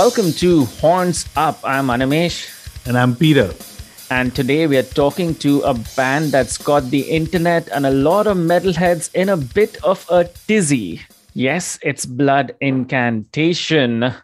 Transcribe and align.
Welcome 0.00 0.32
to 0.40 0.64
Horns 0.80 1.28
Up. 1.36 1.60
I'm 1.62 1.88
Animesh. 1.88 2.48
And 2.86 2.96
I'm 2.96 3.14
Peter. 3.14 3.52
And 4.10 4.34
today 4.34 4.66
we 4.66 4.78
are 4.78 4.82
talking 4.82 5.34
to 5.44 5.60
a 5.60 5.74
band 5.94 6.32
that's 6.32 6.56
got 6.56 6.84
the 6.84 7.02
internet 7.02 7.68
and 7.68 7.84
a 7.84 7.90
lot 7.90 8.26
of 8.26 8.38
metalheads 8.38 9.14
in 9.14 9.28
a 9.28 9.36
bit 9.36 9.76
of 9.84 10.06
a 10.10 10.24
tizzy. 10.24 11.02
Yes, 11.34 11.78
it's 11.82 12.06
Blood 12.06 12.56
Incantation. 12.62 14.14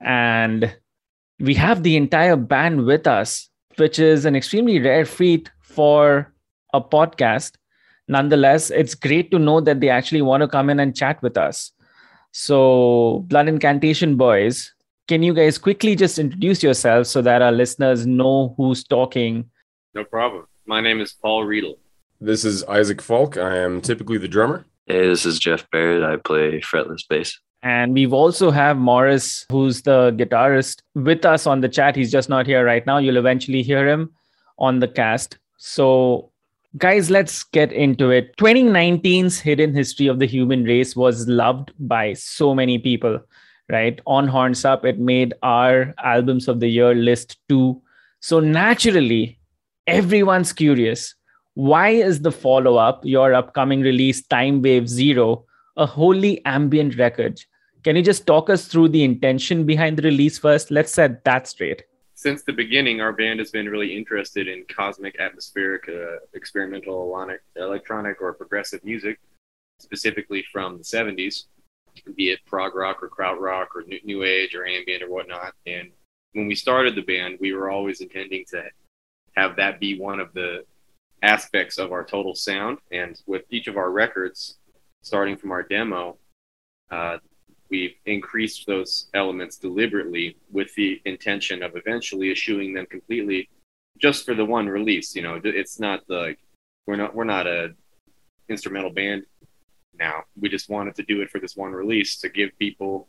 And 0.00 0.74
we 1.38 1.54
have 1.54 1.84
the 1.84 1.96
entire 1.96 2.34
band 2.34 2.84
with 2.84 3.06
us, 3.06 3.48
which 3.76 4.00
is 4.00 4.24
an 4.24 4.34
extremely 4.34 4.80
rare 4.80 5.06
feat 5.06 5.48
for 5.60 6.34
a 6.74 6.80
podcast. 6.80 7.52
Nonetheless, 8.08 8.70
it's 8.70 8.96
great 8.96 9.30
to 9.30 9.38
know 9.38 9.60
that 9.60 9.78
they 9.78 9.90
actually 9.90 10.22
want 10.22 10.40
to 10.40 10.48
come 10.48 10.70
in 10.70 10.80
and 10.80 10.96
chat 10.96 11.22
with 11.22 11.36
us. 11.36 11.70
So, 12.32 13.24
Blood 13.28 13.46
Incantation 13.46 14.16
Boys, 14.16 14.72
can 15.10 15.24
you 15.24 15.34
guys 15.34 15.58
quickly 15.58 15.96
just 15.96 16.20
introduce 16.20 16.62
yourselves 16.62 17.10
so 17.10 17.20
that 17.20 17.42
our 17.42 17.50
listeners 17.50 18.06
know 18.06 18.54
who's 18.56 18.84
talking? 18.84 19.50
No 19.92 20.04
problem. 20.04 20.46
My 20.66 20.80
name 20.80 21.00
is 21.00 21.14
Paul 21.20 21.44
Riedl. 21.44 21.74
This 22.20 22.44
is 22.44 22.62
Isaac 22.66 23.02
Faulk. 23.02 23.36
I 23.36 23.56
am 23.56 23.80
typically 23.80 24.18
the 24.18 24.28
drummer. 24.28 24.66
Hey, 24.86 25.08
this 25.08 25.26
is 25.26 25.40
Jeff 25.40 25.68
Barrett. 25.72 26.04
I 26.04 26.14
play 26.14 26.60
fretless 26.60 27.02
bass. 27.08 27.36
And 27.64 27.92
we've 27.92 28.12
also 28.12 28.52
have 28.52 28.76
Morris, 28.76 29.46
who's 29.50 29.82
the 29.82 30.12
guitarist, 30.12 30.82
with 30.94 31.24
us 31.24 31.44
on 31.44 31.60
the 31.60 31.68
chat. 31.68 31.96
He's 31.96 32.12
just 32.12 32.28
not 32.28 32.46
here 32.46 32.64
right 32.64 32.86
now. 32.86 32.98
You'll 32.98 33.16
eventually 33.16 33.64
hear 33.64 33.88
him 33.88 34.12
on 34.60 34.78
the 34.78 34.86
cast. 34.86 35.38
So, 35.56 36.30
guys, 36.78 37.10
let's 37.10 37.42
get 37.42 37.72
into 37.72 38.10
it. 38.10 38.36
2019's 38.36 39.40
Hidden 39.40 39.74
History 39.74 40.06
of 40.06 40.20
the 40.20 40.26
Human 40.26 40.62
Race 40.62 40.94
was 40.94 41.26
loved 41.26 41.72
by 41.80 42.12
so 42.12 42.54
many 42.54 42.78
people, 42.78 43.18
right? 43.70 44.00
On 44.06 44.26
Horns 44.26 44.64
Up, 44.64 44.84
it 44.84 44.98
made 44.98 45.34
our 45.42 45.94
albums 46.02 46.48
of 46.48 46.60
the 46.60 46.68
year 46.68 46.94
list 46.94 47.38
too. 47.48 47.80
So, 48.20 48.40
naturally, 48.40 49.38
everyone's 49.86 50.52
curious 50.52 51.14
why 51.54 51.90
is 51.90 52.22
the 52.22 52.32
follow 52.32 52.76
up, 52.76 53.04
your 53.04 53.34
upcoming 53.34 53.80
release, 53.80 54.22
Timewave 54.22 54.86
Zero, 54.86 55.44
a 55.76 55.84
wholly 55.84 56.44
ambient 56.44 56.96
record? 56.96 57.40
Can 57.82 57.96
you 57.96 58.02
just 58.02 58.26
talk 58.26 58.48
us 58.48 58.66
through 58.66 58.88
the 58.88 59.02
intention 59.02 59.64
behind 59.66 59.98
the 59.98 60.02
release 60.02 60.38
first? 60.38 60.70
Let's 60.70 60.92
set 60.92 61.24
that 61.24 61.48
straight. 61.48 61.82
Since 62.14 62.44
the 62.44 62.52
beginning, 62.52 63.00
our 63.00 63.12
band 63.12 63.38
has 63.40 63.50
been 63.50 63.68
really 63.68 63.96
interested 63.96 64.46
in 64.46 64.64
cosmic, 64.68 65.18
atmospheric, 65.18 65.88
uh, 65.88 66.18
experimental, 66.34 67.28
electronic, 67.56 68.20
or 68.20 68.34
progressive 68.34 68.84
music, 68.84 69.18
specifically 69.78 70.44
from 70.52 70.78
the 70.78 70.84
70s, 70.84 71.44
be 72.16 72.30
it 72.30 72.40
prog 72.46 72.74
rock 72.74 73.02
or 73.02 73.08
krautrock 73.08 73.68
or 73.74 73.84
new 74.04 74.22
age 74.22 74.54
or 74.54 74.66
ambient 74.66 75.02
or 75.02 75.10
whatnot. 75.10 75.54
And 75.66 75.90
when 76.32 76.46
we 76.46 76.54
started 76.54 76.94
the 76.94 77.02
band, 77.02 77.38
we 77.40 77.52
were 77.52 77.70
always 77.70 78.00
intending 78.00 78.44
to 78.50 78.64
have 79.36 79.56
that 79.56 79.80
be 79.80 79.98
one 79.98 80.20
of 80.20 80.32
the 80.32 80.64
aspects 81.22 81.78
of 81.78 81.92
our 81.92 82.04
total 82.04 82.34
sound. 82.34 82.78
And 82.90 83.20
with 83.26 83.42
each 83.50 83.66
of 83.66 83.76
our 83.76 83.90
records, 83.90 84.58
starting 85.02 85.36
from 85.36 85.52
our 85.52 85.62
demo, 85.62 86.16
uh, 86.90 87.18
we've 87.70 87.94
increased 88.04 88.66
those 88.66 89.08
elements 89.14 89.56
deliberately 89.56 90.36
with 90.50 90.74
the 90.74 91.00
intention 91.04 91.62
of 91.62 91.76
eventually 91.76 92.30
eschewing 92.30 92.74
them 92.74 92.86
completely 92.86 93.48
just 93.98 94.24
for 94.24 94.34
the 94.34 94.44
one 94.44 94.68
release 94.68 95.14
you 95.14 95.22
know 95.22 95.40
it's 95.44 95.78
not 95.78 96.00
like 96.08 96.38
we're 96.86 96.96
not 96.96 97.14
we're 97.14 97.24
not 97.24 97.46
a 97.46 97.72
instrumental 98.48 98.90
band 98.90 99.24
now 99.98 100.22
we 100.40 100.48
just 100.48 100.68
wanted 100.68 100.94
to 100.94 101.02
do 101.02 101.20
it 101.20 101.30
for 101.30 101.40
this 101.40 101.56
one 101.56 101.72
release 101.72 102.16
to 102.16 102.28
give 102.28 102.50
people 102.58 103.08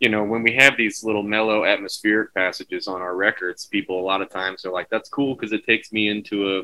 you 0.00 0.08
know 0.08 0.24
when 0.24 0.42
we 0.42 0.54
have 0.54 0.76
these 0.76 1.04
little 1.04 1.22
mellow 1.22 1.64
atmospheric 1.64 2.32
passages 2.34 2.88
on 2.88 3.00
our 3.00 3.16
records 3.16 3.66
people 3.66 4.00
a 4.00 4.02
lot 4.02 4.22
of 4.22 4.30
times 4.30 4.64
are 4.64 4.72
like 4.72 4.88
that's 4.90 5.08
cool 5.08 5.34
because 5.34 5.52
it 5.52 5.64
takes 5.66 5.92
me 5.92 6.08
into 6.08 6.58
a 6.58 6.62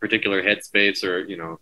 particular 0.00 0.42
headspace 0.42 1.04
or 1.04 1.24
you 1.26 1.36
know 1.36 1.58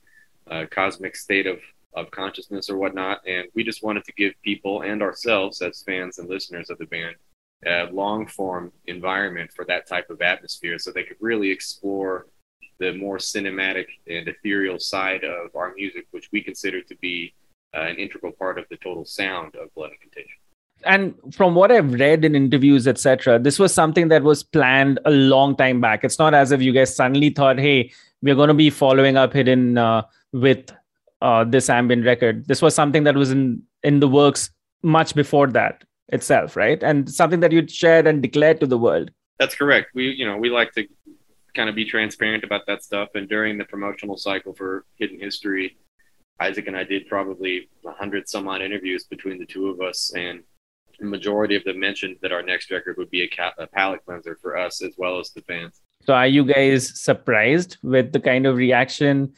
a 0.48 0.66
cosmic 0.66 1.16
state 1.16 1.46
of 1.46 1.58
of 1.96 2.10
consciousness 2.10 2.68
or 2.68 2.76
whatnot. 2.76 3.20
And 3.26 3.48
we 3.54 3.64
just 3.64 3.82
wanted 3.82 4.04
to 4.04 4.12
give 4.12 4.34
people 4.42 4.82
and 4.82 5.02
ourselves, 5.02 5.62
as 5.62 5.82
fans 5.82 6.18
and 6.18 6.28
listeners 6.28 6.70
of 6.70 6.78
the 6.78 6.86
band, 6.86 7.16
a 7.66 7.88
long 7.90 8.26
form 8.26 8.70
environment 8.86 9.50
for 9.52 9.64
that 9.64 9.88
type 9.88 10.10
of 10.10 10.20
atmosphere 10.20 10.78
so 10.78 10.92
they 10.92 11.02
could 11.02 11.16
really 11.20 11.50
explore 11.50 12.26
the 12.78 12.92
more 12.94 13.18
cinematic 13.18 13.86
and 14.08 14.28
ethereal 14.28 14.78
side 14.78 15.24
of 15.24 15.54
our 15.54 15.74
music, 15.74 16.06
which 16.10 16.28
we 16.32 16.42
consider 16.42 16.82
to 16.82 16.96
be 16.96 17.34
uh, 17.74 17.80
an 17.80 17.96
integral 17.96 18.32
part 18.32 18.58
of 18.58 18.66
the 18.70 18.76
total 18.76 19.04
sound 19.04 19.54
of 19.56 19.74
Blood 19.74 19.90
Incantation. 19.92 20.38
And 20.84 21.14
from 21.34 21.54
what 21.54 21.72
I've 21.72 21.94
read 21.94 22.24
in 22.24 22.34
interviews, 22.34 22.86
etc., 22.86 23.38
this 23.38 23.58
was 23.58 23.72
something 23.72 24.08
that 24.08 24.22
was 24.22 24.42
planned 24.42 25.00
a 25.04 25.10
long 25.10 25.56
time 25.56 25.80
back. 25.80 26.04
It's 26.04 26.18
not 26.18 26.34
as 26.34 26.52
if 26.52 26.60
you 26.60 26.72
guys 26.72 26.94
suddenly 26.94 27.30
thought, 27.30 27.58
"Hey, 27.58 27.92
we're 28.22 28.34
going 28.34 28.48
to 28.48 28.54
be 28.54 28.70
following 28.70 29.16
up 29.16 29.32
Hidden 29.32 29.78
uh, 29.78 30.02
with 30.32 30.70
uh, 31.22 31.44
this 31.44 31.70
ambient 31.70 32.04
record. 32.04 32.46
This 32.46 32.62
was 32.62 32.74
something 32.74 33.04
that 33.04 33.14
was 33.14 33.30
in 33.30 33.62
in 33.82 34.00
the 34.00 34.08
works 34.08 34.50
much 34.82 35.14
before 35.14 35.46
that 35.48 35.84
itself, 36.08 36.56
right? 36.56 36.82
And 36.82 37.10
something 37.10 37.40
that 37.40 37.52
you'd 37.52 37.70
shared 37.70 38.06
and 38.06 38.22
declared 38.22 38.60
to 38.60 38.66
the 38.66 38.78
world. 38.78 39.10
That's 39.38 39.54
correct. 39.54 39.90
We 39.94 40.10
you 40.10 40.26
know 40.26 40.36
we 40.36 40.50
like 40.50 40.72
to 40.72 40.86
kind 41.56 41.68
of 41.68 41.74
be 41.74 41.84
transparent 41.84 42.44
about 42.44 42.66
that 42.66 42.84
stuff. 42.84 43.08
And 43.14 43.28
during 43.28 43.58
the 43.58 43.64
promotional 43.64 44.16
cycle 44.16 44.54
for 44.54 44.84
Hidden 44.98 45.18
History, 45.18 45.76
Isaac 46.40 46.66
and 46.68 46.76
I 46.76 46.84
did 46.84 47.08
probably 47.08 47.68
a 47.86 47.92
hundred 47.92 48.28
some 48.28 48.46
odd 48.46 48.60
interviews 48.60 49.04
between 49.04 49.38
the 49.38 49.46
two 49.46 49.68
of 49.68 49.80
us, 49.80 50.12
and 50.14 50.42
the 51.00 51.06
majority 51.06 51.56
of 51.56 51.64
them 51.64 51.80
mentioned 51.80 52.16
that 52.22 52.32
our 52.32 52.42
next 52.42 52.70
record 52.70 52.96
would 52.98 53.10
be 53.10 53.22
a, 53.22 53.28
ca- 53.28 53.54
a 53.58 53.66
palate 53.66 54.04
cleanser 54.04 54.38
for 54.40 54.56
us 54.56 54.82
as 54.82 54.94
well 54.98 55.18
as 55.18 55.30
the 55.30 55.40
fans. 55.42 55.80
So, 56.04 56.12
are 56.12 56.26
you 56.26 56.44
guys 56.44 57.00
surprised 57.00 57.78
with 57.82 58.12
the 58.12 58.20
kind 58.20 58.46
of 58.46 58.56
reaction 58.56 59.32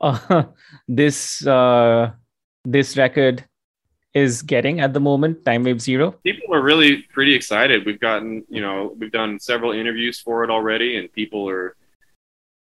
uh, 0.00 0.44
this 0.88 1.46
uh, 1.46 2.12
this 2.64 2.96
record 2.96 3.44
is 4.14 4.42
getting 4.42 4.80
at 4.80 4.92
the 4.92 5.00
moment 5.00 5.44
timewave 5.44 5.80
zero. 5.80 6.12
People 6.24 6.54
are 6.54 6.62
really 6.62 7.02
pretty 7.12 7.34
excited. 7.34 7.84
We've 7.84 8.00
gotten 8.00 8.44
you 8.48 8.60
know 8.60 8.94
we've 8.98 9.12
done 9.12 9.38
several 9.38 9.72
interviews 9.72 10.20
for 10.20 10.44
it 10.44 10.50
already 10.50 10.96
and 10.96 11.12
people 11.12 11.48
are 11.48 11.76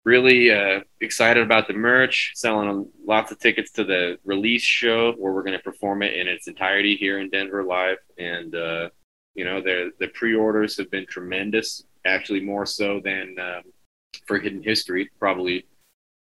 really 0.04 0.50
uh, 0.50 0.80
excited 1.00 1.42
about 1.42 1.68
the 1.68 1.74
merch 1.74 2.32
selling 2.34 2.88
lots 3.06 3.30
of 3.30 3.38
tickets 3.38 3.70
to 3.70 3.84
the 3.84 4.18
release 4.24 4.62
show 4.62 5.12
where 5.12 5.32
we're 5.32 5.44
going 5.44 5.56
to 5.56 5.62
perform 5.62 6.02
it 6.02 6.14
in 6.14 6.26
its 6.26 6.48
entirety 6.48 6.96
here 6.96 7.20
in 7.20 7.30
denver 7.30 7.62
live. 7.64 7.98
And 8.18 8.54
uh, 8.54 8.88
you 9.34 9.44
know 9.44 9.60
the 9.60 9.92
the 9.98 10.08
pre-orders 10.08 10.76
have 10.76 10.90
been 10.90 11.06
tremendous 11.06 11.84
actually 12.04 12.40
more 12.40 12.66
so 12.66 13.00
than 13.02 13.36
um, 13.38 13.62
for 14.26 14.38
hidden 14.38 14.62
history 14.62 15.10
probably 15.18 15.64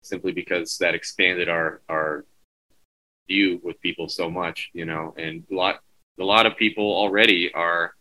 simply 0.01 0.31
because 0.31 0.77
that 0.77 0.93
expanded 0.93 1.49
our 1.49 1.81
our 1.89 2.25
view 3.29 3.61
with 3.63 3.79
people 3.79 4.09
so 4.09 4.29
much, 4.29 4.69
you 4.73 4.85
know, 4.85 5.13
and 5.17 5.45
a 5.49 5.55
lot 5.55 5.79
a 6.19 6.23
lot 6.23 6.45
of 6.45 6.57
people 6.57 6.83
already 6.83 7.53
are 7.53 7.93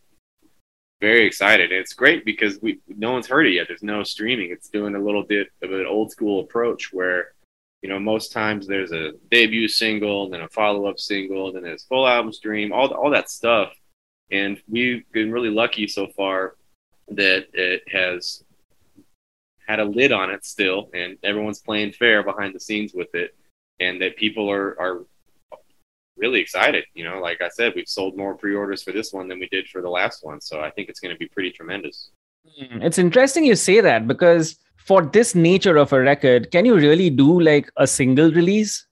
very 1.01 1.25
excited. 1.25 1.71
And 1.71 1.79
it's 1.79 1.93
great 1.93 2.25
because 2.25 2.59
we 2.61 2.79
no 2.87 3.13
one's 3.13 3.27
heard 3.27 3.47
it 3.47 3.53
yet. 3.53 3.67
There's 3.67 3.83
no 3.83 4.03
streaming. 4.03 4.51
It's 4.51 4.69
doing 4.69 4.95
a 4.95 4.99
little 4.99 5.23
bit 5.23 5.47
of 5.63 5.71
an 5.71 5.85
old 5.85 6.11
school 6.11 6.41
approach 6.41 6.91
where, 6.91 7.33
you 7.81 7.89
know, 7.89 7.99
most 7.99 8.33
times 8.33 8.67
there's 8.67 8.91
a 8.91 9.13
debut 9.31 9.69
single, 9.69 10.29
then 10.29 10.41
a 10.41 10.49
follow 10.49 10.87
up 10.87 10.99
single, 10.99 11.53
then 11.53 11.63
there's 11.63 11.85
full 11.85 12.07
album 12.07 12.33
stream, 12.33 12.73
all 12.73 12.93
all 12.93 13.11
that 13.11 13.29
stuff. 13.29 13.71
And 14.31 14.61
we've 14.67 15.09
been 15.11 15.31
really 15.31 15.49
lucky 15.49 15.87
so 15.87 16.07
far 16.07 16.55
that 17.07 17.47
it 17.53 17.83
has 17.91 18.43
had 19.67 19.79
a 19.79 19.85
lid 19.85 20.11
on 20.11 20.31
it 20.31 20.45
still, 20.45 20.89
and 20.93 21.17
everyone's 21.23 21.61
playing 21.61 21.93
fair 21.93 22.23
behind 22.23 22.53
the 22.53 22.59
scenes 22.59 22.91
with 22.93 23.13
it, 23.13 23.35
and 23.79 24.01
that 24.01 24.17
people 24.17 24.49
are 24.49 24.79
are 24.79 25.05
really 26.19 26.39
excited. 26.39 26.85
You 26.93 27.05
know, 27.05 27.19
like 27.19 27.41
I 27.41 27.49
said, 27.49 27.73
we've 27.75 27.87
sold 27.87 28.17
more 28.17 28.35
pre-orders 28.35 28.83
for 28.83 28.91
this 28.91 29.11
one 29.13 29.27
than 29.27 29.39
we 29.39 29.47
did 29.49 29.67
for 29.69 29.81
the 29.81 29.89
last 29.89 30.23
one, 30.23 30.41
so 30.41 30.61
I 30.61 30.69
think 30.71 30.89
it's 30.89 30.99
going 30.99 31.13
to 31.13 31.17
be 31.17 31.27
pretty 31.27 31.51
tremendous. 31.51 32.11
Hmm, 32.57 32.81
it's 32.81 32.97
interesting 32.97 33.45
you 33.45 33.55
say 33.55 33.81
that 33.81 34.07
because 34.07 34.57
for 34.77 35.01
this 35.03 35.35
nature 35.35 35.77
of 35.77 35.93
a 35.93 36.01
record, 36.01 36.51
can 36.51 36.65
you 36.65 36.75
really 36.75 37.09
do 37.09 37.39
like 37.39 37.69
a 37.77 37.87
single 37.87 38.31
release? 38.31 38.85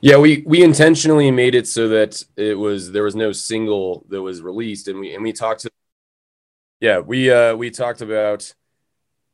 Yeah, 0.00 0.16
we 0.16 0.42
we 0.46 0.62
intentionally 0.62 1.30
made 1.30 1.54
it 1.54 1.68
so 1.68 1.88
that 1.88 2.22
it 2.36 2.58
was 2.58 2.92
there 2.92 3.02
was 3.02 3.14
no 3.14 3.32
single 3.32 4.04
that 4.08 4.22
was 4.22 4.40
released, 4.40 4.88
and 4.88 4.98
we 5.00 5.14
and 5.14 5.22
we 5.22 5.32
talked 5.32 5.60
to 5.62 5.70
yeah 6.80 6.98
we 6.98 7.30
uh 7.30 7.54
we 7.54 7.70
talked 7.70 8.00
about 8.00 8.52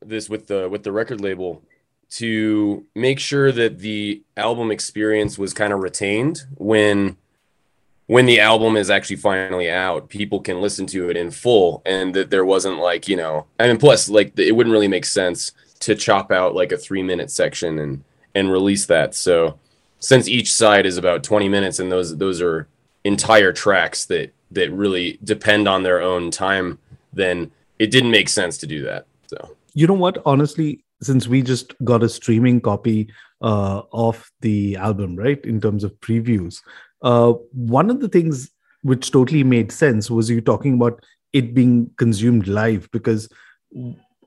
this 0.01 0.29
with 0.29 0.47
the 0.47 0.69
with 0.69 0.83
the 0.83 0.91
record 0.91 1.21
label 1.21 1.63
to 2.11 2.85
make 2.95 3.19
sure 3.19 3.51
that 3.51 3.79
the 3.79 4.23
album 4.35 4.71
experience 4.71 5.37
was 5.37 5.53
kind 5.53 5.73
of 5.73 5.79
retained 5.79 6.43
when 6.55 7.17
when 8.07 8.25
the 8.25 8.39
album 8.39 8.75
is 8.75 8.89
actually 8.89 9.15
finally 9.15 9.69
out 9.69 10.09
people 10.09 10.39
can 10.39 10.59
listen 10.59 10.87
to 10.87 11.09
it 11.09 11.17
in 11.17 11.29
full 11.29 11.83
and 11.85 12.15
that 12.15 12.31
there 12.31 12.45
wasn't 12.45 12.77
like 12.79 13.07
you 13.07 13.15
know 13.15 13.45
i 13.59 13.67
mean 13.67 13.77
plus 13.77 14.09
like 14.09 14.37
it 14.39 14.55
wouldn't 14.55 14.73
really 14.73 14.87
make 14.87 15.05
sense 15.05 15.51
to 15.79 15.93
chop 15.93 16.31
out 16.31 16.55
like 16.55 16.71
a 16.71 16.77
three 16.77 17.03
minute 17.03 17.29
section 17.29 17.77
and 17.77 18.03
and 18.33 18.51
release 18.51 18.87
that 18.87 19.13
so 19.13 19.59
since 19.99 20.27
each 20.27 20.51
side 20.51 20.85
is 20.85 20.97
about 20.97 21.23
20 21.23 21.47
minutes 21.47 21.79
and 21.79 21.91
those 21.91 22.17
those 22.17 22.41
are 22.41 22.67
entire 23.03 23.53
tracks 23.53 24.05
that 24.05 24.33
that 24.51 24.71
really 24.71 25.19
depend 25.23 25.67
on 25.67 25.83
their 25.83 26.01
own 26.01 26.31
time, 26.31 26.79
then 27.13 27.51
it 27.77 27.91
didn't 27.91 28.11
make 28.11 28.29
sense 28.29 28.57
to 28.57 28.67
do 28.67 28.83
that. 28.83 29.05
So 29.27 29.55
you 29.73 29.87
know 29.87 29.93
what? 29.93 30.17
Honestly, 30.25 30.83
since 31.01 31.27
we 31.27 31.41
just 31.41 31.73
got 31.83 32.03
a 32.03 32.09
streaming 32.09 32.61
copy 32.61 33.11
uh, 33.41 33.81
of 33.91 34.29
the 34.41 34.75
album, 34.75 35.15
right, 35.15 35.43
in 35.45 35.61
terms 35.61 35.83
of 35.83 35.99
previews, 35.99 36.61
uh, 37.01 37.31
one 37.51 37.89
of 37.89 37.99
the 38.01 38.09
things 38.09 38.51
which 38.81 39.11
totally 39.11 39.43
made 39.43 39.71
sense 39.71 40.09
was 40.09 40.29
you 40.29 40.41
talking 40.41 40.75
about 40.75 41.03
it 41.33 41.53
being 41.53 41.89
consumed 41.97 42.47
live 42.47 42.89
because 42.91 43.29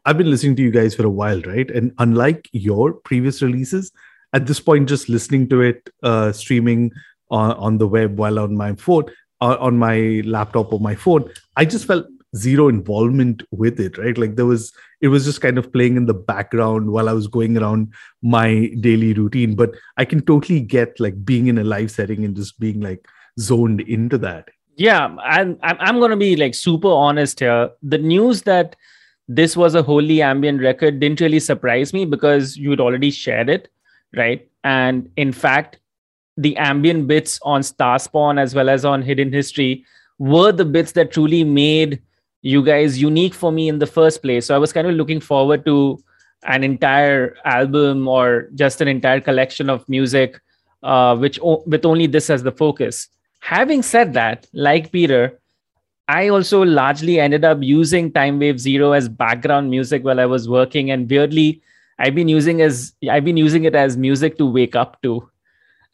I've 0.05 0.19
been 0.19 0.31
listening 0.31 0.57
to 0.57 0.63
you 0.63 0.71
guys 0.71 0.95
for 0.95 1.07
a 1.07 1.11
while, 1.11 1.41
right? 1.43 1.71
And 1.71 1.93
unlike 1.99 2.49
your 2.53 2.93
previous 2.93 3.43
releases, 3.43 3.93
at 4.33 4.47
this 4.47 4.61
point, 4.61 4.89
just 4.89 5.09
listening 5.09 5.49
to 5.51 5.61
it 5.61 5.91
uh, 6.03 6.33
streaming 6.33 6.93
on, 7.31 7.53
on 7.53 7.79
the 7.79 7.87
web 7.87 8.19
while 8.19 8.39
on 8.39 8.57
my 8.57 8.75
phone, 8.75 9.05
uh, 9.41 9.57
on 9.59 9.77
my 9.77 10.23
laptop 10.25 10.73
or 10.73 10.81
my 10.81 10.95
phone, 10.95 11.31
I 11.57 11.65
just 11.65 11.87
felt 11.87 12.07
zero 12.37 12.69
involvement 12.69 13.43
with 13.51 13.79
it, 13.79 13.99
right? 13.99 14.17
Like 14.17 14.37
there 14.37 14.47
was, 14.47 14.73
it 15.01 15.09
was 15.09 15.25
just 15.25 15.41
kind 15.41 15.59
of 15.59 15.73
playing 15.73 15.97
in 15.97 16.07
the 16.07 16.15
background 16.15 16.91
while 16.91 17.09
I 17.09 17.13
was 17.13 17.27
going 17.27 17.59
around 17.59 17.93
my 18.23 18.71
daily 18.81 19.13
routine. 19.13 19.55
But 19.55 19.75
I 19.97 20.05
can 20.05 20.25
totally 20.25 20.61
get 20.61 20.99
like 20.99 21.25
being 21.25 21.49
in 21.49 21.59
a 21.59 21.65
live 21.65 21.91
setting 21.91 22.25
and 22.25 22.35
just 22.35 22.59
being 22.59 22.81
like 22.81 23.07
zoned 23.39 23.83
into 23.83 24.19
that. 24.19 24.49
Yeah, 24.77 25.15
I'm 25.23 25.59
I'm 25.63 25.99
going 25.99 26.13
to 26.13 26.17
be 26.17 26.35
like 26.37 26.55
super 26.55 26.89
honest 26.89 27.41
here. 27.41 27.71
The 27.83 27.99
news 27.99 28.43
that 28.43 28.75
this 29.29 29.57
was 29.57 29.75
a 29.75 29.83
wholly 29.83 30.23
ambient 30.23 30.63
record 30.63 30.99
didn't 30.99 31.21
really 31.21 31.41
surprise 31.41 31.93
me 31.93 32.05
because 32.07 32.57
you'd 32.57 32.81
already 32.81 33.11
shared 33.11 33.51
it, 33.51 33.69
right? 34.17 34.49
And 34.65 35.11
in 35.17 35.33
fact, 35.33 35.79
the 36.37 36.57
ambient 36.57 37.07
bits 37.07 37.39
on 37.43 37.61
Starspawn 37.61 38.41
as 38.41 38.55
well 38.55 38.71
as 38.71 38.85
on 38.85 39.03
Hidden 39.03 39.33
History 39.33 39.85
were 40.19 40.53
the 40.53 40.65
bits 40.65 40.93
that 40.93 41.13
truly 41.13 41.45
made 41.45 42.01
you 42.43 42.63
guys 42.65 43.01
unique 43.01 43.35
for 43.35 43.53
me 43.53 43.69
in 43.69 43.79
the 43.79 43.87
first 43.87 44.21
place. 44.21 44.47
So 44.47 44.55
I 44.55 44.59
was 44.59 44.73
kind 44.73 44.87
of 44.87 44.95
looking 44.95 45.21
forward 45.21 45.65
to 45.65 46.03
an 46.45 46.65
entire 46.65 47.37
album 47.45 48.09
or 48.09 48.49
just 48.55 48.81
an 48.81 48.89
entire 48.89 49.21
collection 49.21 49.71
of 49.71 49.89
music, 49.89 50.41
uh, 50.83 51.17
which 51.17 51.39
with 51.43 51.85
only 51.85 52.07
this 52.07 52.29
as 52.31 52.43
the 52.43 52.53
focus. 52.53 53.09
Having 53.41 53.83
said 53.83 54.13
that, 54.15 54.47
like 54.53 54.93
Peter, 54.93 55.39
I 56.09 56.29
also 56.29 56.63
largely 56.63 57.21
ended 57.21 57.45
up 57.45 57.59
using 57.61 58.11
Timewave 58.11 58.59
Zero 58.59 58.93
as 58.93 59.09
background 59.09 59.71
music 59.71 60.05
while 60.05 60.19
I 60.19 60.27
was 60.27 60.49
working, 60.49 60.91
and 60.91 61.09
weirdly, 61.09 61.63
I've 61.99 62.15
been 62.15 62.29
using 62.29 62.61
as 62.61 62.93
I've 63.09 63.25
been 63.25 63.37
using 63.37 63.65
it 63.65 63.75
as 63.77 63.97
music 63.97 64.37
to 64.39 64.47
wake 64.47 64.75
up 64.75 65.01
to. 65.03 65.31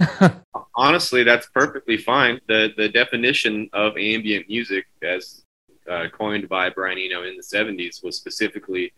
Honestly, 0.74 1.24
that's 1.24 1.48
perfectly 1.50 1.98
fine. 1.98 2.40
the 2.48 2.72
The 2.76 2.88
definition 2.88 3.68
of 3.74 3.98
ambient 3.98 4.48
music, 4.48 4.86
as 5.02 5.44
uh, 5.88 6.08
coined 6.10 6.48
by 6.48 6.70
Brian 6.70 6.98
Eno 6.98 7.22
in 7.22 7.36
the 7.36 7.42
70s 7.42 8.02
was 8.02 8.16
specifically 8.16 8.92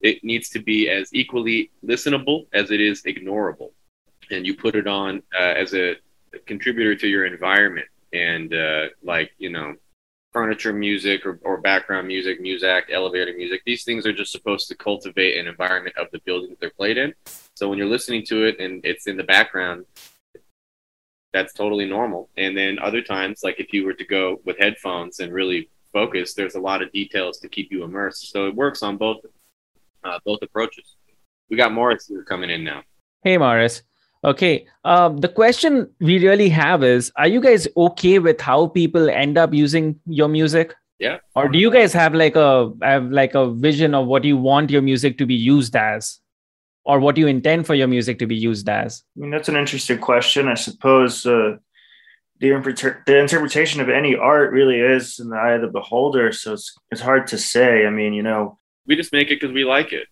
it 0.00 0.22
needs 0.22 0.48
to 0.50 0.58
be 0.58 0.90
as 0.90 1.08
equally 1.12 1.70
listenable 1.84 2.46
as 2.52 2.70
it 2.70 2.80
is 2.80 3.02
ignorable. 3.04 3.70
And 4.30 4.46
you 4.46 4.54
put 4.54 4.74
it 4.74 4.86
on 4.86 5.22
uh, 5.34 5.54
as 5.56 5.74
a 5.74 5.96
contributor 6.46 6.94
to 6.96 7.08
your 7.08 7.24
environment. 7.24 7.86
And 8.12 8.52
uh, 8.52 8.86
like, 9.02 9.32
you 9.38 9.50
know, 9.50 9.74
furniture 10.32 10.72
music 10.72 11.24
or, 11.24 11.40
or 11.42 11.58
background 11.58 12.06
music, 12.08 12.40
music, 12.40 12.86
elevator 12.92 13.32
music, 13.34 13.62
these 13.64 13.84
things 13.84 14.04
are 14.04 14.12
just 14.12 14.32
supposed 14.32 14.68
to 14.68 14.74
cultivate 14.74 15.38
an 15.38 15.46
environment 15.46 15.96
of 15.96 16.08
the 16.12 16.20
building 16.26 16.50
that 16.50 16.60
they're 16.60 16.70
played 16.70 16.98
in. 16.98 17.14
So 17.54 17.68
when 17.68 17.78
you're 17.78 17.86
listening 17.86 18.24
to 18.26 18.44
it 18.44 18.58
and 18.58 18.84
it's 18.84 19.06
in 19.06 19.16
the 19.16 19.24
background, 19.24 19.86
that's 21.32 21.52
totally 21.52 21.86
normal. 21.86 22.28
And 22.36 22.56
then 22.56 22.78
other 22.78 23.00
times, 23.00 23.40
like 23.42 23.58
if 23.58 23.72
you 23.72 23.84
were 23.84 23.94
to 23.94 24.04
go 24.04 24.40
with 24.44 24.58
headphones 24.58 25.20
and 25.20 25.32
really 25.32 25.70
focus, 25.94 26.34
there's 26.34 26.56
a 26.56 26.60
lot 26.60 26.82
of 26.82 26.92
details 26.92 27.38
to 27.38 27.48
keep 27.48 27.72
you 27.72 27.84
immersed. 27.84 28.30
So 28.30 28.46
it 28.46 28.54
works 28.54 28.82
on 28.82 28.98
both 28.98 29.18
uh, 30.04 30.18
both 30.26 30.40
approaches. 30.42 30.96
We 31.48 31.56
got 31.56 31.72
Morris 31.72 32.06
here 32.06 32.22
coming 32.24 32.50
in 32.50 32.62
now. 32.64 32.82
Hey, 33.22 33.38
Morris. 33.38 33.82
Okay. 34.22 34.66
Um, 34.84 35.18
the 35.18 35.28
question 35.28 35.90
we 36.00 36.18
really 36.18 36.50
have 36.50 36.84
is: 36.84 37.10
Are 37.16 37.28
you 37.28 37.40
guys 37.40 37.66
okay 37.76 38.18
with 38.18 38.40
how 38.40 38.66
people 38.66 39.08
end 39.08 39.38
up 39.38 39.54
using 39.54 39.98
your 40.06 40.28
music? 40.28 40.74
Yeah. 40.98 41.18
Or 41.34 41.48
do 41.48 41.58
you 41.58 41.70
guys 41.70 41.92
have 41.92 42.14
like 42.14 42.36
a 42.36 42.72
have 42.82 43.10
like 43.10 43.34
a 43.34 43.50
vision 43.50 43.94
of 43.94 44.06
what 44.06 44.24
you 44.24 44.36
want 44.36 44.70
your 44.70 44.82
music 44.82 45.18
to 45.18 45.26
be 45.26 45.34
used 45.34 45.76
as, 45.76 46.20
or 46.84 47.00
what 47.00 47.16
you 47.16 47.26
intend 47.26 47.66
for 47.66 47.74
your 47.74 47.88
music 47.88 48.18
to 48.20 48.26
be 48.26 48.36
used 48.36 48.68
as? 48.68 49.02
I 49.16 49.20
mean, 49.20 49.30
that's 49.30 49.48
an 49.48 49.56
interesting 49.56 49.98
question. 49.98 50.48
I 50.48 50.54
suppose 50.54 51.26
uh, 51.26 51.56
the, 52.50 52.96
the 53.06 53.18
interpretation 53.18 53.80
of 53.80 53.88
any 53.88 54.16
art 54.16 54.52
really 54.52 54.80
is 54.80 55.18
in 55.18 55.28
the 55.28 55.36
eye 55.36 55.52
of 55.52 55.62
the 55.62 55.68
beholder. 55.68 56.32
So 56.32 56.54
it's, 56.54 56.76
it's 56.90 57.00
hard 57.00 57.26
to 57.28 57.38
say. 57.38 57.86
I 57.86 57.90
mean, 57.90 58.12
you 58.12 58.22
know, 58.22 58.58
we 58.86 58.96
just 58.96 59.12
make 59.12 59.30
it 59.30 59.40
because 59.40 59.52
we 59.52 59.64
like 59.64 59.92
it. 59.92 60.06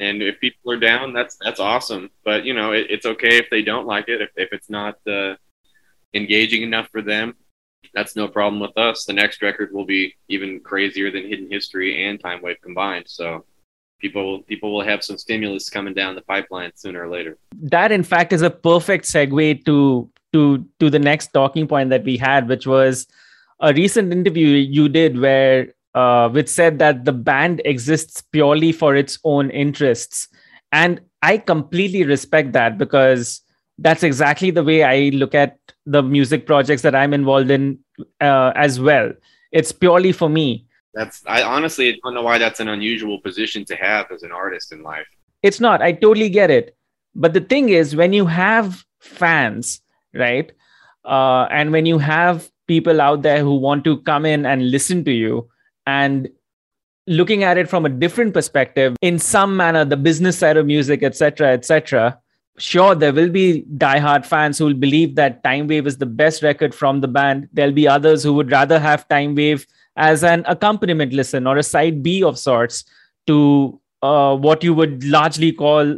And 0.00 0.22
if 0.22 0.38
people 0.40 0.72
are 0.72 0.78
down, 0.78 1.12
that's 1.12 1.36
that's 1.40 1.58
awesome. 1.58 2.10
But 2.24 2.44
you 2.44 2.54
know, 2.54 2.72
it, 2.72 2.86
it's 2.88 3.06
okay 3.06 3.38
if 3.38 3.50
they 3.50 3.62
don't 3.62 3.86
like 3.86 4.08
it. 4.08 4.20
If 4.20 4.30
if 4.36 4.52
it's 4.52 4.70
not 4.70 4.96
uh, 5.08 5.34
engaging 6.14 6.62
enough 6.62 6.88
for 6.92 7.02
them, 7.02 7.34
that's 7.94 8.14
no 8.14 8.28
problem 8.28 8.60
with 8.60 8.76
us. 8.78 9.04
The 9.04 9.12
next 9.12 9.42
record 9.42 9.72
will 9.72 9.84
be 9.84 10.14
even 10.28 10.60
crazier 10.60 11.10
than 11.10 11.28
Hidden 11.28 11.50
History 11.50 12.06
and 12.06 12.22
Timewave 12.22 12.60
combined. 12.62 13.06
So 13.08 13.44
people 13.98 14.42
people 14.42 14.72
will 14.72 14.84
have 14.84 15.02
some 15.02 15.18
stimulus 15.18 15.68
coming 15.68 15.94
down 15.94 16.14
the 16.14 16.22
pipeline 16.22 16.70
sooner 16.74 17.02
or 17.02 17.08
later. 17.08 17.36
That, 17.60 17.92
in 17.92 18.02
fact, 18.02 18.32
is 18.32 18.42
a 18.42 18.50
perfect 18.50 19.04
segue 19.04 19.64
to 19.64 20.08
to 20.32 20.66
to 20.80 20.90
the 20.90 20.98
next 20.98 21.28
talking 21.32 21.66
point 21.66 21.90
that 21.90 22.04
we 22.04 22.16
had, 22.16 22.48
which 22.48 22.66
was 22.66 23.06
a 23.60 23.72
recent 23.72 24.12
interview 24.12 24.48
you 24.48 24.88
did 24.88 25.18
where 25.18 25.74
uh, 25.94 26.28
which 26.28 26.48
said 26.48 26.78
that 26.78 27.04
the 27.04 27.12
band 27.12 27.62
exists 27.64 28.20
purely 28.20 28.72
for 28.72 28.94
its 28.94 29.18
own 29.24 29.50
interests, 29.50 30.28
and 30.72 31.00
I 31.22 31.38
completely 31.38 32.04
respect 32.04 32.52
that 32.52 32.78
because 32.78 33.42
that's 33.78 34.02
exactly 34.02 34.50
the 34.50 34.64
way 34.64 34.82
I 34.82 35.10
look 35.14 35.34
at 35.34 35.58
the 35.86 36.02
music 36.02 36.46
projects 36.46 36.82
that 36.82 36.94
I'm 36.94 37.14
involved 37.14 37.50
in 37.50 37.78
uh, 38.20 38.52
as 38.54 38.80
well. 38.80 39.12
It's 39.52 39.72
purely 39.72 40.12
for 40.12 40.28
me. 40.28 40.66
That's 40.94 41.22
I 41.26 41.42
honestly 41.42 41.98
don't 42.02 42.14
know 42.14 42.22
why 42.22 42.38
that's 42.38 42.60
an 42.60 42.68
unusual 42.68 43.20
position 43.20 43.64
to 43.66 43.76
have 43.76 44.10
as 44.10 44.22
an 44.22 44.32
artist 44.32 44.72
in 44.72 44.82
life. 44.82 45.06
It's 45.42 45.60
not. 45.60 45.80
I 45.80 45.92
totally 45.92 46.28
get 46.28 46.50
it. 46.50 46.76
But 47.14 47.32
the 47.32 47.40
thing 47.40 47.68
is, 47.68 47.96
when 47.96 48.12
you 48.12 48.26
have 48.26 48.84
fans 49.00 49.80
right? 50.18 50.52
Uh, 51.04 51.46
and 51.50 51.72
when 51.72 51.86
you 51.86 51.98
have 51.98 52.50
people 52.66 53.00
out 53.00 53.22
there 53.22 53.40
who 53.40 53.56
want 53.56 53.84
to 53.84 53.98
come 54.02 54.26
in 54.26 54.46
and 54.46 54.70
listen 54.70 55.04
to 55.04 55.10
you 55.10 55.48
and 55.86 56.28
looking 57.06 57.42
at 57.42 57.56
it 57.56 57.68
from 57.68 57.86
a 57.86 57.88
different 57.88 58.34
perspective 58.34 58.94
in 59.00 59.18
some 59.18 59.56
manner 59.56 59.84
the 59.84 59.96
business 59.96 60.38
side 60.38 60.58
of 60.58 60.66
music 60.66 61.02
etc 61.02 61.52
etc 61.52 62.18
sure 62.58 62.94
there 62.94 63.14
will 63.14 63.30
be 63.30 63.64
diehard 63.78 64.26
fans 64.26 64.58
who 64.58 64.66
will 64.66 64.74
believe 64.74 65.14
that 65.14 65.42
timewave 65.42 65.86
is 65.86 65.96
the 65.96 66.12
best 66.20 66.42
record 66.42 66.74
from 66.74 67.00
the 67.00 67.08
band 67.08 67.48
there'll 67.54 67.72
be 67.72 67.88
others 67.88 68.22
who 68.22 68.34
would 68.34 68.50
rather 68.50 68.78
have 68.78 69.08
timewave 69.08 69.66
as 69.96 70.22
an 70.22 70.44
accompaniment 70.46 71.14
listen 71.14 71.46
or 71.46 71.56
a 71.56 71.62
side 71.62 72.02
b 72.02 72.22
of 72.22 72.38
sorts 72.38 72.84
to 73.26 73.80
uh, 74.02 74.36
what 74.36 74.62
you 74.62 74.74
would 74.74 75.02
largely 75.04 75.50
call 75.50 75.96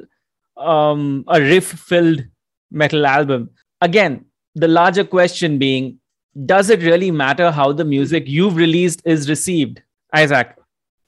um, 0.56 1.24
a 1.28 1.40
riff 1.40 1.64
filled 1.64 2.22
metal 2.70 3.04
album 3.04 3.50
again, 3.80 4.24
the 4.54 4.68
larger 4.68 5.04
question 5.04 5.58
being 5.58 5.98
does 6.46 6.70
it 6.70 6.82
really 6.82 7.10
matter 7.10 7.50
how 7.50 7.72
the 7.72 7.84
music 7.84 8.24
you've 8.26 8.56
released 8.56 9.02
is 9.04 9.28
received? 9.28 9.82
Isaac. 10.14 10.56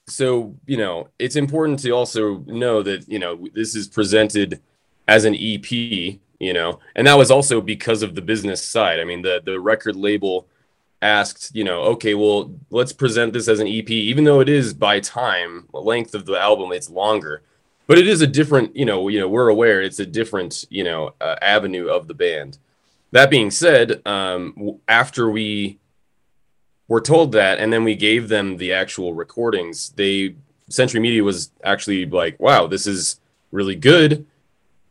So, 0.07 0.55
you 0.65 0.77
know, 0.77 1.09
it's 1.17 1.37
important 1.37 1.79
to 1.79 1.91
also 1.91 2.39
know 2.39 2.83
that, 2.83 3.07
you 3.07 3.19
know, 3.19 3.47
this 3.53 3.73
is 3.73 3.87
presented 3.87 4.61
as 5.07 5.23
an 5.23 5.33
EP, 5.33 5.71
you 5.71 6.53
know, 6.53 6.79
and 6.95 7.07
that 7.07 7.17
was 7.17 7.31
also 7.31 7.61
because 7.61 8.03
of 8.03 8.15
the 8.15 8.21
business 8.21 8.67
side. 8.67 8.99
I 8.99 9.05
mean, 9.05 9.21
the 9.21 9.41
the 9.43 9.59
record 9.59 9.95
label 9.95 10.47
asked, 11.01 11.51
you 11.53 11.63
know, 11.63 11.81
okay, 11.81 12.15
well, 12.15 12.53
let's 12.69 12.93
present 12.93 13.33
this 13.33 13.47
as 13.47 13.59
an 13.59 13.67
EP, 13.67 13.89
even 13.89 14.23
though 14.23 14.39
it 14.39 14.49
is 14.49 14.73
by 14.73 14.99
time, 14.99 15.67
the 15.71 15.79
length 15.79 16.15
of 16.15 16.25
the 16.25 16.39
album, 16.39 16.71
it's 16.71 16.89
longer, 16.89 17.43
but 17.87 17.97
it 17.97 18.07
is 18.07 18.21
a 18.21 18.27
different, 18.27 18.75
you 18.75 18.85
know, 18.85 19.07
you 19.07 19.19
know, 19.19 19.27
we're 19.27 19.49
aware 19.49 19.81
it's 19.81 19.99
a 19.99 20.05
different, 20.05 20.65
you 20.69 20.83
know, 20.83 21.13
uh, 21.21 21.35
avenue 21.41 21.87
of 21.87 22.07
the 22.07 22.13
band. 22.13 22.57
That 23.11 23.29
being 23.29 23.51
said, 23.51 24.01
um, 24.05 24.79
after 24.87 25.29
we 25.29 25.79
were 26.87 27.01
told 27.01 27.31
that, 27.33 27.59
and 27.59 27.71
then 27.71 27.83
we 27.83 27.95
gave 27.95 28.29
them 28.29 28.57
the 28.57 28.73
actual 28.73 29.13
recordings, 29.13 29.89
they 29.95 30.35
Century 30.69 30.99
Media 30.99 31.23
was 31.23 31.51
actually 31.63 32.05
like, 32.05 32.39
"Wow, 32.39 32.67
this 32.67 32.87
is 32.87 33.19
really 33.51 33.75
good. 33.75 34.25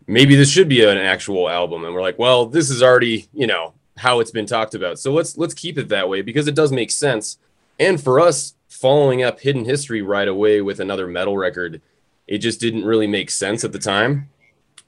Maybe 0.07 0.37
this 0.37 0.51
should 0.51 0.69
be 0.69 0.85
an 0.85 0.99
actual 0.99 1.49
album." 1.49 1.85
And 1.85 1.95
we're 1.95 2.03
like, 2.03 2.19
"Well, 2.19 2.47
this 2.47 2.71
is 2.71 2.83
already, 2.83 3.27
you 3.33 3.47
know, 3.47 3.75
how 3.97 4.21
it's 4.21 4.31
been 4.31 4.47
talked 4.47 4.75
about. 4.75 4.99
So 4.99 5.13
let's 5.13 5.37
let's 5.37 5.55
keep 5.55 5.79
it 5.79 5.89
that 5.89 6.09
way 6.09 6.23
because 6.23 6.49
it 6.49 6.55
does 6.55 6.73
make 6.73 6.91
sense. 6.91 7.39
And 7.79 8.03
for 8.03 8.21
us, 8.21 8.55
following 8.69 9.23
up 9.23 9.41
Hidden 9.41 9.65
History 9.65 10.03
right 10.03 10.29
away 10.29 10.61
with 10.61 10.81
another 10.81 11.07
metal 11.07 11.37
record, 11.37 11.81
it 12.33 12.39
just 12.39 12.61
didn't 12.61 12.87
really 12.87 13.07
make 13.07 13.31
sense 13.31 13.63
at 13.63 13.73
the 13.73 13.79
time. 13.79 14.31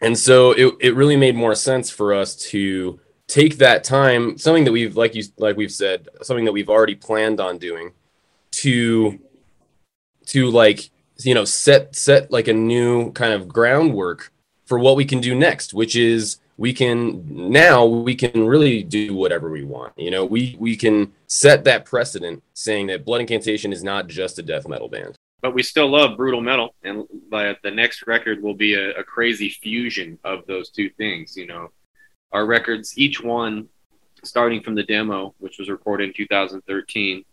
And 0.00 0.18
so 0.18 0.52
it, 0.52 0.74
it 0.80 0.94
really 0.94 1.16
made 1.16 1.36
more 1.36 1.54
sense 1.54 1.90
for 1.90 2.14
us 2.14 2.34
to 2.52 2.98
take 3.26 3.58
that 3.58 3.84
time, 3.84 4.38
something 4.38 4.64
that 4.64 4.72
we've 4.72 4.96
like 4.96 5.14
you 5.14 5.24
like 5.36 5.54
we've 5.58 5.70
said, 5.70 6.08
something 6.22 6.46
that 6.46 6.52
we've 6.52 6.70
already 6.70 6.94
planned 6.94 7.40
on 7.40 7.58
doing, 7.58 7.92
to 8.62 9.18
to 10.26 10.50
like 10.50 10.88
you 11.18 11.34
know 11.34 11.44
set 11.44 11.94
set 11.94 12.30
like 12.30 12.48
a 12.48 12.54
new 12.54 13.12
kind 13.12 13.34
of 13.34 13.46
groundwork 13.46 14.32
for 14.64 14.78
what 14.78 14.96
we 14.96 15.04
can 15.04 15.20
do 15.20 15.34
next, 15.34 15.74
which 15.74 15.96
is 15.96 16.38
we 16.56 16.72
can 16.72 17.50
now 17.50 17.84
we 17.84 18.14
can 18.14 18.46
really 18.46 18.82
do 18.82 19.14
whatever 19.14 19.50
we 19.50 19.64
want. 19.64 19.92
You 19.98 20.10
know, 20.10 20.24
we 20.24 20.56
we 20.58 20.76
can 20.76 21.12
set 21.26 21.64
that 21.64 21.84
precedent 21.84 22.42
saying 22.54 22.86
that 22.86 23.04
Blood 23.04 23.20
Incantation 23.20 23.70
is 23.70 23.84
not 23.84 24.06
just 24.06 24.38
a 24.38 24.42
death 24.42 24.66
metal 24.66 24.88
band. 24.88 25.18
But 25.44 25.52
we 25.52 25.62
still 25.62 25.90
love 25.90 26.16
brutal 26.16 26.40
metal, 26.40 26.74
and 26.84 27.04
the 27.30 27.70
next 27.70 28.06
record 28.06 28.42
will 28.42 28.54
be 28.54 28.72
a, 28.72 28.92
a 28.92 29.04
crazy 29.04 29.50
fusion 29.50 30.18
of 30.24 30.46
those 30.46 30.70
two 30.70 30.88
things. 30.96 31.36
You 31.36 31.46
know, 31.46 31.68
our 32.32 32.46
records, 32.46 32.96
each 32.96 33.20
one, 33.20 33.68
starting 34.22 34.62
from 34.62 34.74
the 34.74 34.84
demo, 34.84 35.34
which 35.40 35.58
was 35.58 35.68
recorded 35.68 36.08
in 36.08 36.14
2013, 36.14 37.26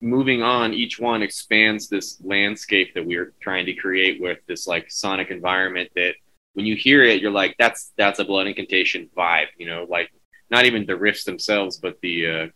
moving 0.00 0.42
on, 0.42 0.74
each 0.74 0.98
one 0.98 1.22
expands 1.22 1.88
this 1.88 2.20
landscape 2.24 2.94
that 2.94 3.06
we 3.06 3.14
are 3.14 3.32
trying 3.40 3.66
to 3.66 3.74
create 3.74 4.20
with 4.20 4.38
this 4.48 4.66
like 4.66 4.90
sonic 4.90 5.30
environment 5.30 5.88
that 5.94 6.16
when 6.54 6.66
you 6.66 6.74
hear 6.74 7.04
it, 7.04 7.22
you're 7.22 7.30
like, 7.30 7.54
that's 7.60 7.92
that's 7.96 8.18
a 8.18 8.24
blood 8.24 8.48
incantation 8.48 9.08
vibe, 9.16 9.46
you 9.56 9.68
know, 9.68 9.86
like 9.88 10.10
not 10.50 10.64
even 10.64 10.84
the 10.84 10.94
riffs 10.94 11.22
themselves, 11.22 11.76
but 11.76 12.00
the 12.00 12.26
uh, 12.26 12.46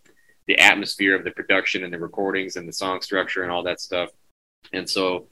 the 0.49 0.59
atmosphere 0.59 1.15
of 1.15 1.23
the 1.23 1.31
production 1.31 1.85
and 1.85 1.93
the 1.93 1.99
recordings 2.01 2.57
and 2.57 2.69
the 2.69 2.73
song 2.73 3.01
structure 3.01 3.45
and 3.45 3.53
all 3.53 3.63
that 3.63 3.81
stuff. 3.81 4.11
And 4.73 4.89
so 4.89 5.27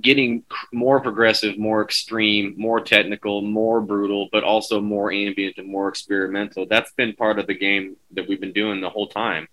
getting 0.00 0.44
more 0.72 1.00
progressive, 1.00 1.58
more 1.58 1.82
extreme, 1.82 2.54
more 2.56 2.80
technical, 2.80 3.42
more 3.42 3.80
brutal, 3.80 4.28
but 4.32 4.44
also 4.44 4.80
more 4.80 5.12
ambient 5.12 5.58
and 5.58 5.68
more 5.68 5.88
experimental. 5.88 6.66
That's 6.66 6.92
been 6.92 7.14
part 7.14 7.38
of 7.38 7.46
the 7.46 7.54
game 7.54 7.96
that 8.12 8.28
we've 8.28 8.40
been 8.40 8.52
doing 8.52 8.80
the 8.80 8.90
whole 8.90 9.08
time. 9.08 9.46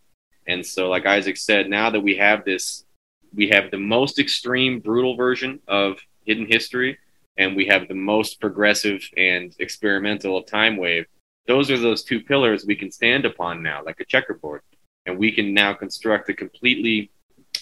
And 0.48 0.66
so, 0.66 0.89
like 0.89 1.06
Isaac 1.06 1.38
said, 1.38 1.70
now 1.70 1.89
that 1.89 2.00
we 2.00 2.16
have 2.16 2.46
this, 2.46 2.86
we 3.36 3.50
have 3.50 3.70
the 3.72 3.77
most 3.77 4.20
extreme, 4.20 4.80
brutal 4.80 5.16
version 5.16 5.60
of 5.68 6.00
Hidden 6.25 6.48
History, 6.50 6.98
and 7.38 7.56
we 7.56 7.66
have 7.66 7.88
the 7.88 7.94
most 7.94 8.39
progressive 8.39 9.08
and 9.18 9.54
experimental 9.60 10.38
of 10.38 10.46
Timewave. 10.46 11.06
Those 11.48 11.70
are 11.70 11.77
those 11.77 12.04
two 12.04 12.22
pillars 12.22 12.66
we 12.66 12.75
can 12.75 12.92
stand 12.92 13.25
upon 13.25 13.62
now, 13.62 13.84
like 13.86 14.00
a 14.00 14.06
checkerboard. 14.06 14.62
And 15.06 15.18
we 15.18 15.32
can 15.32 15.54
now 15.54 15.74
construct 15.74 16.30
a 16.30 16.34
completely 16.34 17.12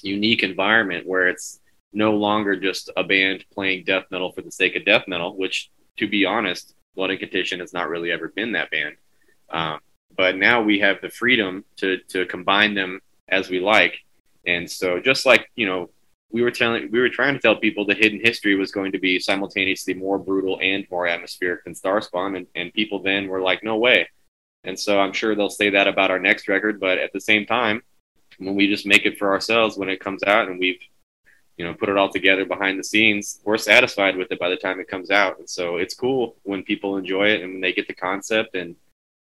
unique 0.06 0.44
environment 0.44 1.08
where 1.08 1.28
it's 1.28 1.60
no 1.94 2.14
longer 2.14 2.56
just 2.56 2.92
a 2.98 3.04
band 3.04 3.46
playing 3.54 3.86
death 3.86 4.06
metal 4.12 4.32
for 4.32 4.42
the 4.42 4.52
sake 4.52 4.76
of 4.76 4.86
death 4.86 5.06
metal, 5.08 5.36
which, 5.36 5.72
to 5.98 6.08
be 6.08 6.26
honest, 6.26 6.76
Blood 6.96 7.12
Incantation 7.12 7.60
has 7.60 7.74
not 7.74 7.90
really 7.90 8.12
ever 8.12 8.30
been 8.30 8.52
that 8.54 8.72
band. 8.72 8.96
Um, 9.50 9.80
but 10.16 10.38
now 10.38 10.62
we 10.62 10.80
have 10.80 11.02
the 11.02 11.10
freedom 11.10 11.66
to 11.78 11.98
to 12.10 12.26
combine 12.26 12.74
them 12.74 13.02
as 13.30 13.50
we 13.50 13.60
like. 13.60 13.96
And 14.46 14.70
so, 14.70 15.00
just 15.00 15.26
like 15.26 15.50
you 15.56 15.66
know, 15.66 15.90
we 16.32 16.42
were 16.42 16.52
telling, 16.52 16.92
we 16.92 17.00
were 17.00 17.10
trying 17.10 17.34
to 17.34 17.40
tell 17.40 17.56
people 17.56 17.86
that 17.86 17.98
Hidden 17.98 18.22
History 18.24 18.56
was 18.56 18.72
going 18.72 18.92
to 18.92 19.00
be 19.00 19.20
simultaneously 19.20 19.94
more 19.94 20.18
brutal 20.20 20.60
and 20.62 20.86
more 20.92 21.08
atmospheric 21.08 21.64
than 21.64 21.74
Starspawn, 21.74 22.38
and, 22.38 22.48
and 22.56 22.74
people 22.74 23.02
then 23.02 23.28
were 23.28 23.42
like, 23.42 23.64
"No 23.64 23.78
way." 23.78 24.08
And 24.64 24.80
so, 24.80 25.00
I'm 25.00 25.14
sure 25.14 25.36
they'll 25.36 25.50
say 25.50 25.70
that 25.72 25.88
about 25.88 26.12
our 26.12 26.20
next 26.20 26.48
record. 26.48 26.80
But 26.80 26.98
at 26.98 27.14
the 27.14 27.22
same 27.22 27.46
time, 27.46 27.82
when 28.38 28.56
we 28.56 28.68
just 28.68 28.86
make 28.86 29.06
it 29.06 29.18
for 29.18 29.32
ourselves 29.32 29.78
when 29.78 29.90
it 29.90 30.00
comes 30.00 30.24
out, 30.24 30.48
and 30.48 30.60
we've 30.60 30.80
you 31.58 31.66
know 31.66 31.74
put 31.74 31.90
it 31.90 31.98
all 31.98 32.10
together 32.10 32.46
behind 32.46 32.78
the 32.78 32.84
scenes 32.84 33.40
we're 33.46 33.58
satisfied 33.58 34.18
with 34.18 34.30
it 34.30 34.40
by 34.40 34.50
the 34.50 34.58
time 34.58 34.80
it 34.80 34.88
comes 34.88 35.12
out. 35.12 35.40
And 35.40 35.50
so 35.50 35.78
it's 35.78 35.94
cool 35.94 36.36
when 36.44 36.64
people 36.64 36.98
enjoy 36.98 37.30
it 37.30 37.42
and 37.42 37.54
when 37.54 37.62
they 37.62 37.74
get 37.74 37.88
the 37.88 37.94
concept. 37.94 38.56
And 38.56 38.76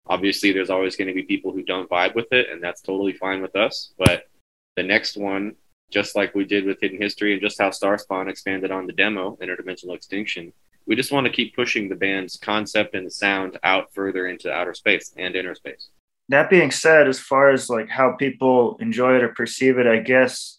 obviously 0.07 0.53
there's 0.53 0.71
always 0.71 0.97
going 0.97 1.09
to 1.09 1.15
be 1.15 1.23
people 1.23 1.53
who 1.53 1.62
don't 1.62 1.88
vibe 1.88 2.15
with 2.15 2.33
it 2.33 2.49
and 2.50 2.62
that's 2.62 2.83
totally 2.83 3.12
fine 3.12 3.43
with 3.43 3.57
us. 3.57 3.93
But 3.99 4.29
the 4.77 4.83
next 4.83 5.17
one 5.17 5.57
just 5.91 6.15
like 6.15 6.35
we 6.35 6.45
did 6.45 6.65
with 6.65 6.81
hidden 6.81 7.00
history 7.00 7.33
and 7.33 7.43
just 7.43 7.59
how 7.59 7.71
starspawn 7.71 8.29
expanded 8.29 8.71
on 8.71 8.87
the 8.87 8.93
demo 8.93 9.37
interdimensional 9.43 9.95
extinction 9.95 10.53
we 10.87 10.97
just 10.97 11.12
want 11.12 11.27
to 11.27 11.33
keep 11.33 11.55
pushing 11.55 11.88
the 11.88 11.95
band's 11.95 12.37
concept 12.37 12.95
and 12.95 13.07
the 13.07 13.11
sound 13.11 13.59
out 13.65 13.93
further 13.93 14.27
into 14.27 14.53
outer 14.53 14.75
space 14.75 15.12
and 15.17 15.35
inner 15.35 15.55
space 15.55 15.88
that 16.29 16.51
being 16.51 16.71
said 16.71 17.09
as 17.09 17.19
far 17.19 17.51
as 17.51 17.69
like 17.69 17.89
how 17.89 18.13
people 18.13 18.77
enjoy 18.81 19.17
it 19.17 19.23
or 19.23 19.29
perceive 19.31 19.79
it 19.79 19.87
i 19.87 19.99
guess 19.99 20.59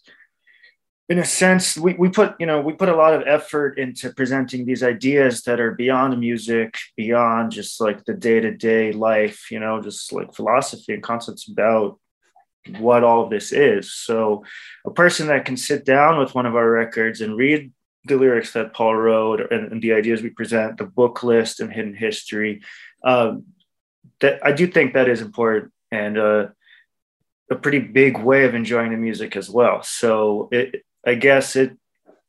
in 1.08 1.18
a 1.18 1.24
sense 1.24 1.76
we, 1.76 1.94
we 1.94 2.08
put 2.08 2.34
you 2.38 2.46
know 2.46 2.60
we 2.60 2.72
put 2.72 2.88
a 2.88 2.96
lot 2.96 3.14
of 3.14 3.22
effort 3.26 3.78
into 3.78 4.12
presenting 4.12 4.64
these 4.64 4.82
ideas 4.82 5.42
that 5.42 5.60
are 5.60 5.72
beyond 5.72 6.18
music 6.18 6.76
beyond 6.96 7.50
just 7.50 7.80
like 7.80 8.04
the 8.04 8.14
day-to-day 8.14 8.92
life 8.92 9.50
you 9.50 9.58
know 9.58 9.80
just 9.80 10.12
like 10.12 10.34
philosophy 10.34 10.94
and 10.94 11.02
concepts 11.02 11.48
about 11.48 11.98
what 12.78 13.04
all 13.04 13.24
of 13.24 13.30
this 13.30 13.52
is. 13.52 13.92
So 13.92 14.44
a 14.86 14.90
person 14.90 15.28
that 15.28 15.44
can 15.44 15.56
sit 15.56 15.84
down 15.84 16.18
with 16.18 16.34
one 16.34 16.46
of 16.46 16.56
our 16.56 16.70
records 16.70 17.20
and 17.20 17.36
read 17.36 17.72
the 18.04 18.16
lyrics 18.16 18.54
that 18.54 18.72
paul 18.72 18.96
wrote 18.96 19.52
and, 19.52 19.72
and 19.72 19.82
the 19.82 19.92
ideas 19.92 20.22
we 20.22 20.30
present 20.30 20.78
the 20.78 20.84
book 20.84 21.22
list 21.22 21.60
and 21.60 21.70
hidden 21.70 21.94
history 21.94 22.62
um, 23.04 23.44
that 24.20 24.44
i 24.44 24.52
do 24.52 24.66
think 24.66 24.94
that 24.94 25.08
is 25.08 25.20
important 25.20 25.72
and 25.90 26.18
uh, 26.18 26.46
a 27.50 27.56
pretty 27.56 27.80
big 27.80 28.18
way 28.18 28.44
of 28.44 28.54
enjoying 28.54 28.90
the 28.90 28.96
music 28.96 29.36
as 29.36 29.50
well 29.50 29.82
so 29.82 30.48
it, 30.52 30.84
I 31.06 31.14
guess 31.14 31.56
it 31.56 31.76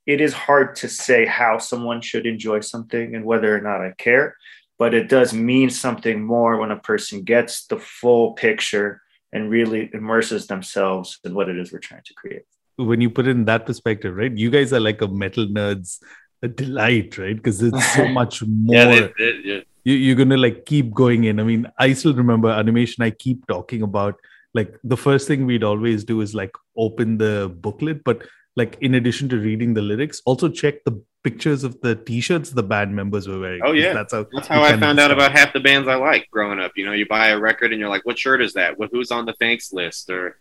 it 0.06 0.20
is 0.20 0.34
hard 0.34 0.76
to 0.78 0.90
say 0.90 1.26
how 1.26 1.58
someone 1.60 2.02
should 2.02 2.26
enjoy 2.26 2.62
something 2.62 3.16
and 3.16 3.24
whether 3.24 3.56
or 3.56 3.62
not 3.62 3.82
I 3.82 3.92
care, 3.98 4.36
but 4.80 4.94
it 4.94 5.10
does 5.10 5.34
mean 5.34 5.70
something 5.70 6.24
more 6.24 6.58
when 6.58 6.72
a 6.72 6.80
person 6.80 7.24
gets 7.24 7.68
the 7.68 7.78
full 7.78 8.34
picture 8.34 9.02
and 9.32 9.50
really 9.50 9.90
immerses 9.94 10.48
themselves 10.48 11.20
in 11.24 11.36
what 11.36 11.50
it 11.50 11.58
is 11.58 11.72
we're 11.72 11.80
trying 11.80 12.02
to 12.04 12.14
create. 12.16 12.44
When 12.78 13.00
you 13.00 13.10
put 13.10 13.28
it 13.28 13.32
in 13.32 13.46
that 13.46 13.66
perspective, 13.66 14.16
right? 14.16 14.36
You 14.36 14.50
guys 14.50 14.74
are 14.74 14.80
like 14.80 15.02
a 15.02 15.08
metal 15.08 15.46
nerds 15.46 16.00
a 16.42 16.48
delight, 16.48 17.18
right? 17.20 17.36
Because 17.36 17.62
it's 17.62 17.94
so 17.94 18.08
much 18.22 18.44
more. 18.44 18.76
yeah, 18.76 19.08
yeah. 19.44 19.60
You, 19.84 19.96
you're 19.96 20.16
gonna 20.16 20.38
like 20.38 20.66
keep 20.66 20.94
going 20.94 21.24
in. 21.24 21.40
I 21.40 21.44
mean, 21.44 21.72
I 21.78 21.94
still 21.94 22.14
remember 22.14 22.50
animation. 22.50 23.04
I 23.04 23.12
keep 23.12 23.48
talking 23.48 23.82
about 23.82 24.16
like 24.54 24.78
the 24.84 24.98
first 24.98 25.28
thing 25.28 25.46
we'd 25.46 25.64
always 25.64 26.04
do 26.04 26.22
is 26.22 26.36
like 26.36 26.52
open 26.78 27.18
the 27.18 27.54
booklet, 27.62 28.04
but 28.04 28.24
like 28.56 28.78
in 28.82 28.96
addition 28.96 29.30
to 29.30 29.38
reading 29.38 29.74
the 29.74 29.82
lyrics, 29.82 30.22
also 30.26 30.50
check 30.50 30.84
the 30.84 31.02
pictures 31.24 31.64
of 31.64 31.80
the 31.82 31.96
t-shirts 31.96 32.50
the 32.50 32.64
band 32.64 32.96
members 32.96 33.28
were 33.28 33.40
wearing. 33.40 33.62
Oh 33.64 33.72
yeah, 33.72 33.94
that's 33.94 34.14
how 34.14 34.26
that's 34.32 34.48
how 34.48 34.62
I 34.62 34.78
found 34.78 35.00
out 35.00 35.12
about 35.12 35.32
half 35.32 35.54
the 35.54 35.60
bands 35.60 35.88
I 35.88 35.96
like 35.96 36.28
growing 36.32 36.60
up. 36.60 36.74
You 36.76 36.86
know, 36.86 36.92
you 36.92 37.06
buy 37.08 37.30
a 37.30 37.40
record 37.40 37.72
and 37.72 37.80
you're 37.80 37.90
like, 37.90 38.06
what 38.06 38.20
shirt 38.20 38.42
is 38.42 38.54
that? 38.54 38.78
What 38.78 38.90
who's 38.92 39.12
on 39.12 39.26
the 39.26 39.34
thanks 39.40 39.72
list? 39.72 40.10
Or 40.10 40.38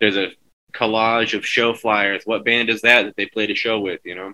there's 0.00 0.16
a 0.16 0.28
collage 0.72 1.36
of 1.36 1.46
show 1.46 1.74
flyers. 1.74 2.22
What 2.24 2.44
band 2.44 2.70
is 2.70 2.82
that 2.82 3.04
that 3.04 3.16
they 3.16 3.26
played 3.26 3.50
a 3.50 3.54
show 3.54 3.80
with? 3.80 4.00
You 4.04 4.14
know, 4.14 4.32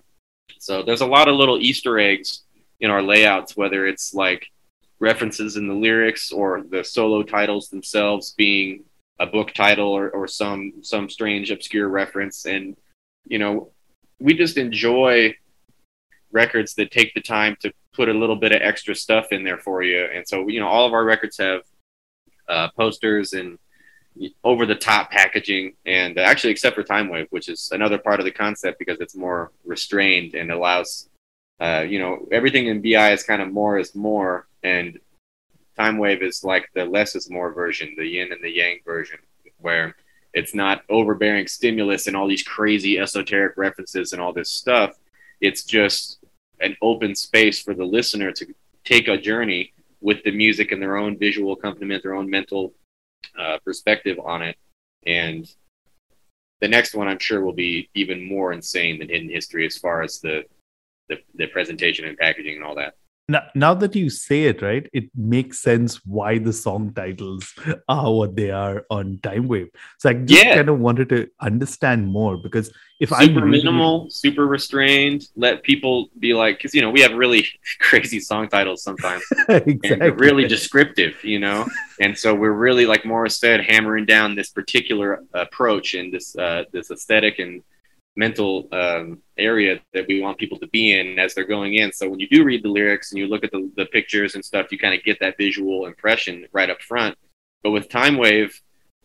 so 0.59 0.83
there's 0.83 1.01
a 1.01 1.07
lot 1.07 1.27
of 1.27 1.35
little 1.35 1.59
Easter 1.59 1.97
eggs 1.97 2.43
in 2.85 2.91
our 2.91 3.01
layouts, 3.01 3.57
whether 3.57 3.85
it's 3.85 4.13
like 4.13 4.51
references 4.99 5.57
in 5.57 5.67
the 5.67 5.73
lyrics 5.73 6.31
or 6.31 6.63
the 6.69 6.83
solo 6.83 7.21
titles 7.21 7.67
themselves 7.69 8.31
being 8.37 8.83
a 9.19 9.25
book 9.25 9.53
title 9.53 9.89
or, 9.89 10.09
or 10.11 10.27
some 10.27 10.73
some 10.81 11.09
strange 11.09 11.51
obscure 11.51 11.89
reference 11.89 12.45
and 12.45 12.77
you 13.25 13.39
know, 13.39 13.71
we 14.19 14.33
just 14.33 14.57
enjoy 14.57 15.35
records 16.31 16.75
that 16.75 16.91
take 16.91 17.13
the 17.13 17.21
time 17.21 17.55
to 17.61 17.73
put 17.93 18.09
a 18.09 18.13
little 18.13 18.35
bit 18.35 18.51
of 18.51 18.61
extra 18.61 18.93
stuff 18.95 19.27
in 19.31 19.43
there 19.43 19.57
for 19.57 19.83
you. 19.83 20.05
And 20.13 20.27
so, 20.27 20.47
you 20.47 20.59
know, 20.59 20.67
all 20.67 20.85
of 20.85 20.93
our 20.93 21.03
records 21.03 21.37
have 21.37 21.61
uh, 22.47 22.69
posters 22.77 23.33
and 23.33 23.57
over 24.43 24.65
the 24.65 24.75
top 24.75 25.11
packaging, 25.11 25.73
and 25.85 26.17
actually, 26.17 26.51
except 26.51 26.75
for 26.75 26.83
Timewave, 26.83 27.27
which 27.31 27.49
is 27.49 27.69
another 27.73 27.97
part 27.97 28.19
of 28.19 28.25
the 28.25 28.31
concept 28.31 28.79
because 28.79 29.01
it's 29.01 29.15
more 29.15 29.51
restrained 29.65 30.35
and 30.35 30.51
allows, 30.51 31.09
uh, 31.59 31.85
you 31.87 31.99
know, 31.99 32.27
everything 32.31 32.67
in 32.67 32.81
BI 32.81 33.11
is 33.11 33.23
kind 33.23 33.41
of 33.41 33.51
more 33.51 33.77
is 33.77 33.95
more, 33.95 34.47
and 34.63 34.99
Timewave 35.77 36.21
is 36.21 36.43
like 36.43 36.69
the 36.73 36.85
less 36.85 37.15
is 37.15 37.29
more 37.29 37.51
version, 37.51 37.95
the 37.97 38.05
yin 38.05 38.31
and 38.31 38.43
the 38.43 38.49
yang 38.49 38.79
version, 38.85 39.19
where 39.59 39.95
it's 40.33 40.53
not 40.53 40.83
overbearing 40.89 41.47
stimulus 41.47 42.07
and 42.07 42.15
all 42.15 42.27
these 42.27 42.43
crazy 42.43 42.99
esoteric 42.99 43.55
references 43.57 44.11
and 44.11 44.21
all 44.21 44.33
this 44.33 44.49
stuff. 44.49 44.97
It's 45.39 45.63
just 45.63 46.19
an 46.59 46.75
open 46.81 47.15
space 47.15 47.61
for 47.61 47.73
the 47.73 47.85
listener 47.85 48.31
to 48.33 48.53
take 48.83 49.07
a 49.07 49.17
journey 49.17 49.73
with 50.01 50.23
the 50.23 50.31
music 50.31 50.71
and 50.71 50.81
their 50.81 50.97
own 50.97 51.17
visual 51.17 51.53
accompaniment, 51.53 52.03
their 52.03 52.15
own 52.15 52.29
mental 52.29 52.73
uh, 53.39 53.57
perspective 53.63 54.19
on 54.23 54.41
it. 54.41 54.57
And 55.05 55.49
the 56.61 56.67
next 56.67 56.95
one, 56.95 57.07
I'm 57.07 57.19
sure, 57.19 57.41
will 57.41 57.53
be 57.53 57.89
even 57.93 58.23
more 58.23 58.53
insane 58.53 58.99
than 58.99 59.09
Hidden 59.09 59.29
History 59.29 59.65
as 59.65 59.77
far 59.77 60.01
as 60.03 60.19
the, 60.19 60.43
the, 61.09 61.17
the 61.35 61.47
presentation 61.47 62.05
and 62.05 62.17
packaging 62.17 62.55
and 62.55 62.63
all 62.63 62.75
that. 62.75 62.93
now, 63.27 63.43
now 63.55 63.73
that 63.73 63.95
you 63.95 64.07
say 64.09 64.39
it 64.51 64.61
right 64.61 64.85
it 64.99 65.05
makes 65.15 65.55
sense 65.59 65.91
why 66.05 66.31
the 66.37 66.53
song 66.53 66.93
titles 66.93 67.43
are 67.89 68.11
what 68.19 68.35
they 68.39 68.51
are 68.51 68.77
on 68.97 69.07
time 69.27 69.47
wave 69.47 69.69
so 69.99 70.09
i 70.11 70.13
just 70.13 70.43
Yeah. 70.45 70.55
kind 70.57 70.69
of 70.69 70.77
wanted 70.87 71.07
to 71.09 71.19
understand 71.49 72.01
more 72.17 72.35
because 72.37 72.67
if 73.05 73.11
i'm 73.11 73.27
super 73.29 73.47
it- 73.47 73.51
minimal, 73.57 73.93
super 74.23 74.45
restrained. 74.57 75.21
Let 75.45 75.63
people 75.63 75.95
be 76.25 76.31
like, 76.41 76.53
because 76.57 76.73
you 76.75 76.81
know 76.83 76.91
we 76.97 77.01
have 77.05 77.13
really 77.23 77.41
crazy 77.89 78.19
song 78.29 78.47
titles 78.55 78.79
sometimes, 78.87 79.23
and 79.49 79.67
exactly. 79.67 80.11
really 80.11 80.47
descriptive, 80.47 81.13
you 81.33 81.39
know. 81.45 81.59
And 82.03 82.11
so 82.21 82.27
we're 82.41 82.59
really, 82.67 82.85
like 82.93 83.03
Morris 83.11 83.35
said, 83.45 83.59
hammering 83.71 84.05
down 84.15 84.27
this 84.35 84.49
particular 84.59 85.09
approach 85.33 85.87
and 85.99 86.07
this 86.15 86.27
uh, 86.45 86.63
this 86.75 86.87
aesthetic 86.95 87.35
and 87.39 87.53
mental 88.15 88.67
um, 88.71 89.19
area 89.37 89.79
that 89.93 90.07
we 90.07 90.21
want 90.21 90.37
people 90.37 90.57
to 90.59 90.67
be 90.67 90.97
in 90.97 91.19
as 91.19 91.33
they're 91.33 91.43
going 91.43 91.75
in. 91.75 91.91
So 91.91 92.09
when 92.09 92.19
you 92.19 92.27
do 92.27 92.43
read 92.43 92.63
the 92.63 92.69
lyrics 92.69 93.11
and 93.11 93.19
you 93.19 93.27
look 93.27 93.43
at 93.43 93.51
the, 93.51 93.69
the 93.75 93.85
pictures 93.85 94.35
and 94.35 94.43
stuff, 94.43 94.71
you 94.71 94.77
kind 94.77 94.93
of 94.93 95.03
get 95.03 95.19
that 95.19 95.37
visual 95.37 95.85
impression 95.85 96.45
right 96.53 96.69
up 96.69 96.81
front. 96.81 97.17
But 97.63 97.71
with 97.71 97.89
Timewave, 97.89 98.53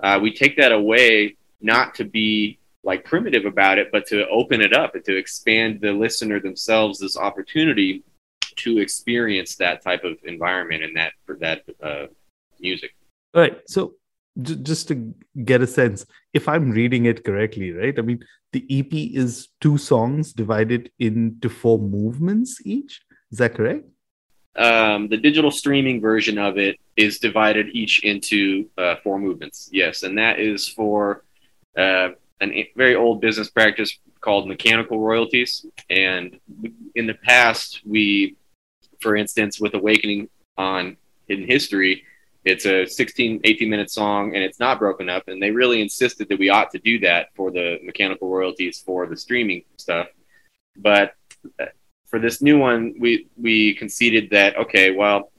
uh, 0.01 0.19
we 0.23 0.33
take 0.33 0.57
that 0.59 0.73
away 0.73 1.37
not 1.61 1.95
to 1.97 2.05
be 2.05 2.59
like 2.85 3.05
primitive 3.05 3.45
about 3.45 3.79
it, 3.79 3.89
but 3.93 4.07
to 4.07 4.27
open 4.29 4.61
it 4.61 4.73
up 4.73 4.95
and 4.95 5.05
to 5.05 5.17
expand 5.17 5.81
the 5.81 5.93
listener 5.93 6.41
themselves 6.41 6.99
this 6.99 7.17
opportunity 7.17 8.03
to 8.57 8.79
experience 8.79 9.57
that 9.57 9.83
type 9.83 10.05
of 10.05 10.17
environment 10.25 10.83
and 10.83 10.97
that 10.97 11.13
for 11.25 11.37
that 11.37 11.63
uh, 11.83 12.07
music. 12.59 12.95
All 13.35 13.41
right. 13.41 13.61
So 13.67 13.95
j- 14.41 14.57
just 14.57 14.89
to 14.89 15.15
get 15.45 15.63
a 15.63 15.67
sense, 15.67 16.07
if 16.33 16.49
I'm 16.49 16.71
reading 16.71 17.07
it 17.07 17.25
correctly, 17.25 17.73
right? 17.73 17.99
I 17.99 18.03
mean, 18.03 18.21
the 18.53 18.67
EP 18.71 18.93
is 18.93 19.49
two 19.61 19.79
songs 19.79 20.33
divided 20.33 20.91
into 20.99 21.49
four 21.49 21.79
movements 21.79 22.61
each. 22.65 23.01
Is 23.31 23.39
that 23.39 23.55
correct? 23.55 23.85
Um, 24.57 25.09
the 25.09 25.17
digital 25.17 25.51
streaming 25.51 26.01
version 26.01 26.37
of 26.37 26.59
it 26.59 26.77
is 26.97 27.19
divided 27.19 27.69
each 27.73 28.03
into 28.05 28.69
uh, 28.77 28.97
four 29.03 29.19
movements. 29.19 29.69
Yes, 29.73 30.03
and 30.03 30.19
that 30.19 30.41
is 30.41 30.69
for 30.69 31.25
uh, 31.79 32.09
an 32.41 32.53
a- 32.53 32.73
very 32.77 32.97
old 32.97 33.21
business 33.21 33.49
practice 33.49 33.99
called 34.21 34.49
mechanical 34.49 34.99
royalties. 34.99 35.65
And 35.89 36.39
in 36.95 37.07
the 37.07 37.15
past, 37.15 37.81
we, 37.87 38.37
for 39.01 39.17
instance, 39.17 39.61
with 39.61 39.75
Awakening 39.75 40.29
on 40.59 40.97
Hidden 41.29 41.47
History, 41.47 42.05
it's 42.45 42.65
a 42.65 42.87
16, 42.87 43.41
18 43.45 43.69
minute 43.69 43.91
song 43.91 44.35
and 44.35 44.43
it's 44.43 44.59
not 44.59 44.79
broken 44.79 45.09
up. 45.09 45.29
And 45.29 45.43
they 45.43 45.51
really 45.51 45.83
insisted 45.83 46.29
that 46.29 46.39
we 46.39 46.49
ought 46.49 46.71
to 46.71 46.79
do 46.79 46.99
that 47.01 47.29
for 47.35 47.51
the 47.51 47.79
mechanical 47.83 48.29
royalties 48.29 48.83
for 48.85 49.07
the 49.07 49.17
streaming 49.17 49.65
stuff. 49.77 50.09
But 50.77 51.15
uh, 51.61 51.67
for 52.07 52.19
this 52.19 52.43
new 52.43 52.59
one, 52.59 52.95
we 52.99 53.29
we 53.37 53.75
conceded 53.75 54.31
that 54.31 54.57
okay, 54.57 54.91
well, 54.91 55.31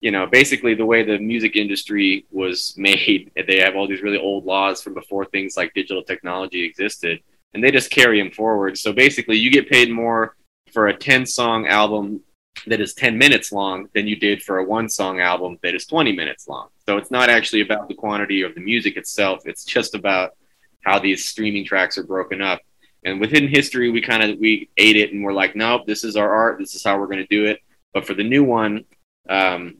you 0.00 0.10
know, 0.10 0.26
basically 0.26 0.74
the 0.74 0.86
way 0.86 1.02
the 1.02 1.18
music 1.18 1.56
industry 1.56 2.26
was 2.30 2.74
made, 2.76 3.30
they 3.46 3.60
have 3.60 3.74
all 3.74 3.88
these 3.88 4.02
really 4.02 4.18
old 4.18 4.44
laws 4.44 4.82
from 4.82 4.94
before 4.94 5.24
things 5.24 5.56
like 5.56 5.72
digital 5.74 6.02
technology 6.02 6.62
existed, 6.64 7.20
and 7.54 7.64
they 7.64 7.70
just 7.70 7.90
carry 7.90 8.20
them 8.20 8.30
forward. 8.30 8.76
So 8.78 8.92
basically, 8.92 9.36
you 9.38 9.50
get 9.50 9.70
paid 9.70 9.90
more 9.90 10.36
for 10.72 10.88
a 10.88 10.96
ten 10.96 11.24
song 11.24 11.66
album 11.66 12.20
that 12.66 12.80
is 12.80 12.94
10 12.94 13.18
minutes 13.18 13.52
long 13.52 13.88
than 13.94 14.06
you 14.06 14.16
did 14.16 14.42
for 14.42 14.58
a 14.58 14.64
one 14.64 14.88
song 14.88 15.20
album 15.20 15.58
that 15.62 15.74
is 15.74 15.86
20 15.86 16.12
minutes 16.12 16.48
long. 16.48 16.68
So 16.86 16.96
it's 16.96 17.10
not 17.10 17.28
actually 17.28 17.62
about 17.62 17.88
the 17.88 17.94
quantity 17.94 18.42
of 18.42 18.54
the 18.54 18.60
music 18.60 18.96
itself. 18.96 19.42
It's 19.44 19.64
just 19.64 19.94
about 19.94 20.36
how 20.84 20.98
these 20.98 21.24
streaming 21.24 21.64
tracks 21.64 21.98
are 21.98 22.04
broken 22.04 22.40
up. 22.40 22.60
And 23.04 23.20
within 23.20 23.48
History, 23.48 23.90
we 23.90 24.00
kind 24.00 24.22
of 24.22 24.38
we 24.38 24.70
ate 24.76 24.96
it 24.96 25.12
and 25.12 25.22
we're 25.22 25.32
like, 25.32 25.54
nope, 25.54 25.86
this 25.86 26.04
is 26.04 26.16
our 26.16 26.30
art. 26.30 26.58
This 26.58 26.74
is 26.74 26.82
how 26.82 26.98
we're 26.98 27.06
going 27.06 27.18
to 27.18 27.26
do 27.26 27.46
it. 27.46 27.60
But 27.92 28.06
for 28.06 28.14
the 28.14 28.24
new 28.24 28.44
one, 28.44 28.84
um, 29.28 29.76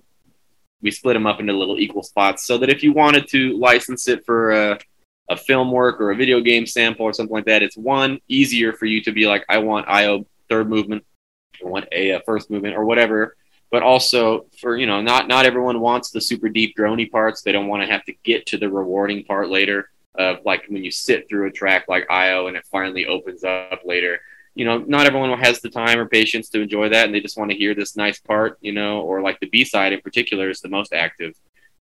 we 0.82 0.90
split 0.90 1.14
them 1.14 1.26
up 1.26 1.40
into 1.40 1.52
little 1.52 1.78
equal 1.78 2.02
spots 2.02 2.44
so 2.44 2.58
that 2.58 2.68
if 2.68 2.82
you 2.82 2.92
wanted 2.92 3.26
to 3.28 3.58
license 3.58 4.06
it 4.08 4.24
for 4.26 4.52
a, 4.52 4.78
a 5.30 5.36
film 5.36 5.72
work 5.72 6.00
or 6.00 6.10
a 6.10 6.16
video 6.16 6.40
game 6.40 6.66
sample 6.66 7.06
or 7.06 7.14
something 7.14 7.34
like 7.34 7.46
that, 7.46 7.62
it's 7.62 7.76
one 7.76 8.20
easier 8.28 8.74
for 8.74 8.84
you 8.84 9.02
to 9.02 9.12
be 9.12 9.26
like, 9.26 9.44
I 9.48 9.58
want 9.58 9.88
IO 9.88 10.26
third 10.50 10.68
movement, 10.68 11.04
Want 11.64 11.86
a, 11.92 12.12
uh 12.12 12.20
first 12.26 12.50
movement 12.50 12.76
or 12.76 12.84
whatever. 12.84 13.36
But 13.70 13.82
also 13.82 14.46
for 14.60 14.76
you 14.76 14.86
know, 14.86 15.00
not 15.00 15.28
not 15.28 15.46
everyone 15.46 15.80
wants 15.80 16.10
the 16.10 16.20
super 16.20 16.48
deep 16.48 16.76
drony 16.76 17.10
parts. 17.10 17.42
They 17.42 17.52
don't 17.52 17.68
want 17.68 17.82
to 17.82 17.90
have 17.90 18.04
to 18.04 18.14
get 18.24 18.46
to 18.46 18.58
the 18.58 18.68
rewarding 18.68 19.24
part 19.24 19.48
later 19.48 19.90
of 20.16 20.38
like 20.44 20.64
when 20.68 20.84
you 20.84 20.90
sit 20.90 21.28
through 21.28 21.48
a 21.48 21.50
track 21.50 21.86
like 21.88 22.10
IO 22.10 22.46
and 22.46 22.56
it 22.56 22.64
finally 22.70 23.06
opens 23.06 23.42
up 23.44 23.80
later. 23.84 24.20
You 24.54 24.64
know, 24.64 24.78
not 24.78 25.06
everyone 25.06 25.36
has 25.40 25.60
the 25.60 25.70
time 25.70 25.98
or 25.98 26.06
patience 26.06 26.48
to 26.50 26.60
enjoy 26.60 26.88
that, 26.90 27.06
and 27.06 27.14
they 27.14 27.20
just 27.20 27.36
want 27.36 27.50
to 27.50 27.56
hear 27.56 27.74
this 27.74 27.96
nice 27.96 28.20
part. 28.20 28.58
You 28.60 28.72
know, 28.72 29.00
or 29.00 29.20
like 29.20 29.40
the 29.40 29.48
B 29.48 29.64
side 29.64 29.92
in 29.92 30.00
particular 30.00 30.48
is 30.48 30.60
the 30.60 30.68
most 30.68 30.92
active, 30.92 31.34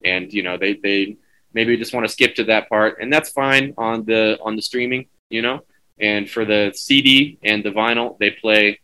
and 0.04 0.32
you 0.32 0.42
know 0.42 0.56
they 0.56 0.74
they 0.74 1.16
maybe 1.52 1.76
just 1.76 1.92
want 1.92 2.06
to 2.06 2.12
skip 2.12 2.34
to 2.36 2.44
that 2.44 2.70
part, 2.70 2.98
and 3.00 3.12
that's 3.12 3.30
fine 3.30 3.74
on 3.76 4.06
the 4.06 4.38
on 4.42 4.56
the 4.56 4.62
streaming. 4.62 5.06
You 5.28 5.42
know, 5.42 5.60
and 6.00 6.28
for 6.28 6.46
the 6.46 6.72
CD 6.74 7.38
and 7.42 7.62
the 7.62 7.70
vinyl, 7.70 8.18
they 8.18 8.30
play 8.30 8.80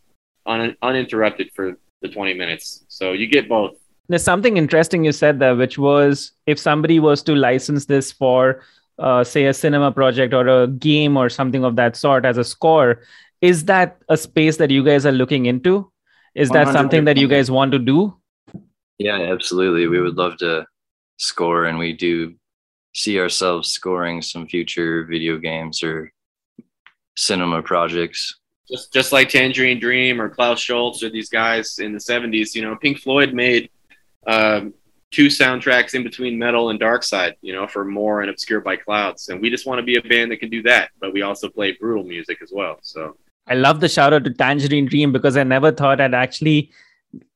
un, 0.49 0.75
uninterrupted 0.81 1.51
for 1.55 1.77
the 2.01 2.09
20 2.09 2.33
minutes. 2.33 2.83
So 2.89 3.13
you 3.13 3.27
get 3.27 3.47
both. 3.47 3.75
There's 4.07 4.23
something 4.23 4.57
interesting 4.57 5.05
you 5.05 5.11
said 5.11 5.39
there, 5.39 5.55
which 5.55 5.77
was 5.77 6.31
if 6.47 6.57
somebody 6.57 6.99
was 6.99 7.21
to 7.23 7.35
license 7.35 7.85
this 7.85 8.11
for, 8.11 8.63
uh, 8.97 9.23
say, 9.23 9.45
a 9.45 9.53
cinema 9.53 9.91
project 9.91 10.33
or 10.33 10.47
a 10.47 10.67
game 10.67 11.15
or 11.15 11.29
something 11.29 11.63
of 11.63 11.75
that 11.75 11.95
sort 11.95 12.25
as 12.25 12.37
a 12.37 12.43
score, 12.43 13.01
is 13.41 13.65
that 13.65 13.97
a 14.09 14.17
space 14.17 14.57
that 14.57 14.71
you 14.71 14.83
guys 14.83 15.05
are 15.05 15.11
looking 15.11 15.45
into? 15.45 15.91
Is 16.35 16.49
that 16.49 16.67
something 16.69 17.05
that 17.05 17.17
you 17.17 17.27
guys 17.27 17.51
want 17.51 17.71
to 17.71 17.79
do? 17.79 18.15
Yeah, 18.97 19.17
absolutely. 19.31 19.87
We 19.87 20.01
would 20.01 20.15
love 20.15 20.37
to 20.37 20.65
score, 21.17 21.65
and 21.65 21.77
we 21.77 21.93
do 21.93 22.35
see 22.93 23.19
ourselves 23.19 23.69
scoring 23.69 24.21
some 24.21 24.47
future 24.47 25.05
video 25.05 25.37
games 25.37 25.83
or 25.83 26.11
cinema 27.15 27.61
projects. 27.61 28.39
Just 28.69 28.93
just 28.93 29.11
like 29.11 29.29
Tangerine 29.29 29.79
Dream 29.79 30.21
or 30.21 30.29
Klaus 30.29 30.59
Schulze 30.59 31.03
or 31.03 31.09
these 31.09 31.29
guys 31.29 31.79
in 31.79 31.93
the 31.93 31.99
70s, 31.99 32.53
you 32.53 32.61
know, 32.61 32.75
Pink 32.75 32.99
Floyd 32.99 33.33
made 33.33 33.69
um, 34.27 34.73
two 35.11 35.27
soundtracks 35.27 35.95
in 35.95 36.03
between 36.03 36.37
Meddle 36.37 36.69
and 36.69 36.79
dark 36.79 37.03
side, 37.03 37.35
you 37.41 37.53
know, 37.53 37.67
for 37.67 37.83
more 37.83 38.21
and 38.21 38.29
obscured 38.29 38.63
by 38.63 38.75
clouds. 38.75 39.29
And 39.29 39.41
we 39.41 39.49
just 39.49 39.65
want 39.65 39.79
to 39.79 39.83
be 39.83 39.95
a 39.95 40.01
band 40.01 40.31
that 40.31 40.37
can 40.37 40.49
do 40.49 40.61
that, 40.63 40.91
but 40.99 41.13
we 41.13 41.23
also 41.23 41.49
play 41.49 41.71
brutal 41.79 42.03
music 42.03 42.39
as 42.43 42.51
well. 42.53 42.77
So 42.81 43.17
I 43.47 43.55
love 43.55 43.79
the 43.79 43.89
shout 43.89 44.13
out 44.13 44.23
to 44.25 44.33
Tangerine 44.33 44.85
Dream 44.85 45.11
because 45.11 45.35
I 45.35 45.43
never 45.43 45.71
thought 45.71 45.99
I'd 45.99 46.13
actually 46.13 46.71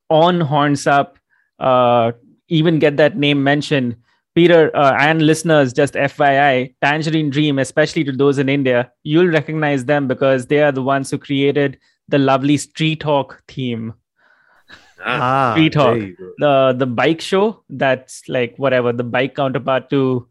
on 0.10 0.40
Horns 0.40 0.86
Up 0.86 1.18
uh, 1.60 2.12
even 2.48 2.78
get 2.80 2.98
that 2.98 3.18
name 3.18 3.44
mentioned. 3.44 3.98
Peter 4.36 4.76
uh, 4.76 4.96
and 5.00 5.22
listeners, 5.22 5.74
just 5.74 5.94
FYI, 5.94 6.74
Tangerine 6.82 7.30
Dream, 7.30 7.60
especially 7.60 8.04
to 8.06 8.12
those 8.12 8.40
in 8.40 8.50
India, 8.50 8.92
you'll 9.04 9.28
recognize 9.28 9.86
them 9.86 10.08
because 10.08 10.48
they 10.48 10.62
are 10.64 10.72
the 10.72 10.82
ones 10.82 11.12
who 11.12 11.18
created 11.20 11.78
the 12.08 12.18
lovely 12.18 12.58
Street 12.58 13.04
Hawk 13.04 13.44
theme. 13.48 13.94
ah, 15.06 15.20
Ah, 15.22 15.54
Street 15.54 15.76
there 15.76 15.84
Hawk. 15.84 16.00
The 16.40 16.74
the 16.78 16.86
bike 16.88 17.22
show 17.22 17.64
that's 17.70 18.28
like 18.28 18.56
whatever 18.58 18.92
the 18.92 19.04
bike 19.04 19.36
counterpart 19.36 19.90
to 19.92 20.28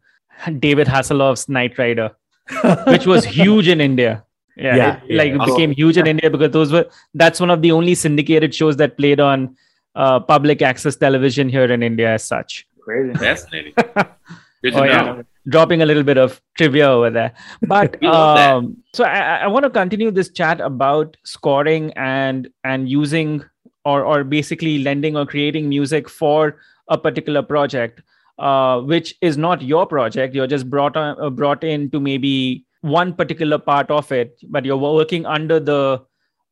David 0.59 0.87
Hasselhoff's 0.89 1.49
Knight 1.49 1.79
Rider, 1.79 2.11
which 2.87 3.07
was 3.07 3.25
huge 3.25 3.69
in 3.69 3.81
India. 3.81 4.25
Yeah, 4.57 4.77
Yeah, 4.77 5.01
it, 5.09 5.17
like 5.17 5.33
it 5.33 5.45
became 5.47 5.71
huge 5.73 5.97
in 5.97 6.07
India 6.07 6.29
because 6.29 6.51
those 6.51 6.73
were 6.73 6.87
that's 7.15 7.41
one 7.41 7.51
of 7.51 7.63
the 7.63 7.73
only 7.73 7.95
syndicated 7.95 8.55
shows 8.55 8.77
that 8.79 8.97
played 8.99 9.21
on 9.21 9.57
uh, 9.95 10.21
public 10.21 10.61
access 10.63 10.97
television 10.97 11.49
here 11.49 11.65
in 11.65 11.83
India 11.83 12.13
as 12.15 12.25
such. 12.25 12.67
Crazy. 12.85 13.15
fascinating. 13.15 13.75
Good 14.63 14.75
to 14.75 14.79
Oh, 14.81 14.85
know. 14.85 14.87
yeah. 14.87 15.23
Dropping 15.49 15.83
a 15.83 15.87
little 15.87 16.05
bit 16.05 16.19
of 16.19 16.41
trivia 16.57 16.89
over 16.89 17.11
there, 17.11 17.33
but 17.63 17.97
We 18.01 18.07
love 18.09 18.37
that. 18.37 18.51
um, 18.55 18.77
so 18.95 19.05
I, 19.05 19.39
I 19.39 19.47
want 19.49 19.65
to 19.65 19.71
continue 19.71 20.11
this 20.13 20.31
chat 20.31 20.61
about 20.61 21.17
scoring 21.25 21.93
and 21.97 22.49
and 22.63 22.89
using 22.89 23.43
or 23.85 24.05
or 24.05 24.23
basically 24.23 24.79
lending 24.85 25.17
or 25.17 25.27
creating 25.27 25.69
music 25.69 26.09
for 26.09 26.59
a 26.89 26.97
particular 26.97 27.43
project, 27.43 28.03
uh, 28.39 28.81
which 28.83 29.17
is 29.21 29.37
not 29.37 29.63
your 29.63 29.85
project. 29.85 30.33
You're 30.37 30.47
just 30.47 30.71
brought 30.71 30.97
on, 30.97 31.21
uh, 31.21 31.29
brought 31.31 31.65
in 31.65 31.91
to 31.91 31.99
maybe 31.99 32.65
one 32.83 33.13
particular 33.15 33.59
part 33.59 33.91
of 33.91 34.13
it, 34.13 34.39
but 34.49 34.65
you're 34.65 34.77
working 34.77 35.27
under 35.27 35.59
the 35.59 36.03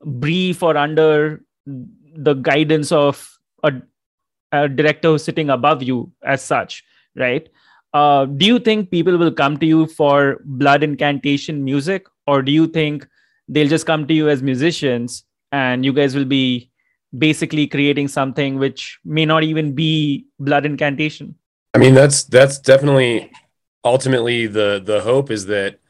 brief 0.04 0.62
or 0.64 0.76
under 0.76 1.44
the 1.66 2.34
guidance 2.34 2.90
of 2.90 3.38
a, 3.62 3.72
a 4.52 4.68
director 4.68 5.08
who's 5.08 5.24
sitting 5.24 5.50
above 5.50 5.82
you 5.82 6.12
as 6.24 6.42
such, 6.42 6.84
right? 7.16 7.48
Uh, 7.92 8.24
do 8.24 8.46
you 8.46 8.58
think 8.58 8.90
people 8.90 9.16
will 9.18 9.32
come 9.32 9.56
to 9.58 9.66
you 9.66 9.86
for 9.86 10.40
blood 10.44 10.82
incantation 10.82 11.64
music, 11.64 12.06
or 12.26 12.42
do 12.42 12.52
you 12.52 12.66
think 12.66 13.06
they'll 13.48 13.68
just 13.68 13.86
come 13.86 14.06
to 14.06 14.14
you 14.14 14.28
as 14.28 14.42
musicians 14.42 15.24
and 15.50 15.84
you 15.84 15.92
guys 15.92 16.14
will 16.14 16.24
be 16.24 16.70
basically 17.18 17.66
creating 17.66 18.06
something 18.06 18.58
which 18.58 19.00
may 19.04 19.24
not 19.24 19.42
even 19.42 19.74
be 19.74 20.26
blood 20.38 20.64
incantation? 20.64 21.34
I 21.74 21.78
mean, 21.78 21.94
that's 21.94 22.24
that's 22.24 22.58
definitely 22.58 23.32
ultimately 23.84 24.46
the 24.46 24.80
the 24.84 25.00
hope 25.00 25.30
is 25.30 25.46
that 25.46 25.80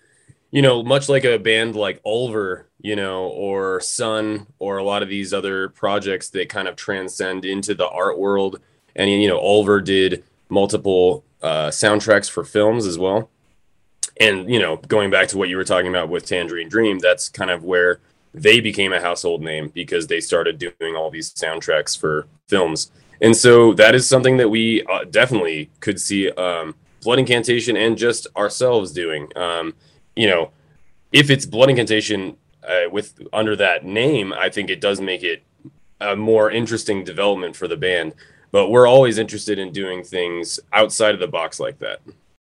you 0.50 0.62
know, 0.62 0.82
much 0.82 1.08
like 1.08 1.24
a 1.24 1.38
band 1.38 1.76
like 1.76 2.00
Ulver 2.04 2.69
you 2.82 2.96
know, 2.96 3.24
or 3.28 3.80
Sunn, 3.80 4.46
or 4.58 4.78
a 4.78 4.84
lot 4.84 5.02
of 5.02 5.08
these 5.08 5.32
other 5.32 5.68
projects 5.70 6.30
that 6.30 6.48
kind 6.48 6.68
of 6.68 6.76
transcend 6.76 7.44
into 7.44 7.74
the 7.74 7.88
art 7.88 8.18
world. 8.18 8.60
And 8.96 9.10
you 9.10 9.28
know, 9.28 9.38
Ulver 9.38 9.80
did 9.80 10.24
multiple 10.48 11.24
uh, 11.42 11.68
soundtracks 11.68 12.30
for 12.30 12.44
films 12.44 12.86
as 12.86 12.98
well. 12.98 13.30
And 14.18 14.50
you 14.50 14.58
know, 14.58 14.76
going 14.76 15.10
back 15.10 15.28
to 15.28 15.38
what 15.38 15.48
you 15.48 15.56
were 15.56 15.64
talking 15.64 15.88
about 15.88 16.08
with 16.08 16.26
Tangerine 16.26 16.68
Dream, 16.68 16.98
that's 16.98 17.28
kind 17.28 17.50
of 17.50 17.64
where 17.64 18.00
they 18.32 18.60
became 18.60 18.92
a 18.92 19.00
household 19.00 19.42
name 19.42 19.70
because 19.74 20.06
they 20.06 20.20
started 20.20 20.58
doing 20.58 20.96
all 20.96 21.10
these 21.10 21.32
soundtracks 21.32 21.98
for 21.98 22.26
films. 22.48 22.90
And 23.20 23.36
so 23.36 23.74
that 23.74 23.94
is 23.94 24.08
something 24.08 24.36
that 24.38 24.48
we 24.48 24.82
uh, 24.84 25.04
definitely 25.04 25.70
could 25.80 26.00
see 26.00 26.30
um, 26.32 26.74
Blood 27.02 27.18
Incantation 27.18 27.76
and 27.76 27.98
just 27.98 28.26
ourselves 28.36 28.92
doing. 28.92 29.28
Um, 29.36 29.74
you 30.16 30.28
know, 30.28 30.52
if 31.12 31.28
it's 31.30 31.44
Blood 31.44 31.70
Incantation 31.70 32.36
uh, 32.70 32.88
with 32.90 33.20
under 33.32 33.56
that 33.56 33.84
name, 33.84 34.32
I 34.32 34.48
think 34.48 34.70
it 34.70 34.80
does 34.80 35.00
make 35.00 35.22
it 35.22 35.42
a 36.00 36.16
more 36.16 36.50
interesting 36.50 37.04
development 37.04 37.56
for 37.56 37.68
the 37.68 37.76
band. 37.76 38.14
But 38.52 38.70
we're 38.70 38.86
always 38.86 39.18
interested 39.18 39.58
in 39.58 39.72
doing 39.72 40.02
things 40.02 40.58
outside 40.72 41.14
of 41.14 41.20
the 41.20 41.28
box 41.28 41.60
like 41.60 41.78
that. 41.78 42.00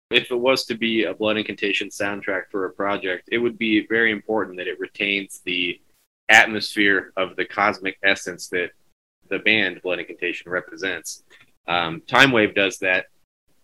If 0.09 0.31
it 0.31 0.39
was 0.39 0.63
to 0.65 0.75
be 0.75 1.03
a 1.03 1.13
Blood 1.13 1.37
Incantation 1.37 1.89
soundtrack 1.89 2.43
for 2.49 2.65
a 2.65 2.71
project, 2.71 3.27
it 3.31 3.39
would 3.39 3.57
be 3.57 3.85
very 3.87 4.11
important 4.11 4.57
that 4.57 4.67
it 4.67 4.79
retains 4.79 5.41
the 5.43 5.81
atmosphere 6.29 7.11
of 7.17 7.35
the 7.35 7.45
cosmic 7.45 7.97
essence 8.03 8.47
that 8.49 8.71
the 9.29 9.39
band 9.39 9.81
Blood 9.81 9.99
Incantation 9.99 10.49
represents. 10.49 11.23
Um, 11.67 12.01
Timewave 12.07 12.55
does 12.55 12.77
that, 12.79 13.07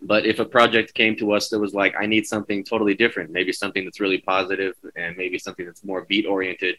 but 0.05 0.25
if 0.25 0.39
a 0.39 0.45
project 0.45 0.93
came 0.93 1.15
to 1.17 1.31
us 1.31 1.49
that 1.49 1.59
was 1.59 1.73
like, 1.73 1.95
I 1.99 2.05
need 2.05 2.27
something 2.27 2.63
totally 2.63 2.93
different, 2.93 3.31
maybe 3.31 3.53
something 3.53 3.85
that's 3.85 3.99
really 3.99 4.19
positive 4.19 4.75
and 4.95 5.15
maybe 5.17 5.39
something 5.39 5.65
that's 5.65 5.83
more 5.83 6.05
beat 6.05 6.25
oriented, 6.25 6.75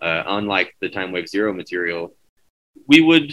uh, 0.00 0.22
unlike 0.26 0.76
the 0.80 0.88
Timewave 0.88 1.28
Zero 1.28 1.52
material, 1.52 2.14
we 2.86 3.00
would 3.00 3.32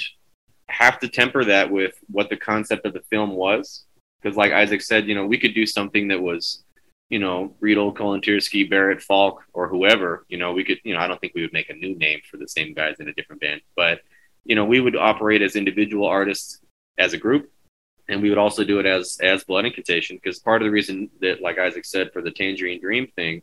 have 0.70 1.00
to 1.00 1.10
temper 1.10 1.44
that 1.44 1.70
with 1.70 1.94
what 2.10 2.30
the 2.30 2.38
concept 2.38 2.86
of 2.86 2.94
the 2.94 3.04
film 3.10 3.32
was. 3.32 3.86
Because, 4.22 4.38
like 4.38 4.54
Isaac 4.54 4.82
said, 4.82 5.08
you 5.08 5.16
know, 5.16 5.26
we 5.26 5.38
could 5.38 5.54
do 5.54 5.66
something 5.66 6.08
that 6.08 6.22
was, 6.22 6.64
you 7.10 7.20
know, 7.20 7.54
Riedl, 7.62 7.94
Kolontyrsky, 7.94 8.70
Barrett, 8.70 9.02
Faulk, 9.02 9.44
or 9.52 9.68
whoever. 9.68 10.26
You 10.30 10.38
know, 10.38 10.54
we 10.54 10.64
could, 10.64 10.80
you 10.86 10.94
know, 10.94 11.02
I 11.02 11.08
don't 11.08 11.20
think 11.20 11.34
we 11.36 11.42
would 11.42 11.52
make 11.52 11.70
a 11.70 11.74
new 11.74 11.98
name 11.98 12.22
for 12.32 12.38
the 12.38 12.48
same 12.48 12.74
guys 12.74 12.96
in 13.02 13.10
a 13.10 13.14
different 13.14 13.42
band, 13.42 13.60
but 13.76 14.00
you 14.46 14.56
know, 14.56 14.66
we 14.66 14.80
would 14.80 14.96
operate 14.96 15.42
as 15.42 15.56
individual 15.56 16.08
artists 16.08 16.60
as 16.98 17.14
a 17.14 17.18
group, 17.18 17.52
and 18.14 18.22
we 18.22 18.30
would 18.30 18.38
also 18.38 18.64
do 18.64 18.80
it 18.80 18.86
as 18.86 19.18
as 19.22 19.44
Blood 19.44 19.66
Incantation 19.66 20.18
because 20.18 20.40
part 20.40 20.62
of 20.62 20.68
the 20.68 20.72
reason 20.72 21.10
that, 21.20 21.42
like 21.42 21.58
Isaac 21.58 21.84
said, 21.84 22.14
for 22.14 22.22
the 22.22 22.32
Tangerine 22.32 22.80
Dream 22.80 23.08
thing, 23.16 23.42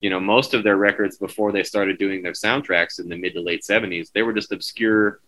you 0.00 0.10
know, 0.10 0.18
most 0.18 0.54
of 0.54 0.64
their 0.64 0.76
records 0.76 1.16
before 1.16 1.52
they 1.52 1.62
started 1.62 1.98
doing 1.98 2.22
their 2.22 2.32
soundtracks 2.32 2.98
in 2.98 3.08
the 3.08 3.16
mid 3.16 3.34
to 3.34 3.40
late 3.40 3.62
'70s, 3.62 4.10
they 4.12 4.22
were 4.22 4.32
just 4.32 4.52
obscure 4.52 5.20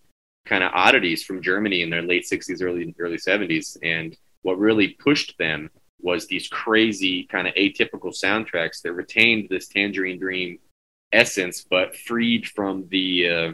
kind 0.44 0.64
of 0.64 0.72
oddities 0.74 1.22
from 1.22 1.40
Germany 1.40 1.83
in 1.83 1.90
their 1.90 2.03
late 2.03 2.26
'60s, 2.31 2.62
early 2.62 2.94
early 2.98 3.16
'70s, 3.16 3.79
and 3.83 4.16
what 4.42 4.59
really 4.59 4.88
pushed 4.88 5.38
them 5.38 5.70
was 6.03 6.26
these 6.26 6.48
crazy 6.48 7.24
kind 7.24 7.46
of 7.46 7.55
atypical 7.55 8.12
soundtracks 8.12 8.83
that 8.83 8.92
retained 8.92 9.48
this 9.48 9.68
Tangerine 9.68 10.18
Dream 10.18 10.59
essence, 11.12 11.64
but 11.68 11.94
freed 11.94 12.48
from 12.48 12.88
the 12.88 13.29
uh, 13.29 13.53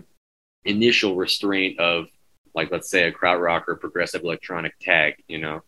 initial 0.64 1.14
restraint 1.14 1.79
of 1.79 2.07
like 2.56 2.72
let's 2.72 2.90
say 2.90 3.04
a 3.04 3.12
krautrock 3.12 3.64
or 3.68 3.76
progressive 3.76 4.22
electronic 4.24 4.72
tag 4.80 5.14
you 5.28 5.38
know? 5.38 5.62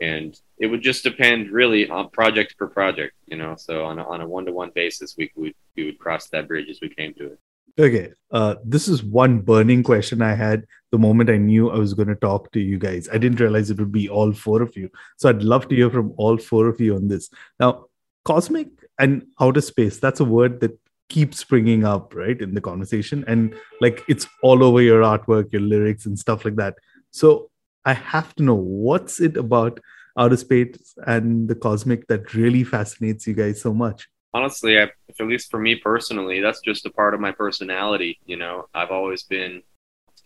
And 0.00 0.38
it 0.58 0.66
would 0.66 0.82
just 0.82 1.04
depend 1.04 1.50
really 1.50 1.88
on 1.88 2.10
project 2.10 2.56
per 2.58 2.68
project 2.68 3.14
you 3.26 3.36
know? 3.36 3.56
So 3.56 3.84
on 3.84 3.98
a, 3.98 4.04
on 4.06 4.20
a 4.20 4.28
one-to-one 4.28 4.70
basis 4.74 5.16
we 5.16 5.32
would 5.34 5.54
we 5.76 5.86
would 5.86 5.98
cross 5.98 6.28
that 6.28 6.46
bridge 6.46 6.68
as 6.68 6.78
we 6.80 6.90
came 6.90 7.14
to 7.14 7.32
it. 7.32 7.38
Okay 7.78 8.12
uh, 8.30 8.54
this 8.64 8.86
is 8.86 9.02
one 9.02 9.40
burning 9.40 9.82
question 9.82 10.22
i 10.22 10.34
had 10.34 10.64
the 10.92 10.98
moment 10.98 11.30
i 11.30 11.36
knew 11.36 11.70
i 11.70 11.78
was 11.78 11.94
going 11.94 12.08
to 12.08 12.14
talk 12.14 12.52
to 12.52 12.60
you 12.60 12.78
guys. 12.78 13.08
I 13.12 13.18
didn't 13.18 13.40
realize 13.40 13.70
it 13.70 13.80
would 13.80 13.90
be 13.90 14.08
all 14.08 14.32
four 14.32 14.62
of 14.62 14.76
you. 14.76 14.90
So 15.16 15.28
i'd 15.28 15.42
love 15.42 15.66
to 15.68 15.74
hear 15.74 15.90
from 15.90 16.12
all 16.16 16.36
four 16.36 16.68
of 16.68 16.80
you 16.80 16.94
on 16.94 17.08
this. 17.08 17.30
Now 17.58 17.86
cosmic 18.24 18.68
and 18.98 19.26
outer 19.40 19.60
space 19.60 19.98
that's 19.98 20.20
a 20.20 20.24
word 20.24 20.60
that 20.60 20.78
keeps 21.08 21.38
springing 21.38 21.84
up 21.84 22.14
right 22.14 22.40
in 22.40 22.54
the 22.54 22.60
conversation. 22.60 23.24
And 23.26 23.54
like 23.80 24.02
it's 24.08 24.26
all 24.42 24.62
over 24.64 24.80
your 24.80 25.02
artwork 25.02 25.52
your 25.52 25.62
lyrics 25.62 26.06
and 26.06 26.18
stuff 26.18 26.44
like 26.44 26.56
that. 26.56 26.76
So 27.10 27.50
i 27.86 27.92
have 27.92 28.34
to 28.34 28.42
know 28.42 28.54
what's 28.54 29.20
it 29.20 29.36
about 29.36 29.78
outer 30.18 30.38
space 30.38 30.94
and 31.06 31.48
the 31.48 31.54
cosmic 31.54 32.06
that 32.06 32.32
really 32.32 32.64
fascinates 32.64 33.26
you 33.26 33.34
guys 33.34 33.60
so 33.60 33.74
much? 33.74 34.08
Honestly 34.32 34.78
I, 34.78 34.84
at 35.20 35.26
least 35.26 35.50
for 35.50 35.60
me 35.60 35.76
personally 35.76 36.40
that's 36.40 36.60
just 36.60 36.86
a 36.86 36.90
part 36.90 37.14
of 37.14 37.20
my 37.20 37.32
personality 37.32 38.18
you 38.24 38.36
know? 38.36 38.66
I've 38.74 38.90
always 38.90 39.24
been 39.24 39.62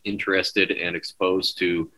interested 0.05 0.71
and 0.71 0.95
exposed 0.95 1.59
to 1.59 1.91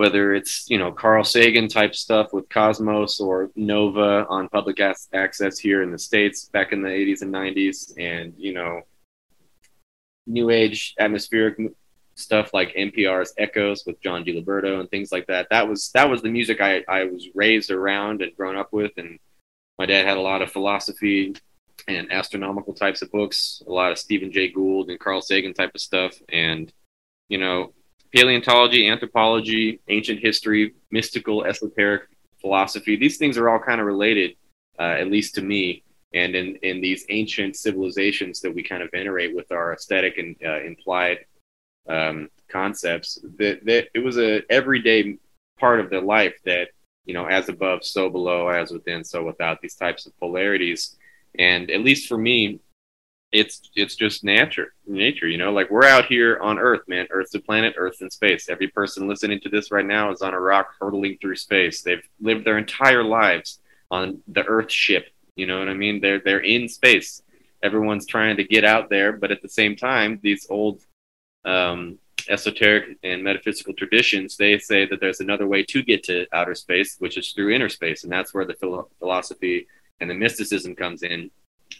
whether 0.00 0.34
it's 0.34 0.64
you 0.70 0.78
know 0.78 0.90
Carl 0.90 1.24
Sagan 1.24 1.68
type 1.68 1.94
stuff 1.94 2.32
with 2.32 2.48
Cosmos 2.48 3.20
or 3.20 3.50
Nova 3.54 4.24
on 4.30 4.48
public 4.48 4.80
access 4.80 5.58
here 5.58 5.82
in 5.82 5.90
the 5.90 5.98
states 5.98 6.46
back 6.46 6.72
in 6.72 6.80
the 6.80 6.88
80s 6.88 7.20
and 7.20 7.34
90s, 7.34 7.92
and 7.98 8.32
you 8.38 8.54
know 8.54 8.80
new 10.26 10.48
age 10.48 10.94
atmospheric 10.98 11.58
stuff 12.14 12.54
like 12.54 12.74
NPR's 12.74 13.34
Echoes 13.36 13.84
with 13.84 14.00
John 14.00 14.24
Diliberto 14.24 14.80
and 14.80 14.88
things 14.88 15.12
like 15.12 15.26
that. 15.26 15.48
That 15.50 15.68
was 15.68 15.90
that 15.92 16.08
was 16.08 16.22
the 16.22 16.30
music 16.30 16.62
I, 16.62 16.82
I 16.88 17.04
was 17.04 17.28
raised 17.34 17.70
around 17.70 18.22
and 18.22 18.34
grown 18.34 18.56
up 18.56 18.72
with, 18.72 18.92
and 18.96 19.18
my 19.78 19.84
dad 19.84 20.06
had 20.06 20.16
a 20.16 20.22
lot 20.22 20.40
of 20.40 20.50
philosophy 20.50 21.34
and 21.88 22.10
astronomical 22.10 22.72
types 22.72 23.02
of 23.02 23.12
books, 23.12 23.62
a 23.66 23.70
lot 23.70 23.92
of 23.92 23.98
Stephen 23.98 24.32
Jay 24.32 24.48
Gould 24.48 24.88
and 24.88 24.98
Carl 24.98 25.20
Sagan 25.20 25.52
type 25.52 25.72
of 25.74 25.82
stuff, 25.82 26.14
and 26.30 26.72
you 27.28 27.36
know 27.36 27.74
paleontology, 28.12 28.88
anthropology, 28.88 29.80
ancient 29.88 30.20
history, 30.20 30.74
mystical, 30.90 31.44
esoteric 31.44 32.02
philosophy. 32.40 32.96
These 32.96 33.18
things 33.18 33.38
are 33.38 33.48
all 33.48 33.58
kind 33.58 33.80
of 33.80 33.86
related, 33.86 34.36
uh, 34.78 34.82
at 34.82 35.10
least 35.10 35.34
to 35.36 35.42
me. 35.42 35.82
And 36.12 36.34
in, 36.34 36.56
in 36.56 36.80
these 36.80 37.04
ancient 37.08 37.56
civilizations 37.56 38.40
that 38.40 38.52
we 38.52 38.62
kind 38.64 38.82
of 38.82 38.90
venerate 38.90 39.34
with 39.34 39.52
our 39.52 39.72
aesthetic 39.72 40.18
and 40.18 40.36
uh, 40.44 40.60
implied 40.62 41.18
um, 41.88 42.28
concepts, 42.48 43.18
that, 43.38 43.64
that 43.64 43.88
it 43.94 44.00
was 44.00 44.18
a 44.18 44.42
everyday 44.50 45.18
part 45.58 45.78
of 45.78 45.88
their 45.88 46.00
life 46.00 46.34
that, 46.44 46.70
you 47.04 47.14
know, 47.14 47.26
as 47.26 47.48
above, 47.48 47.84
so 47.84 48.10
below, 48.10 48.48
as 48.48 48.72
within, 48.72 49.04
so 49.04 49.22
without, 49.22 49.60
these 49.60 49.76
types 49.76 50.06
of 50.06 50.18
polarities. 50.18 50.96
And 51.38 51.70
at 51.70 51.82
least 51.82 52.08
for 52.08 52.18
me, 52.18 52.58
it's 53.32 53.70
it's 53.76 53.94
just 53.94 54.24
nature 54.24 54.74
nature 54.86 55.28
you 55.28 55.38
know? 55.38 55.52
Like 55.52 55.70
we're 55.70 55.86
out 55.86 56.06
here 56.06 56.38
on 56.40 56.58
earth 56.58 56.82
man. 56.88 57.06
Earth's 57.10 57.34
a 57.34 57.40
planet 57.40 57.74
earth's 57.76 58.00
in 58.00 58.10
space. 58.10 58.48
Every 58.48 58.68
person 58.68 59.08
listening 59.08 59.40
to 59.40 59.48
this 59.48 59.70
right 59.70 59.86
now 59.86 60.10
is 60.10 60.22
on 60.22 60.34
a 60.34 60.40
rock 60.40 60.74
hurtling 60.80 61.18
through 61.20 61.36
space. 61.36 61.82
They've 61.82 62.02
lived 62.20 62.44
their 62.44 62.58
entire 62.58 63.04
lives 63.04 63.60
on 63.90 64.22
the 64.28 64.44
earth 64.44 64.70
ship 64.70 65.06
you 65.36 65.46
know 65.46 65.58
what 65.58 65.68
i 65.68 65.74
mean? 65.74 66.00
They're 66.00 66.20
they're 66.20 66.40
in 66.40 66.68
space. 66.68 67.22
Everyone's 67.62 68.06
trying 68.06 68.36
to 68.36 68.44
get 68.44 68.64
out 68.64 68.90
there 68.90 69.12
but 69.12 69.30
at 69.30 69.42
the 69.42 69.48
same 69.48 69.74
time 69.76 70.20
these 70.22 70.46
old 70.50 70.82
um, 71.44 71.98
esoteric 72.28 72.98
and 73.02 73.24
metaphysical 73.24 73.72
traditions 73.74 74.36
they 74.36 74.58
say 74.58 74.86
that 74.86 75.00
there's 75.00 75.20
another 75.20 75.46
way 75.46 75.62
to 75.62 75.82
get 75.82 76.04
to 76.04 76.26
outer 76.32 76.54
space 76.54 76.96
which 76.98 77.16
is 77.16 77.32
through 77.32 77.50
inner 77.50 77.70
space 77.70 78.04
and 78.04 78.12
that's 78.12 78.34
where 78.34 78.44
the 78.44 78.54
philo- 78.54 78.88
philosophy 78.98 79.66
and 80.00 80.10
the 80.10 80.14
mysticism 80.14 80.74
comes 80.74 81.02
in 81.02 81.30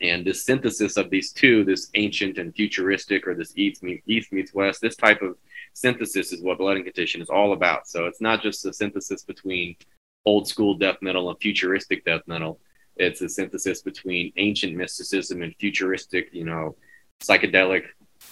and 0.00 0.24
this 0.24 0.44
synthesis 0.44 0.96
of 0.96 1.10
these 1.10 1.32
two, 1.32 1.64
this 1.64 1.90
ancient 1.94 2.38
and 2.38 2.54
futuristic, 2.54 3.26
or 3.26 3.34
this 3.34 3.52
east 3.56 3.82
meets, 3.82 4.02
east 4.06 4.32
meets 4.32 4.54
west, 4.54 4.80
this 4.80 4.96
type 4.96 5.20
of 5.20 5.36
synthesis 5.74 6.32
is 6.32 6.42
what 6.42 6.58
Blood 6.58 6.78
Incantation 6.78 7.20
is 7.20 7.28
all 7.28 7.52
about. 7.52 7.86
So 7.86 8.06
it's 8.06 8.20
not 8.20 8.42
just 8.42 8.64
a 8.64 8.72
synthesis 8.72 9.22
between 9.22 9.76
old 10.24 10.48
school 10.48 10.74
death 10.74 10.96
metal 11.02 11.28
and 11.28 11.38
futuristic 11.40 12.04
death 12.04 12.22
metal. 12.26 12.60
It's 12.96 13.20
a 13.20 13.28
synthesis 13.28 13.82
between 13.82 14.32
ancient 14.36 14.74
mysticism 14.74 15.42
and 15.42 15.54
futuristic, 15.56 16.30
you 16.32 16.44
know, 16.44 16.76
psychedelic, 17.22 17.84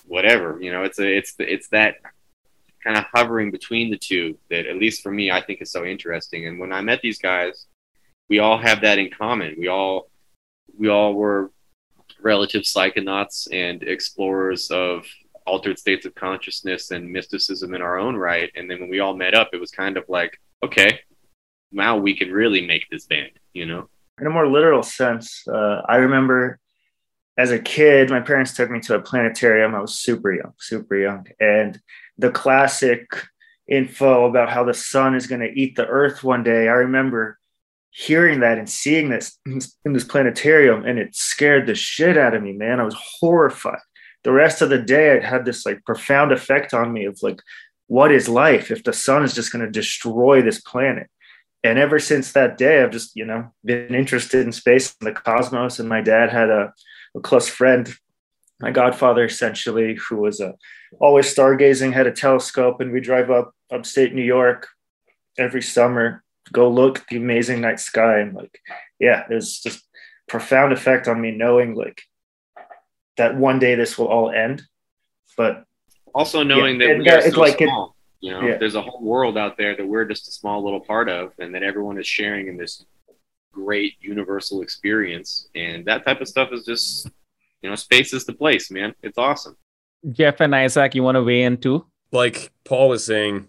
whatever. 0.06 0.58
You 0.60 0.72
know, 0.72 0.84
it's 0.84 0.98
a 0.98 1.16
it's 1.16 1.34
the, 1.34 1.50
it's 1.50 1.68
that 1.68 1.96
kind 2.82 2.96
of 2.96 3.04
hovering 3.12 3.50
between 3.50 3.90
the 3.90 3.98
two 3.98 4.38
that, 4.50 4.66
at 4.66 4.76
least 4.76 5.02
for 5.02 5.10
me, 5.10 5.30
I 5.30 5.42
think 5.42 5.60
is 5.60 5.70
so 5.70 5.84
interesting. 5.84 6.46
And 6.46 6.58
when 6.58 6.72
I 6.72 6.80
met 6.80 7.00
these 7.02 7.18
guys, 7.18 7.66
we 8.28 8.38
all 8.38 8.58
have 8.58 8.82
that 8.82 8.98
in 8.98 9.10
common. 9.10 9.56
We 9.58 9.68
all 9.68 10.10
we 10.76 10.88
all 10.88 11.14
were 11.14 11.50
relative 12.22 12.62
psychonauts 12.62 13.48
and 13.52 13.82
explorers 13.82 14.70
of 14.70 15.06
altered 15.46 15.78
states 15.78 16.04
of 16.04 16.14
consciousness 16.14 16.90
and 16.90 17.10
mysticism 17.10 17.74
in 17.74 17.82
our 17.82 17.98
own 17.98 18.16
right. 18.16 18.50
And 18.54 18.70
then 18.70 18.80
when 18.80 18.90
we 18.90 19.00
all 19.00 19.16
met 19.16 19.34
up, 19.34 19.50
it 19.52 19.60
was 19.60 19.70
kind 19.70 19.96
of 19.96 20.04
like, 20.08 20.38
okay, 20.62 21.00
now 21.72 21.96
we 21.96 22.16
can 22.16 22.30
really 22.30 22.66
make 22.66 22.86
this 22.90 23.06
band, 23.06 23.30
you 23.52 23.66
know? 23.66 23.88
In 24.20 24.26
a 24.26 24.30
more 24.30 24.48
literal 24.48 24.82
sense, 24.82 25.46
uh, 25.48 25.82
I 25.88 25.96
remember 25.96 26.58
as 27.38 27.52
a 27.52 27.58
kid, 27.58 28.10
my 28.10 28.20
parents 28.20 28.54
took 28.54 28.68
me 28.68 28.80
to 28.80 28.96
a 28.96 29.00
planetarium. 29.00 29.74
I 29.74 29.80
was 29.80 29.94
super 29.94 30.32
young, 30.32 30.54
super 30.58 30.96
young. 30.96 31.26
And 31.38 31.80
the 32.18 32.32
classic 32.32 33.08
info 33.68 34.26
about 34.26 34.50
how 34.50 34.64
the 34.64 34.74
sun 34.74 35.14
is 35.14 35.28
going 35.28 35.42
to 35.42 35.52
eat 35.52 35.76
the 35.76 35.86
earth 35.86 36.24
one 36.24 36.42
day, 36.42 36.68
I 36.68 36.72
remember 36.72 37.38
hearing 37.90 38.40
that 38.40 38.58
and 38.58 38.68
seeing 38.68 39.08
this 39.08 39.38
in 39.46 39.92
this 39.92 40.04
planetarium 40.04 40.84
and 40.84 40.98
it 40.98 41.14
scared 41.14 41.66
the 41.66 41.74
shit 41.74 42.16
out 42.16 42.34
of 42.34 42.42
me 42.42 42.52
man. 42.52 42.80
I 42.80 42.84
was 42.84 42.96
horrified. 42.98 43.80
The 44.24 44.32
rest 44.32 44.62
of 44.62 44.70
the 44.70 44.80
day 44.80 45.16
it 45.16 45.24
had 45.24 45.44
this 45.44 45.64
like 45.64 45.84
profound 45.84 46.32
effect 46.32 46.74
on 46.74 46.92
me 46.92 47.04
of 47.04 47.18
like 47.22 47.40
what 47.86 48.12
is 48.12 48.28
life 48.28 48.70
if 48.70 48.84
the 48.84 48.92
sun 48.92 49.24
is 49.24 49.34
just 49.34 49.52
going 49.52 49.64
to 49.64 49.70
destroy 49.70 50.42
this 50.42 50.60
planet? 50.60 51.08
And 51.64 51.78
ever 51.78 51.98
since 51.98 52.32
that 52.32 52.56
day 52.56 52.82
i've 52.82 52.92
just 52.92 53.16
you 53.16 53.24
know 53.24 53.52
been 53.64 53.94
interested 53.94 54.46
in 54.46 54.52
space 54.52 54.94
and 55.00 55.08
the 55.08 55.20
cosmos 55.20 55.78
and 55.78 55.88
my 55.88 56.00
dad 56.00 56.30
had 56.30 56.50
a, 56.50 56.72
a 57.16 57.20
close 57.20 57.48
friend 57.48 57.92
my 58.60 58.70
godfather 58.70 59.24
essentially 59.24 59.98
who 60.08 60.16
was 60.16 60.40
a 60.40 60.54
always 61.00 61.32
stargazing 61.34 61.92
had 61.92 62.06
a 62.06 62.12
telescope 62.12 62.80
and 62.80 62.92
we 62.92 63.00
drive 63.00 63.30
up 63.30 63.52
upstate 63.72 64.14
new 64.14 64.22
york 64.22 64.68
every 65.36 65.62
summer 65.62 66.22
go 66.52 66.68
look 66.68 67.00
at 67.00 67.06
the 67.08 67.16
amazing 67.16 67.60
night 67.60 67.80
sky 67.80 68.18
and 68.20 68.34
like 68.34 68.60
yeah 68.98 69.24
there's 69.28 69.60
just 69.60 69.84
profound 70.28 70.72
effect 70.72 71.08
on 71.08 71.20
me 71.20 71.30
knowing 71.30 71.74
like 71.74 72.02
that 73.16 73.36
one 73.36 73.58
day 73.58 73.74
this 73.74 73.96
will 73.98 74.08
all 74.08 74.30
end 74.30 74.62
but 75.36 75.64
also 76.14 76.42
knowing 76.42 76.80
Yeah, 76.80 76.86
that 76.88 76.98
we 76.98 77.08
are 77.10 77.18
it's 77.18 77.34
so 77.34 77.40
like 77.40 77.60
it- 77.60 77.68
small. 77.68 77.94
you 78.20 78.32
know, 78.32 78.40
yeah. 78.46 78.56
there's 78.58 78.74
a 78.74 78.82
whole 78.82 79.00
world 79.02 79.38
out 79.38 79.56
there 79.56 79.76
that 79.76 79.86
we're 79.86 80.04
just 80.04 80.26
a 80.26 80.32
small 80.32 80.64
little 80.64 80.80
part 80.80 81.08
of, 81.08 81.32
and 81.38 81.54
that 81.54 81.62
everyone 81.62 81.98
is 81.98 82.06
sharing 82.06 82.48
in 82.48 82.56
this 82.56 82.84
great 83.52 83.94
universal 84.00 84.62
experience. 84.62 85.48
And 85.54 85.84
that 85.84 86.04
type 86.04 86.20
of 86.20 86.26
stuff 86.26 86.48
is 86.52 86.64
just, 86.64 87.08
you 87.62 87.68
know, 87.70 87.76
space 87.76 88.12
is 88.12 88.24
the 88.24 88.32
place, 88.32 88.70
man. 88.70 88.94
It's 89.02 89.18
awesome. 89.18 89.56
Jeff 90.10 90.40
and 90.40 90.52
Isaac, 90.56 90.94
you 90.96 91.04
want 91.04 91.14
to 91.16 91.22
weigh 91.22 91.42
in 91.42 91.56
too? 91.58 91.86
like 92.10 92.50
Paul 92.64 92.88
was 92.88 93.04
saying, 93.04 93.46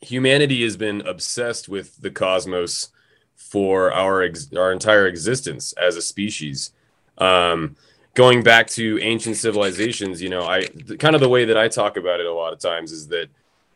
humanity 0.00 0.62
has 0.62 0.76
been 0.76 1.00
obsessed 1.06 1.68
with 1.68 2.00
the 2.00 2.10
cosmos 2.10 2.90
for 3.34 3.92
our 3.92 4.22
ex- 4.22 4.52
our 4.54 4.72
entire 4.72 5.06
existence 5.06 5.72
as 5.74 5.96
a 5.96 6.02
species. 6.02 6.72
Um, 7.18 7.76
going 8.14 8.42
back 8.42 8.66
to 8.68 8.98
ancient 9.00 9.36
civilizations, 9.36 10.20
you 10.20 10.28
know, 10.28 10.42
I 10.42 10.66
the, 10.74 10.96
kind 10.96 11.14
of 11.14 11.20
the 11.20 11.28
way 11.28 11.44
that 11.44 11.56
I 11.56 11.68
talk 11.68 11.96
about 11.96 12.20
it 12.20 12.26
a 12.26 12.32
lot 12.32 12.52
of 12.52 12.58
times 12.58 12.92
is 12.92 13.08
that 13.08 13.28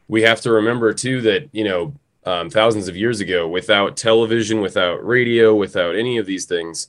we 0.09 0.23
have 0.23 0.41
to 0.43 0.51
remember 0.51 0.93
too 0.93 1.21
that 1.23 1.49
you 1.53 1.65
know 1.65 1.95
um, 2.25 2.51
thousands 2.51 2.89
of 2.89 2.97
years 2.97 3.21
ago, 3.21 3.49
without 3.49 3.97
television, 3.97 4.61
without 4.61 5.07
radio, 5.07 5.55
without 5.55 5.97
any 5.97 6.19
of 6.19 6.27
these 6.27 6.45
things, 6.45 6.89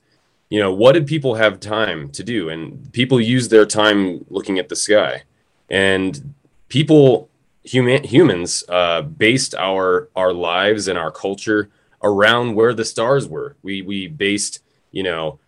you 0.50 0.60
know, 0.60 0.74
what 0.74 0.92
did 0.94 1.08
people 1.08 1.36
have 1.36 1.60
time 1.60 2.10
to 2.10 2.24
do? 2.24 2.50
And 2.50 2.92
people 2.92 3.22
used 3.22 3.50
their 3.50 3.66
time 3.66 4.26
looking 4.30 4.60
at 4.60 4.68
the 4.68 4.76
sky, 4.76 5.24
and 5.70 6.34
people 6.68 7.30
human 7.64 8.04
humans 8.04 8.64
uh, 8.70 9.02
based 9.02 9.56
our 9.56 10.10
our 10.16 10.34
lives 10.34 10.88
and 10.88 10.98
our 10.98 11.12
culture 11.12 11.70
around 12.04 12.56
where 12.56 12.74
the 12.74 12.86
stars 12.86 13.28
were. 13.28 13.56
We 13.64 13.82
we 13.82 14.08
based 14.08 14.60
you 14.92 15.04
know 15.04 15.40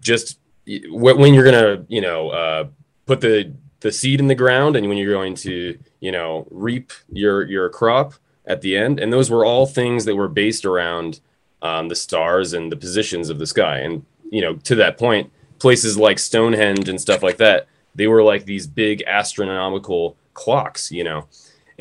just 0.00 0.38
wh- 0.66 1.18
when 1.18 1.34
you're 1.34 1.44
gonna 1.44 1.84
you 1.88 2.00
know 2.00 2.30
uh, 2.30 2.66
put 3.06 3.20
the 3.20 3.52
the 3.80 3.92
seed 3.92 4.20
in 4.20 4.28
the 4.28 4.34
ground 4.34 4.76
and 4.76 4.88
when 4.88 4.96
you're 4.96 5.12
going 5.12 5.34
to 5.34 5.78
you 6.00 6.12
know 6.12 6.46
reap 6.50 6.92
your 7.10 7.46
your 7.46 7.68
crop 7.68 8.14
at 8.46 8.60
the 8.60 8.76
end. 8.76 8.98
And 8.98 9.12
those 9.12 9.30
were 9.30 9.44
all 9.44 9.66
things 9.66 10.04
that 10.04 10.16
were 10.16 10.28
based 10.28 10.64
around 10.64 11.20
um, 11.62 11.88
the 11.88 11.94
stars 11.94 12.52
and 12.52 12.72
the 12.72 12.76
positions 12.76 13.30
of 13.30 13.38
the 13.38 13.46
sky. 13.46 13.78
And 13.78 14.04
you 14.32 14.40
know 14.40 14.54
to 14.54 14.74
that 14.74 14.98
point 14.98 15.30
places 15.60 15.96
like 15.96 16.18
stonehenge 16.18 16.88
and 16.88 17.00
stuff 17.00 17.22
like 17.22 17.36
that 17.36 17.68
they 17.94 18.08
were 18.08 18.22
like 18.22 18.46
these 18.46 18.66
big 18.66 19.04
astronomical 19.06 20.16
clocks 20.34 20.90
you 20.90 21.04
know 21.04 21.28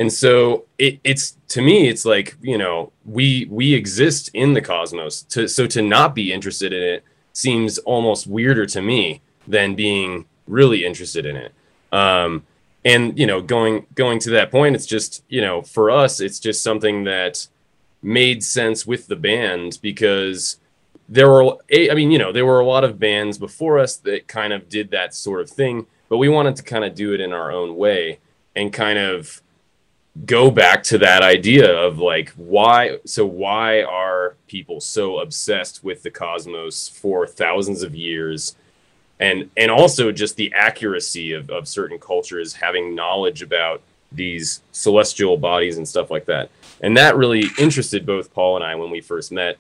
and 0.02 0.12
so 0.12 0.66
it, 0.80 1.00
it's 1.04 1.38
to 1.50 1.62
me 1.62 1.88
it's 1.88 2.06
like 2.06 2.36
you 2.42 2.58
know 2.58 2.92
we 3.06 3.46
we 3.52 3.76
exist 3.76 4.32
in 4.34 4.54
the 4.54 4.62
cosmos. 4.62 5.22
To 5.34 5.48
so 5.48 5.68
to 5.68 5.82
not 5.84 6.16
be 6.16 6.34
interested 6.34 6.74
in 6.74 6.82
it 6.82 7.04
seems 7.34 7.78
almost 7.78 8.26
weirder 8.26 8.66
to 8.66 8.82
me 8.82 9.22
than 9.48 9.76
being 9.76 10.26
really 10.48 10.86
interested 10.86 11.28
in 11.28 11.36
it. 11.36 11.54
Um 11.92 12.44
and 12.84 13.18
you 13.20 13.28
know 13.28 13.42
going 13.42 13.86
going 13.94 14.18
to 14.18 14.32
that 14.32 14.50
point 14.50 14.76
it's 14.76 14.88
just 14.88 15.24
you 15.30 15.40
know 15.40 15.62
for 15.62 15.92
us 15.92 16.20
it's 16.20 16.40
just 16.40 16.64
something 16.64 17.04
that 17.04 17.48
made 18.02 18.44
sense 18.44 18.88
with 18.88 19.06
the 19.06 19.16
band 19.16 19.78
because 19.84 20.60
there 21.08 21.30
were 21.30 21.58
i 21.72 21.94
mean 21.94 22.10
you 22.10 22.18
know 22.18 22.32
there 22.32 22.48
were 22.48 22.60
a 22.60 22.66
lot 22.66 22.84
of 22.84 22.98
bands 22.98 23.38
before 23.38 23.78
us 23.78 23.98
that 23.98 24.28
kind 24.28 24.52
of 24.52 24.68
did 24.68 24.90
that 24.90 25.14
sort 25.14 25.42
of 25.42 25.48
thing 25.48 25.86
but 26.10 26.18
we 26.18 26.28
wanted 26.28 26.56
to 26.56 26.64
kind 26.64 26.84
of 26.84 26.96
do 26.96 27.14
it 27.14 27.22
in 27.22 27.32
our 27.32 27.52
own 27.52 27.76
way 27.76 28.18
and 28.56 28.74
kind 28.74 28.98
of 28.98 29.44
go 30.26 30.52
back 30.52 30.84
to 30.84 30.98
that 30.98 31.24
idea 31.24 31.74
of 31.74 32.00
like 32.00 32.30
why 32.32 32.98
so 33.06 33.26
why 33.26 33.82
are 33.84 34.36
people 34.48 34.82
so 34.82 35.20
obsessed 35.20 35.84
with 35.84 36.04
the 36.04 36.12
cosmos 36.12 36.90
for 36.90 37.26
thousands 37.26 37.82
of 37.82 37.96
years? 37.96 38.56
And 39.20 39.50
and 39.56 39.72
also 39.72 40.12
just 40.12 40.36
the 40.36 40.54
accuracy 40.54 41.34
of, 41.34 41.50
of 41.50 41.68
certain 41.68 41.98
cultures 41.98 42.54
having 42.54 42.94
knowledge 42.94 43.42
about 43.42 43.82
these 44.12 44.62
celestial 44.74 45.38
bodies 45.38 45.78
and 45.78 45.88
stuff 45.88 46.12
like 46.12 46.26
that. 46.26 46.50
And 46.82 46.98
that 46.98 47.16
really 47.16 47.46
interested 47.58 48.06
both 48.06 48.34
paul 48.34 48.58
and 48.58 48.66
i 48.66 48.76
when 48.76 48.92
we 48.92 49.02
first 49.02 49.32
met. 49.32 49.58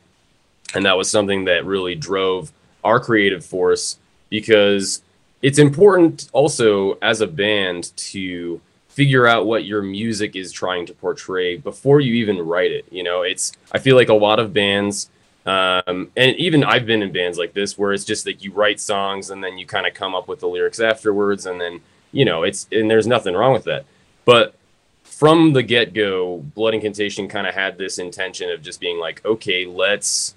And 0.73 0.85
that 0.85 0.97
was 0.97 1.09
something 1.09 1.45
that 1.45 1.65
really 1.65 1.95
drove 1.95 2.51
our 2.83 2.99
creative 2.99 3.45
force 3.45 3.97
because 4.29 5.01
it's 5.41 5.59
important 5.59 6.29
also 6.33 6.97
as 7.01 7.21
a 7.21 7.27
band 7.27 7.95
to 7.97 8.61
figure 8.91 9.25
out 9.25 9.45
what 9.45 9.65
your 9.65 9.81
music 9.81 10.35
is 10.35 10.51
trying 10.51 10.85
to 10.85 10.93
portray 10.93 11.57
before 11.57 11.99
you 11.99 12.13
even 12.13 12.37
write 12.39 12.71
it 12.71 12.85
you 12.91 13.03
know? 13.03 13.21
It's 13.21 13.53
i 13.71 13.79
feel 13.79 13.95
like 13.95 14.09
a 14.09 14.13
lot 14.13 14.39
of 14.39 14.53
bands 14.53 15.09
um, 15.45 16.11
and 16.15 16.35
even 16.37 16.63
i've 16.63 16.85
been 16.85 17.01
in 17.01 17.11
bands 17.11 17.37
like 17.37 17.53
this 17.53 17.77
where 17.77 17.93
it's 17.93 18.05
just 18.05 18.25
like 18.27 18.43
you 18.43 18.51
write 18.51 18.79
songs 18.79 19.31
and 19.31 19.43
then 19.43 19.57
you 19.57 19.65
kind 19.65 19.87
of 19.87 19.93
come 19.93 20.13
up 20.13 20.27
with 20.27 20.39
the 20.39 20.47
lyrics 20.47 20.79
afterwards 20.79 21.45
and 21.47 21.59
then 21.59 21.81
you 22.11 22.25
know 22.25 22.43
it's 22.43 22.67
and 22.71 22.89
there's 22.89 23.07
nothing 23.07 23.33
wrong 23.33 23.53
with 23.53 23.63
that. 23.65 23.85
But 24.25 24.55
from 25.03 25.53
the 25.53 25.63
get-go 25.63 26.37
blood 26.55 26.73
incantation 26.73 27.27
kind 27.27 27.47
of 27.47 27.53
had 27.53 27.77
this 27.77 27.99
intention 27.99 28.49
of 28.49 28.61
just 28.61 28.79
being 28.79 28.99
like 28.99 29.23
okay 29.25 29.65
let's 29.65 30.35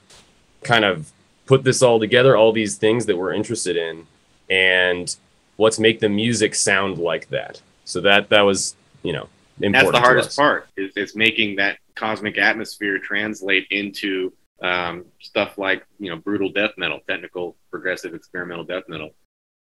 kind 0.62 0.84
of 0.84 1.10
put 1.46 1.64
this 1.64 1.82
all 1.82 1.98
together 1.98 2.36
all 2.36 2.52
these 2.52 2.76
things 2.76 3.06
that 3.06 3.16
we're 3.16 3.32
interested 3.32 3.76
in 3.76 4.06
and 4.50 5.16
let's 5.58 5.78
make 5.78 6.00
the 6.00 6.08
music 6.08 6.54
sound 6.54 6.98
like 6.98 7.28
that 7.28 7.60
so 7.84 8.00
that 8.00 8.28
that 8.30 8.42
was 8.42 8.76
you 9.02 9.12
know 9.12 9.28
important 9.60 9.92
That's 9.92 9.92
the 9.92 10.00
hardest 10.00 10.36
part 10.36 10.68
is, 10.76 10.92
is 10.96 11.14
making 11.14 11.56
that 11.56 11.78
cosmic 11.94 12.38
atmosphere 12.38 12.98
translate 12.98 13.66
into 13.70 14.32
um, 14.62 15.04
stuff 15.20 15.58
like 15.58 15.86
you 15.98 16.10
know 16.10 16.16
brutal 16.16 16.50
death 16.50 16.72
metal, 16.76 17.00
technical, 17.08 17.56
progressive, 17.70 18.14
experimental 18.14 18.64
death 18.64 18.84
metal, 18.88 19.10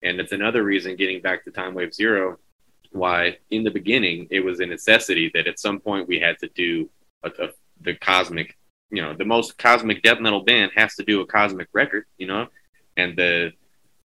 and 0.02 0.20
it's 0.20 0.32
another 0.32 0.64
reason 0.64 0.96
getting 0.96 1.22
back 1.22 1.44
to 1.44 1.52
Timewave 1.52 1.94
Zero, 1.94 2.38
why 2.92 3.38
in 3.52 3.64
the 3.64 3.72
beginning 3.72 4.28
it 4.32 4.40
was 4.40 4.60
a 4.60 4.66
necessity 4.66 5.32
that 5.34 5.48
at 5.48 5.60
some 5.60 5.80
point 5.80 6.08
we 6.08 6.20
had 6.20 6.38
to 6.40 6.48
do 6.50 6.90
a, 7.24 7.30
a, 7.40 7.50
the 7.82 7.96
cosmic, 7.96 8.58
you 8.92 9.02
know, 9.02 9.14
the 9.14 9.26
most 9.26 9.58
cosmic 9.58 10.02
death 10.04 10.20
metal 10.20 10.44
band 10.44 10.72
has 10.76 10.96
to 10.96 11.04
do 11.04 11.22
a 11.22 11.26
cosmic 11.26 11.68
record, 11.74 12.06
you 12.18 12.28
know, 12.28 12.48
and 12.98 13.18
the 13.18 13.52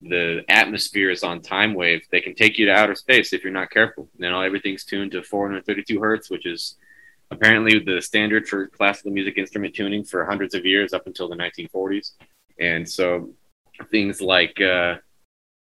the 0.08 0.44
atmosphere 0.48 1.10
is 1.10 1.22
on 1.22 1.40
timewave 1.40 2.02
they 2.10 2.20
can 2.20 2.34
take 2.34 2.58
you 2.58 2.66
to 2.66 2.72
outer 2.72 2.94
space 2.94 3.32
if 3.32 3.42
you're 3.42 3.52
not 3.52 3.70
careful. 3.70 4.08
You 4.18 4.30
know 4.30 4.40
everything's 4.40 4.84
tuned 4.84 5.12
to 5.12 5.22
432 5.22 6.00
hertz 6.00 6.30
which 6.30 6.46
is 6.46 6.76
apparently 7.30 7.78
the 7.78 8.00
standard 8.00 8.48
for 8.48 8.68
classical 8.68 9.10
music 9.10 9.36
instrument 9.36 9.74
tuning 9.74 10.04
for 10.04 10.24
hundreds 10.24 10.54
of 10.54 10.64
years 10.64 10.92
up 10.92 11.06
until 11.06 11.28
the 11.28 11.36
1940s 11.36 12.12
and 12.60 12.88
so 12.88 13.30
things 13.90 14.20
like 14.20 14.60
uh, 14.60 14.94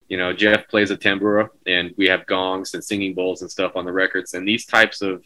you 0.07 0.17
know 0.17 0.31
jeff 0.31 0.67
plays 0.67 0.91
a 0.91 0.97
tambura 0.97 1.49
and 1.65 1.93
we 1.97 2.07
have 2.07 2.25
gongs 2.27 2.73
and 2.73 2.83
singing 2.83 3.13
bowls 3.13 3.41
and 3.41 3.51
stuff 3.51 3.75
on 3.75 3.85
the 3.85 3.91
records. 3.91 4.33
And 4.33 4.47
these 4.47 4.65
types 4.65 5.01
of 5.01 5.23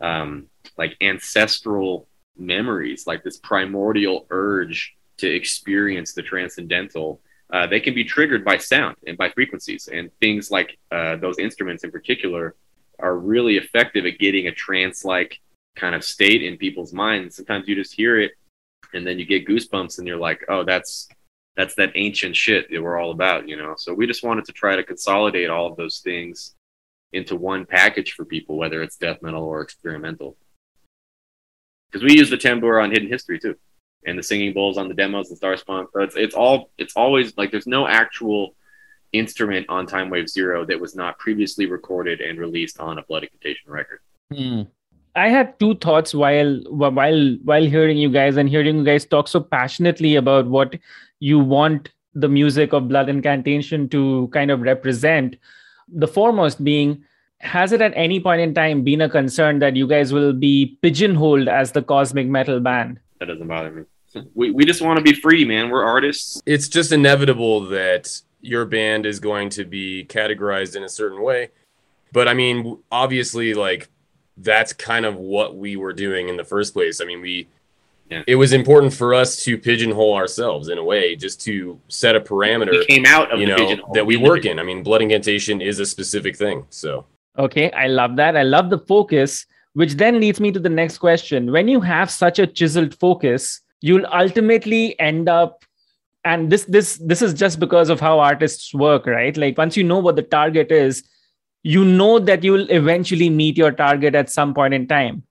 um, 0.00 0.46
like 0.76 0.96
ancestral 1.00 2.08
memories 2.36 3.06
like 3.06 3.22
this 3.22 3.38
primordial 3.38 4.26
urge 4.30 4.94
to 5.18 5.28
experience 5.28 6.14
the 6.14 6.22
transcendental 6.22 7.20
uh, 7.52 7.66
they 7.66 7.80
can 7.80 7.94
be 7.94 8.04
triggered 8.04 8.44
by 8.44 8.56
sound 8.56 8.96
and 9.06 9.16
by 9.18 9.28
frequencies. 9.30 9.88
And 9.92 10.10
things 10.20 10.50
like 10.50 10.78
uh, 10.92 11.16
those 11.16 11.38
instruments 11.38 11.84
in 11.84 11.90
particular 11.90 12.54
are 12.98 13.18
really 13.18 13.56
effective 13.56 14.06
at 14.06 14.18
getting 14.18 14.46
a 14.46 14.52
trance 14.52 15.04
like 15.04 15.40
kind 15.76 15.94
of 15.94 16.04
state 16.04 16.42
in 16.42 16.56
people's 16.56 16.92
minds. 16.92 17.36
Sometimes 17.36 17.66
you 17.66 17.74
just 17.74 17.94
hear 17.94 18.20
it 18.20 18.32
and 18.92 19.06
then 19.06 19.18
you 19.18 19.24
get 19.24 19.46
goosebumps 19.46 19.98
and 19.98 20.06
you're 20.06 20.16
like 20.16 20.44
oh 20.48 20.64
that's 20.64 21.08
that's 21.56 21.74
that 21.74 21.92
ancient 21.94 22.34
shit 22.34 22.70
that 22.70 22.82
we're 22.82 22.98
all 22.98 23.10
about 23.10 23.48
you 23.48 23.56
know? 23.56 23.74
So 23.76 23.94
we 23.94 24.06
just 24.06 24.24
wanted 24.24 24.44
to 24.46 24.52
try 24.52 24.76
to 24.76 24.84
consolidate 24.84 25.50
all 25.50 25.66
of 25.66 25.76
those 25.76 26.00
things 26.00 26.54
into 27.12 27.36
one 27.36 27.66
package 27.66 28.12
for 28.12 28.24
people 28.24 28.56
whether 28.56 28.82
it's 28.82 28.96
death 28.96 29.18
metal 29.22 29.44
or 29.44 29.62
experimental. 29.62 30.36
Because 31.90 32.04
we 32.04 32.16
use 32.16 32.30
the 32.30 32.36
tambura 32.36 32.82
on 32.82 32.90
hidden 32.90 33.08
history 33.08 33.38
too 33.38 33.56
and 34.06 34.18
the 34.18 34.22
singing 34.22 34.52
bowls 34.52 34.78
on 34.78 34.88
the 34.88 34.94
demos 34.94 35.30
and 35.30 35.40
Starspawn. 35.40 35.86
So 35.92 36.00
it's 36.02 36.16
it's 36.16 36.34
all 36.34 36.70
it's 36.78 36.96
always 36.96 37.36
like 37.36 37.50
there's 37.50 37.66
no 37.66 37.86
actual 37.86 38.54
instrument 39.12 39.66
on 39.68 39.86
Timewave 39.86 40.28
Zero 40.28 40.64
that 40.66 40.80
was 40.80 40.94
not 40.94 41.18
previously 41.18 41.66
recorded 41.66 42.20
and 42.20 42.38
released 42.38 42.80
on 42.80 42.98
a 42.98 43.02
Blood 43.02 43.24
Incantation 43.24 43.70
record. 43.70 44.00
Hmm. 44.32 44.62
I 45.16 45.28
had 45.28 45.58
two 45.58 45.74
thoughts 45.74 46.14
while 46.14 46.60
while 46.68 47.36
while 47.44 47.64
hearing 47.64 47.98
you 47.98 48.10
guys 48.10 48.36
and 48.36 48.48
hearing 48.48 48.78
you 48.78 48.84
guys 48.84 49.04
talk 49.04 49.28
so 49.28 49.40
passionately 49.40 50.16
about 50.16 50.46
what 50.46 50.78
you 51.18 51.38
want 51.38 51.90
the 52.14 52.28
music 52.28 52.72
of 52.72 52.88
Blood 52.88 53.08
Incantation 53.08 53.88
to 53.90 54.28
kind 54.32 54.50
of 54.50 54.60
represent. 54.60 55.36
The 55.88 56.08
foremost 56.08 56.62
being, 56.62 57.04
has 57.38 57.72
it 57.72 57.80
at 57.80 57.92
any 57.96 58.20
point 58.20 58.40
in 58.40 58.54
time 58.54 58.82
been 58.82 59.00
a 59.00 59.08
concern 59.08 59.58
that 59.60 59.76
you 59.76 59.86
guys 59.86 60.12
will 60.12 60.32
be 60.32 60.78
pigeonholed 60.82 61.48
as 61.48 61.72
the 61.72 61.82
cosmic 61.82 62.26
metal 62.26 62.60
band? 62.60 63.00
That 63.20 63.26
doesn't 63.26 63.46
bother 63.46 63.70
me. 63.70 63.84
We, 64.34 64.50
we 64.50 64.64
just 64.64 64.82
want 64.82 64.96
to 64.96 65.04
be 65.04 65.12
free, 65.12 65.44
man. 65.44 65.70
We're 65.70 65.84
artists. 65.84 66.42
It's 66.44 66.68
just 66.68 66.90
inevitable 66.90 67.66
that 67.68 68.20
your 68.40 68.64
band 68.64 69.06
is 69.06 69.20
going 69.20 69.50
to 69.50 69.64
be 69.64 70.04
categorized 70.06 70.74
in 70.74 70.82
a 70.82 70.88
certain 70.88 71.22
way. 71.22 71.50
But 72.12 72.26
I 72.26 72.34
mean, 72.34 72.78
obviously, 72.90 73.54
like 73.54 73.88
that's 74.36 74.72
kind 74.72 75.04
of 75.04 75.16
what 75.16 75.56
we 75.56 75.76
were 75.76 75.92
doing 75.92 76.28
in 76.28 76.36
the 76.36 76.44
first 76.44 76.72
place. 76.72 77.00
I 77.00 77.04
mean, 77.04 77.20
we 77.20 77.46
yeah. 78.10 78.22
it 78.26 78.34
was 78.34 78.52
important 78.52 78.92
for 78.92 79.14
us 79.14 79.44
to 79.44 79.56
pigeonhole 79.56 80.14
ourselves 80.14 80.68
in 80.68 80.78
a 80.78 80.84
way, 80.84 81.14
just 81.14 81.40
to 81.42 81.78
set 81.88 82.16
a 82.16 82.20
parameter. 82.20 82.70
We 82.70 82.86
came 82.86 83.06
out 83.06 83.32
of 83.32 83.38
you 83.38 83.46
know 83.46 83.76
that 83.94 84.04
we 84.04 84.16
work 84.16 84.44
in. 84.44 84.58
I 84.58 84.64
mean, 84.64 84.82
blood 84.82 85.02
incantation 85.02 85.60
is 85.60 85.78
a 85.78 85.86
specific 85.86 86.36
thing. 86.36 86.66
So 86.70 87.06
okay, 87.38 87.70
I 87.70 87.86
love 87.86 88.16
that. 88.16 88.36
I 88.36 88.42
love 88.42 88.70
the 88.70 88.78
focus, 88.78 89.46
which 89.74 89.94
then 89.94 90.20
leads 90.20 90.40
me 90.40 90.52
to 90.52 90.60
the 90.60 90.68
next 90.68 90.98
question. 90.98 91.52
When 91.52 91.68
you 91.68 91.80
have 91.80 92.10
such 92.10 92.38
a 92.38 92.46
chiseled 92.46 92.94
focus, 92.94 93.60
you'll 93.80 94.06
ultimately 94.06 94.98
end 94.98 95.28
up 95.28 95.64
and 96.24 96.50
this 96.50 96.64
this 96.64 96.96
this 96.98 97.22
is 97.22 97.32
just 97.32 97.58
because 97.58 97.88
of 97.88 97.98
how 97.98 98.18
artists 98.20 98.74
work 98.74 99.06
right? 99.06 99.36
Like 99.36 99.56
once 99.56 99.76
you 99.76 99.84
know 99.84 99.98
what 99.98 100.16
the 100.16 100.22
target 100.22 100.70
is 100.70 101.02
you 101.62 101.84
know 101.84 102.18
that 102.18 102.42
you 102.42 102.52
will 102.52 102.70
eventually 102.70 103.28
meet 103.28 103.56
your 103.56 103.70
target 103.70 104.14
at 104.14 104.30
some 104.30 104.54
point 104.54 104.74
in 104.74 104.86
time. 104.86 105.22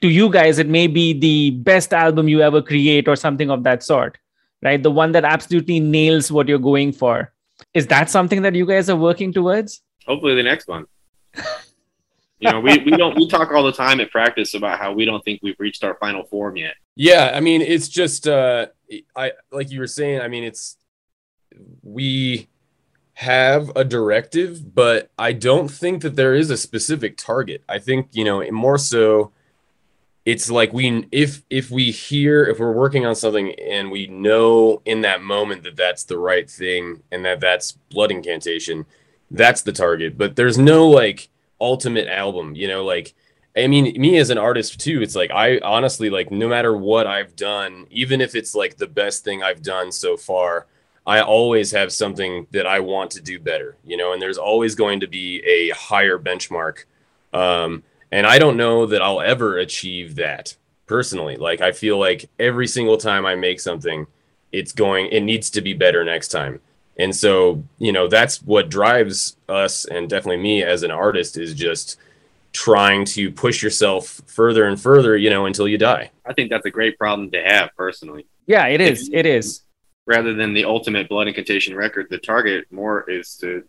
To 0.00 0.08
you 0.08 0.30
guys 0.30 0.58
it 0.58 0.68
may 0.68 0.86
be 0.88 1.12
the 1.18 1.50
best 1.50 1.94
album 1.94 2.28
you 2.28 2.42
ever 2.42 2.60
create 2.60 3.08
or 3.08 3.16
something 3.16 3.50
of 3.50 3.62
that 3.64 3.82
sort 3.82 4.18
right? 4.62 4.82
The 4.82 4.90
one 4.90 5.12
that 5.12 5.24
absolutely 5.24 5.80
nails 5.80 6.30
what 6.30 6.46
you're 6.46 6.58
going 6.58 6.92
for. 6.92 7.32
Is 7.72 7.86
that 7.86 8.10
something 8.10 8.42
that 8.42 8.54
you 8.54 8.66
guys 8.66 8.90
are 8.90 8.96
working 8.96 9.32
towards? 9.32 9.80
Hopefully 10.06 10.34
the 10.34 10.42
next 10.42 10.68
one 10.68 10.86
you 12.40 12.50
know 12.50 12.60
we, 12.60 12.78
we 12.78 12.90
don't 12.92 13.16
we 13.16 13.28
talk 13.28 13.52
all 13.52 13.62
the 13.62 13.72
time 13.72 14.00
at 14.00 14.10
practice 14.10 14.54
about 14.54 14.78
how 14.78 14.92
we 14.92 15.04
don't 15.04 15.24
think 15.24 15.40
we've 15.42 15.58
reached 15.58 15.84
our 15.84 15.94
final 15.96 16.24
form 16.24 16.56
yet 16.56 16.74
yeah 16.96 17.32
i 17.34 17.40
mean 17.40 17.60
it's 17.60 17.88
just 17.88 18.26
uh 18.26 18.66
i 19.14 19.32
like 19.52 19.70
you 19.70 19.78
were 19.78 19.86
saying 19.86 20.20
i 20.20 20.28
mean 20.28 20.44
it's 20.44 20.76
we 21.82 22.48
have 23.20 23.70
a 23.76 23.84
directive, 23.84 24.74
but 24.74 25.10
I 25.18 25.34
don't 25.34 25.70
think 25.70 26.00
that 26.00 26.16
there 26.16 26.34
is 26.34 26.48
a 26.48 26.56
specific 26.56 27.18
target. 27.18 27.62
I 27.68 27.78
think, 27.78 28.08
you 28.12 28.24
know, 28.24 28.42
more 28.50 28.78
so 28.78 29.32
it's 30.24 30.50
like 30.50 30.72
we 30.72 31.06
if 31.12 31.42
if 31.50 31.70
we 31.70 31.90
hear 31.90 32.44
if 32.44 32.58
we're 32.58 32.72
working 32.72 33.04
on 33.04 33.14
something 33.14 33.52
and 33.58 33.90
we 33.90 34.06
know 34.06 34.80
in 34.86 35.02
that 35.02 35.22
moment 35.22 35.64
that 35.64 35.76
that's 35.76 36.04
the 36.04 36.18
right 36.18 36.48
thing 36.48 37.02
and 37.12 37.22
that 37.26 37.40
that's 37.40 37.72
blood 37.72 38.10
incantation, 38.10 38.86
that's 39.30 39.60
the 39.60 39.72
target. 39.72 40.16
But 40.16 40.36
there's 40.36 40.56
no 40.56 40.88
like 40.88 41.28
ultimate 41.60 42.08
album, 42.08 42.54
you 42.54 42.68
know, 42.68 42.84
like 42.84 43.14
I 43.56 43.66
mean, 43.66 44.00
me 44.00 44.16
as 44.18 44.30
an 44.30 44.38
artist 44.38 44.80
too, 44.80 45.02
it's 45.02 45.16
like 45.16 45.30
I 45.30 45.58
honestly 45.58 46.10
like 46.10 46.30
no 46.30 46.48
matter 46.48 46.76
what 46.76 47.06
I've 47.06 47.34
done, 47.36 47.86
even 47.90 48.20
if 48.20 48.34
it's 48.34 48.54
like 48.54 48.76
the 48.76 48.86
best 48.86 49.24
thing 49.24 49.42
I've 49.42 49.62
done 49.62 49.90
so 49.92 50.16
far, 50.16 50.66
I 51.06 51.22
always 51.22 51.72
have 51.72 51.92
something 51.92 52.46
that 52.52 52.66
I 52.66 52.80
want 52.80 53.10
to 53.12 53.20
do 53.20 53.40
better, 53.40 53.76
you 53.84 53.96
know, 53.96 54.12
and 54.12 54.22
there's 54.22 54.38
always 54.38 54.74
going 54.74 55.00
to 55.00 55.06
be 55.06 55.40
a 55.40 55.70
higher 55.70 56.18
benchmark. 56.18 56.84
Um, 57.32 57.82
and 58.12 58.26
I 58.26 58.38
don't 58.38 58.56
know 58.56 58.86
that 58.86 59.02
I'll 59.02 59.20
ever 59.20 59.58
achieve 59.58 60.16
that 60.16 60.56
personally. 60.86 61.36
Like, 61.36 61.60
I 61.60 61.72
feel 61.72 61.98
like 61.98 62.28
every 62.38 62.66
single 62.66 62.96
time 62.96 63.24
I 63.24 63.34
make 63.34 63.60
something, 63.60 64.06
it's 64.52 64.72
going, 64.72 65.06
it 65.06 65.20
needs 65.22 65.50
to 65.50 65.60
be 65.60 65.72
better 65.72 66.04
next 66.04 66.28
time. 66.28 66.60
And 67.00 67.14
so, 67.14 67.64
you 67.78 67.92
know, 67.92 68.08
that's 68.08 68.42
what 68.42 68.68
drives 68.68 69.36
us 69.48 69.84
and 69.86 70.08
definitely 70.08 70.42
me 70.42 70.62
as 70.62 70.82
an 70.82 70.90
artist 70.90 71.36
is 71.36 71.54
just 71.54 71.98
trying 72.52 73.04
to 73.04 73.30
push 73.30 73.62
yourself 73.62 74.20
further 74.26 74.64
and 74.64 74.80
further, 74.80 75.16
you 75.16 75.30
know, 75.30 75.46
until 75.46 75.66
you 75.66 75.78
die. 75.78 76.10
I 76.26 76.32
think 76.32 76.50
that's 76.50 76.66
a 76.66 76.70
great 76.70 76.98
problem 76.98 77.30
to 77.30 77.42
have 77.42 77.70
personally. 77.76 78.26
Yeah, 78.46 78.66
it 78.66 78.80
is. 78.80 79.08
It 79.12 79.26
is 79.26 79.62
rather 80.10 80.34
than 80.34 80.52
the 80.52 80.64
ultimate 80.64 81.08
blood 81.08 81.28
incantation 81.28 81.74
record, 81.74 82.08
the 82.10 82.18
target 82.18 82.66
more 82.72 83.08
is 83.08 83.36
to 83.36 83.62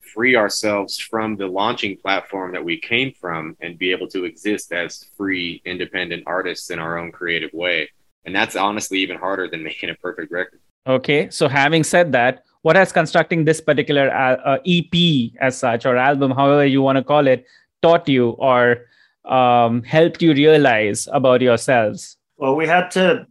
free 0.00 0.34
ourselves 0.34 0.98
from 0.98 1.36
the 1.36 1.46
launching 1.46 1.94
platform 1.96 2.52
that 2.52 2.64
we 2.64 2.78
came 2.78 3.12
from 3.12 3.54
and 3.60 3.78
be 3.78 3.90
able 3.90 4.08
to 4.08 4.24
exist 4.24 4.72
as 4.72 5.04
free, 5.16 5.60
independent 5.66 6.22
artists 6.26 6.70
in 6.70 6.78
our 6.78 6.96
own 6.96 7.12
creative 7.12 7.52
way. 7.52 7.90
And 8.24 8.34
that's 8.34 8.56
honestly 8.56 8.98
even 9.00 9.18
harder 9.18 9.46
than 9.46 9.62
making 9.70 9.90
a 9.90 9.94
perfect 9.94 10.32
record. 10.32 10.60
Okay. 10.86 11.28
So, 11.30 11.48
having 11.48 11.84
said 11.84 12.12
that, 12.12 12.44
what 12.64 12.76
has 12.76 12.92
constructing 12.92 13.44
this 13.44 13.60
particular 13.60 14.08
uh, 14.08 14.36
uh 14.40 14.58
EP 14.64 15.32
as 15.38 15.58
such, 15.58 15.84
or 15.84 15.98
album, 15.98 16.30
however 16.30 16.64
you 16.64 16.80
want 16.80 16.96
to 16.96 17.04
call 17.04 17.26
it, 17.26 17.44
taught 17.82 18.08
you 18.08 18.30
or 18.40 18.86
um, 19.26 19.82
helped 19.82 20.22
you 20.22 20.32
realize 20.32 21.06
about 21.12 21.42
yourselves? 21.42 22.16
Well, 22.38 22.56
we 22.56 22.66
had 22.66 22.90
to 22.92 23.26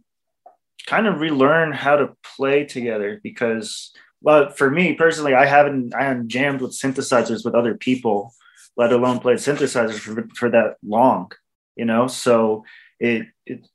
kind 0.86 1.08
of 1.08 1.20
relearn 1.20 1.72
how 1.72 1.96
to 1.96 2.14
play 2.36 2.64
together 2.64 3.20
because 3.22 3.90
well 4.20 4.50
for 4.50 4.70
me 4.70 4.92
personally 4.94 5.32
i 5.34 5.46
haven't 5.46 5.94
i 5.94 6.04
haven't 6.04 6.28
jammed 6.28 6.60
with 6.60 6.72
synthesizers 6.72 7.42
with 7.42 7.54
other 7.54 7.74
people 7.74 8.34
let 8.76 8.92
alone 8.92 9.18
played 9.18 9.38
synthesizers 9.38 9.98
for, 9.98 10.28
for 10.34 10.50
that 10.50 10.76
long 10.84 11.32
you 11.74 11.86
know 11.86 12.06
so 12.06 12.64
it, 13.00 13.26
it 13.46 13.66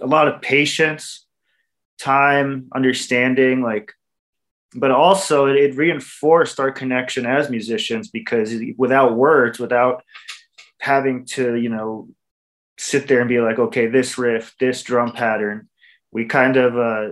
a 0.00 0.06
lot 0.06 0.28
of 0.28 0.40
patience 0.40 1.26
time 1.98 2.68
understanding 2.74 3.60
like 3.60 3.92
but 4.74 4.90
also 4.90 5.46
it, 5.46 5.56
it 5.56 5.76
reinforced 5.76 6.60
our 6.60 6.70
connection 6.70 7.26
as 7.26 7.50
musicians 7.50 8.08
because 8.08 8.54
without 8.76 9.16
words 9.16 9.58
without 9.58 10.02
having 10.80 11.24
to 11.24 11.54
you 11.54 11.68
know 11.68 12.08
sit 12.78 13.08
there 13.08 13.20
and 13.20 13.28
be 13.28 13.40
like 13.40 13.58
okay 13.58 13.86
this 13.86 14.18
riff 14.18 14.54
this 14.60 14.82
drum 14.82 15.12
pattern 15.12 15.68
we 16.12 16.24
kind 16.24 16.56
of 16.56 16.78
uh, 16.78 17.08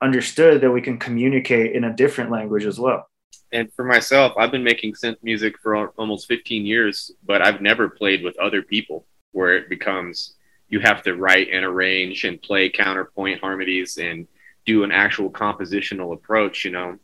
understood 0.00 0.60
that 0.60 0.70
we 0.70 0.80
can 0.80 0.98
communicate 0.98 1.74
in 1.74 1.84
a 1.84 1.94
different 1.94 2.30
language 2.30 2.64
as 2.64 2.78
well. 2.78 3.06
And 3.52 3.72
for 3.74 3.84
myself, 3.84 4.32
I've 4.38 4.50
been 4.50 4.64
making 4.64 4.94
synth 4.94 5.18
music 5.22 5.56
for 5.62 5.88
almost 5.98 6.26
15 6.26 6.66
years, 6.66 7.10
but 7.24 7.42
I've 7.42 7.60
never 7.60 7.88
played 7.88 8.22
with 8.22 8.38
other 8.38 8.62
people 8.62 9.06
where 9.32 9.56
it 9.56 9.68
becomes 9.68 10.34
you 10.68 10.80
have 10.80 11.02
to 11.02 11.14
write 11.14 11.48
and 11.52 11.64
arrange 11.64 12.24
and 12.24 12.42
play 12.42 12.68
counterpoint 12.68 13.40
harmonies 13.40 13.98
and 13.98 14.26
do 14.66 14.84
an 14.84 14.92
actual 14.92 15.30
compositional 15.30 16.12
approach. 16.12 16.64
You 16.64 16.72
know, 16.72 16.98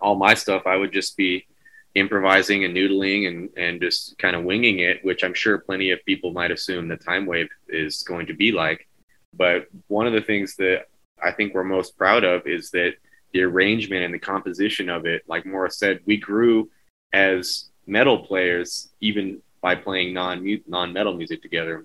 all 0.00 0.16
my 0.16 0.34
stuff, 0.34 0.66
I 0.66 0.76
would 0.76 0.92
just 0.92 1.16
be 1.16 1.46
improvising 1.94 2.64
and 2.64 2.76
noodling 2.76 3.26
and, 3.28 3.48
and 3.56 3.80
just 3.80 4.16
kind 4.18 4.36
of 4.36 4.44
winging 4.44 4.80
it, 4.80 5.04
which 5.04 5.24
I'm 5.24 5.34
sure 5.34 5.58
plenty 5.58 5.90
of 5.90 6.04
people 6.04 6.32
might 6.32 6.50
assume 6.50 6.86
the 6.86 6.96
Timewave 6.96 7.48
is 7.68 8.02
going 8.02 8.26
to 8.26 8.34
be 8.34 8.52
like. 8.52 8.86
But 9.34 9.66
one 9.88 10.06
of 10.06 10.12
the 10.12 10.20
things 10.20 10.56
that 10.56 10.86
I 11.22 11.32
think 11.32 11.54
we're 11.54 11.64
most 11.64 11.96
proud 11.96 12.24
of 12.24 12.46
is 12.46 12.70
that 12.70 12.92
the 13.32 13.42
arrangement 13.42 14.04
and 14.04 14.14
the 14.14 14.18
composition 14.18 14.88
of 14.88 15.06
it, 15.06 15.22
like 15.26 15.44
Morris 15.44 15.78
said, 15.78 16.00
we 16.06 16.16
grew 16.16 16.70
as 17.12 17.70
metal 17.86 18.18
players 18.18 18.90
even 19.00 19.40
by 19.60 19.74
playing 19.74 20.14
non 20.14 20.60
non 20.66 20.92
metal 20.92 21.14
music 21.14 21.42
together, 21.42 21.84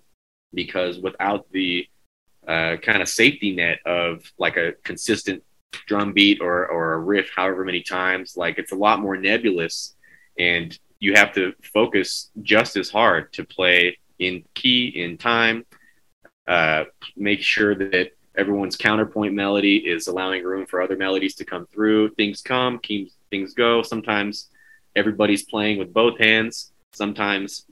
because 0.54 1.00
without 1.00 1.52
the 1.52 1.88
uh, 2.48 2.78
kind 2.78 3.02
of 3.02 3.10
safety 3.10 3.56
net 3.56 3.80
of 3.86 4.24
like 4.38 4.58
a 4.58 4.74
consistent 4.84 5.44
drum 5.88 6.14
beat 6.14 6.42
or 6.42 6.68
or 6.68 6.94
a 6.94 7.00
riff, 7.00 7.30
however 7.36 7.64
many 7.66 7.82
times, 7.82 8.38
like 8.38 8.58
it's 8.58 8.72
a 8.72 8.76
lot 8.76 9.00
more 9.00 9.18
nebulous, 9.18 9.96
and 10.38 10.78
you 11.00 11.14
have 11.14 11.34
to 11.34 11.54
focus 11.74 12.32
just 12.42 12.78
as 12.78 12.90
hard 12.90 13.34
to 13.34 13.44
play 13.44 13.98
in 14.20 14.44
key 14.54 14.88
in 14.88 15.18
time 15.18 15.66
uh, 16.48 16.86
make 17.16 17.42
sure 17.42 17.76
that 17.76 18.12
everyone's 18.36 18.76
counterpoint 18.76 19.34
melody 19.34 19.78
is 19.78 20.08
allowing 20.08 20.44
room 20.44 20.66
for 20.66 20.82
other 20.82 20.98
melodies 20.98 21.36
to 21.36 21.46
come 21.46 21.68
through. 21.68 22.10
Things 22.16 22.42
come, 22.42 22.80
things 23.30 23.54
go. 23.54 23.82
Sometimes 23.82 24.50
everybody's 24.96 25.44
playing 25.44 25.78
with 25.78 25.94
both 25.94 26.20
hands. 26.20 26.72
Sometimes 26.92 27.66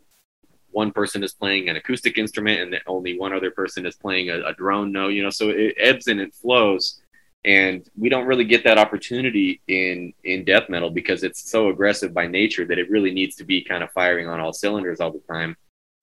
one 0.71 0.91
person 0.91 1.23
is 1.23 1.33
playing 1.33 1.69
an 1.69 1.75
acoustic 1.75 2.17
instrument 2.17 2.61
and 2.61 2.81
only 2.87 3.17
one 3.17 3.33
other 3.33 3.51
person 3.51 3.85
is 3.85 3.95
playing 3.95 4.29
a, 4.29 4.41
a 4.43 4.53
drone 4.53 4.91
note. 4.91 5.09
You 5.09 5.23
know, 5.23 5.29
so 5.29 5.49
it 5.49 5.75
ebbs 5.77 6.07
and 6.07 6.19
it 6.19 6.33
flows. 6.33 7.01
And 7.43 7.87
we 7.97 8.09
don't 8.09 8.27
really 8.27 8.45
get 8.45 8.63
that 8.65 8.77
opportunity 8.77 9.61
in 9.67 10.13
in 10.23 10.45
death 10.45 10.69
metal 10.69 10.89
because 10.89 11.23
it's 11.23 11.49
so 11.49 11.69
aggressive 11.69 12.13
by 12.13 12.27
nature 12.27 12.65
that 12.65 12.77
it 12.77 12.89
really 12.89 13.11
needs 13.11 13.35
to 13.37 13.43
be 13.43 13.63
kind 13.63 13.83
of 13.83 13.91
firing 13.91 14.27
on 14.27 14.39
all 14.39 14.53
cylinders 14.53 14.99
all 14.99 15.11
the 15.11 15.23
time. 15.27 15.55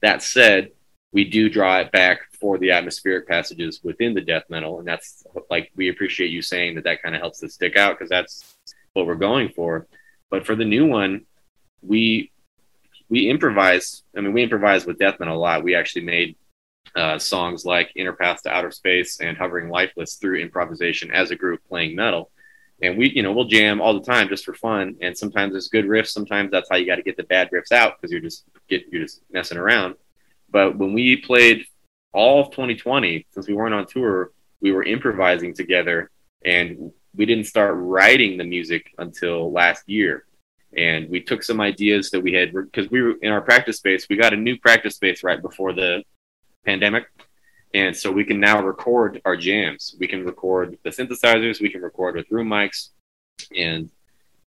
That 0.03 0.23
said, 0.23 0.71
we 1.13 1.25
do 1.25 1.49
draw 1.49 1.79
it 1.79 1.93
back 1.93 2.21
for 2.39 2.59
the 2.59 2.71
atmospheric 2.71 3.27
passages 3.27 3.81
within 3.83 4.15
the 4.15 4.21
death 4.21 4.45
metal 4.49 4.79
and 4.79 4.87
that's 4.87 5.25
like 5.51 5.71
we 5.77 5.89
appreciate 5.89 6.31
you 6.31 6.43
saying 6.43 6.75
that 6.75 6.85
that 6.85 7.03
kind 7.03 7.15
of 7.15 7.21
helps 7.21 7.41
to 7.41 7.49
stick 7.49 7.77
out 7.77 7.99
because 7.99 8.09
that's 8.09 8.55
what 8.93 9.07
we're 9.07 9.15
going 9.15 9.49
for 9.49 9.87
but 10.31 10.47
for 10.47 10.55
the 10.55 10.65
new 10.65 10.87
one 10.87 11.25
we 11.83 12.31
we 13.09 13.29
improvise 13.29 14.03
i 14.17 14.21
mean 14.21 14.33
we 14.33 14.43
improvise 14.43 14.87
with 14.87 14.99
death 14.99 15.19
metal 15.19 15.37
a 15.37 15.39
lot 15.39 15.65
we 15.65 15.75
actually 15.75 16.05
made 16.05 16.37
uh, 16.97 17.19
songs 17.19 17.65
like 17.65 17.93
Inner 17.97 18.13
Path 18.13 18.43
to 18.43 18.51
Outer 18.51 18.71
Space 18.71 19.21
and 19.21 19.37
Hovering 19.37 19.69
Lifeless 19.69 20.17
through 20.17 20.41
improvisation 20.41 21.11
as 21.11 21.31
a 21.31 21.37
group 21.37 21.61
playing 21.69 21.95
metal. 21.95 22.31
And 22.81 22.97
we, 22.97 23.11
you 23.11 23.23
know, 23.23 23.33
we'll 23.33 23.47
jam 23.47 23.81
all 23.81 23.95
the 23.95 24.05
time 24.05 24.29
just 24.29 24.45
for 24.45 24.55
fun. 24.55 24.97
And 25.01 25.17
sometimes 25.17 25.53
there's 25.53 25.69
good 25.69 25.85
riffs. 25.85 26.09
Sometimes 26.09 26.51
that's 26.51 26.69
how 26.71 26.77
you 26.77 26.87
got 26.87 26.97
to 26.97 27.03
get 27.03 27.17
the 27.17 27.25
bad 27.25 27.51
riffs 27.51 27.73
out 27.73 27.95
because 27.97 28.13
you're 28.13 28.21
just 28.21 28.45
get 28.69 28.85
you're 28.91 29.03
just 29.03 29.23
messing 29.31 29.59
around. 29.59 29.97
But 30.51 30.79
when 30.79 30.93
we 30.93 31.17
played 31.17 31.65
all 32.13 32.41
of 32.41 32.51
2020, 32.51 33.27
since 33.31 33.49
we 33.49 33.55
weren't 33.55 33.75
on 33.75 33.87
tour, 33.87 34.31
we 34.61 34.73
were 34.73 34.85
improvising 34.85 35.55
together, 35.55 36.11
and 36.45 36.93
we 37.15 37.27
didn't 37.27 37.45
start 37.45 37.75
writing 37.77 38.39
the 38.39 38.45
music 38.45 38.93
until 38.99 39.53
last 39.53 39.89
year. 39.89 40.25
And 40.77 41.09
we 41.09 41.21
took 41.21 41.43
some 41.43 41.61
ideas 41.61 42.11
that 42.11 42.21
we 42.21 42.33
had 42.33 42.53
because 42.53 42.91
we 42.91 43.01
were 43.03 43.15
in 43.23 43.33
our 43.33 43.41
practice 43.41 43.79
space. 43.79 44.07
We 44.09 44.17
got 44.17 44.35
a 44.35 44.37
new 44.37 44.59
practice 44.59 44.97
space 44.97 45.23
right 45.25 45.41
before 45.41 45.73
the 45.73 46.03
pandemic. 46.65 47.07
And 47.75 47.97
so 47.97 48.11
we 48.11 48.25
can 48.25 48.41
now 48.41 48.63
record 48.63 49.21
our 49.25 49.37
jams. 49.37 49.97
We 49.99 50.09
can 50.09 50.25
record 50.25 50.79
the 50.85 50.91
synthesizers, 50.91 51.61
we 51.61 51.71
can 51.71 51.83
record 51.83 52.17
with 52.17 52.31
room 52.31 52.49
mics, 52.49 52.91
and 53.55 53.91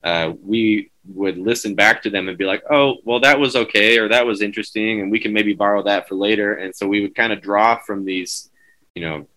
uh, 0.04 0.34
we 0.42 0.92
would 1.06 1.38
listen 1.38 1.76
back 1.76 2.02
to 2.04 2.10
them 2.10 2.28
and 2.28 2.38
be 2.38 2.46
like, 2.46 2.64
oh, 2.72 2.96
well, 3.06 3.20
that 3.20 3.40
was 3.40 3.56
okay, 3.56 4.00
or 4.00 4.10
that 4.10 4.26
was 4.26 4.42
interesting, 4.42 5.02
and 5.02 5.12
we 5.12 5.20
can 5.20 5.32
maybe 5.32 5.54
borrow 5.54 5.84
that 5.84 6.08
for 6.08 6.16
later. 6.16 6.56
And 6.56 6.76
so 6.76 6.88
we 6.88 7.02
would 7.02 7.16
kind 7.16 7.32
of 7.32 7.42
draw 7.42 7.78
from 7.78 8.04
these, 8.04 8.50
you 8.96 9.04
know, 9.04 9.28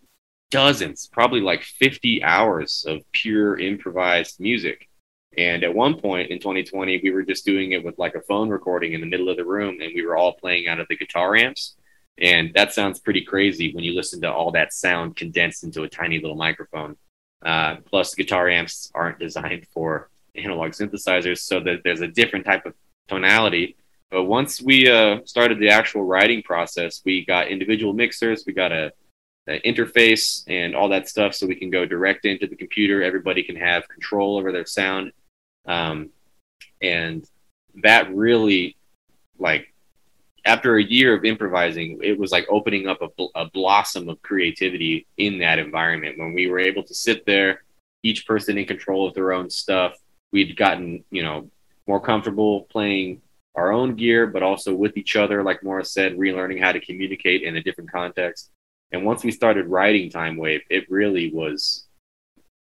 dozens, 0.51 1.09
probably 1.13 1.41
like 1.41 1.63
50 1.63 2.23
hours 2.25 2.85
of 2.89 3.01
pure 3.13 3.59
improvised 3.59 4.41
music. 4.41 4.89
And 5.37 5.65
at 5.65 5.75
one 5.75 6.01
point 6.01 6.31
in 6.31 6.39
2020, 6.39 7.01
we 7.03 7.11
were 7.11 7.23
just 7.23 7.45
doing 7.45 7.73
it 7.73 7.85
with 7.85 7.99
like 7.99 8.15
a 8.15 8.23
phone 8.23 8.49
recording 8.49 8.95
in 8.95 9.01
the 9.01 9.07
middle 9.07 9.29
of 9.29 9.37
the 9.37 9.45
room, 9.45 9.81
and 9.81 9.93
we 9.95 10.05
were 10.05 10.17
all 10.17 10.33
playing 10.33 10.67
out 10.69 10.81
of 10.81 10.89
the 10.89 10.97
guitar 10.97 11.37
amps. 11.37 11.77
And 12.19 12.55
that 12.55 12.73
sounds 12.73 12.99
pretty 12.99 13.23
crazy 13.23 13.75
when 13.75 13.85
you 13.85 13.95
listen 13.95 14.23
to 14.23 14.33
all 14.33 14.51
that 14.53 14.73
sound 14.73 15.17
condensed 15.17 15.65
into 15.65 15.83
a 15.83 15.89
tiny 15.89 16.19
little 16.19 16.37
microphone. 16.37 16.97
Uh, 17.45 17.77
plus, 17.85 18.15
guitar 18.15 18.49
amps 18.49 18.91
aren't 18.95 19.19
designed 19.19 19.67
for 19.75 20.09
analog 20.35 20.73
synthesizers, 20.73 21.41
so 21.41 21.61
that 21.61 21.83
there's 21.85 22.01
a 22.01 22.09
different 22.09 22.47
type 22.47 22.65
of 22.65 22.75
tonality. 23.09 23.77
But 24.11 24.25
once 24.25 24.63
we 24.63 24.89
uh, 24.89 25.19
started 25.25 25.59
the 25.59 25.69
actual 25.69 26.05
writing 26.05 26.43
process, 26.43 27.03
we 27.05 27.25
got 27.27 27.49
individual 27.49 27.93
mixers, 27.93 28.45
we 28.47 28.55
got 28.55 28.73
a, 28.73 28.93
a, 29.49 29.61
interface, 29.61 30.45
and 30.47 30.75
all 30.75 30.89
that 30.91 31.09
stuff, 31.09 31.35
so 31.35 31.47
we 31.47 31.57
can 31.57 31.71
go 31.71 31.85
direct 31.85 32.25
into 32.25 32.47
the 32.47 32.57
computer. 32.57 33.03
Everybody 33.03 33.43
can 33.43 33.57
have 33.57 33.89
control 33.89 34.39
over 34.39 34.53
their 34.53 34.65
sound, 34.65 35.13
um, 35.67 36.11
and 36.81 37.29
that 37.83 38.15
really, 38.15 38.77
like, 39.39 39.73
after 40.45 40.77
a 40.77 40.83
year 40.83 41.15
of 41.15 41.25
improvising, 41.25 41.99
it 42.03 42.19
was 42.19 42.31
like 42.31 42.47
opening 42.49 42.87
up 42.87 43.01
a, 43.03 43.25
a, 43.35 43.51
blossom 43.51 44.09
of 44.09 44.23
creativity 44.23 45.07
in 45.19 45.39
that 45.39 45.59
environment 45.59 46.19
when 46.19 46.33
we 46.33 46.49
were 46.49 46.61
able 46.61 46.85
to 46.85 46.95
sit 46.95 47.27
there, 47.27 47.65
each 48.05 48.27
person 48.27 48.57
in 48.57 48.65
control 48.65 49.09
of 49.09 49.15
their 49.15 49.33
own 49.33 49.51
stuff. 49.51 49.95
We'd 50.33 50.57
gotten, 50.57 51.05
you 51.11 51.25
know, 51.25 51.51
more 51.89 52.01
comfortable 52.01 52.63
playing 52.71 53.23
our 53.57 53.73
own 53.73 53.97
gear, 53.97 54.27
but 54.27 54.43
also 54.43 54.75
with 54.75 54.97
each 54.97 55.17
other, 55.17 55.43
like 55.43 55.65
Morris 55.65 55.93
said, 55.93 56.17
relearning 56.17 56.63
how 56.63 56.73
to 56.73 56.81
communicate 56.81 57.43
in 57.43 57.57
a 57.57 57.63
different 57.63 57.91
context. 57.91 58.51
And 58.93 59.05
once 59.05 59.25
we 59.25 59.33
started 59.33 59.67
writing 59.67 60.11
Timewave, 60.11 60.63
it 60.71 60.89
really 60.89 61.33
was 61.33 61.87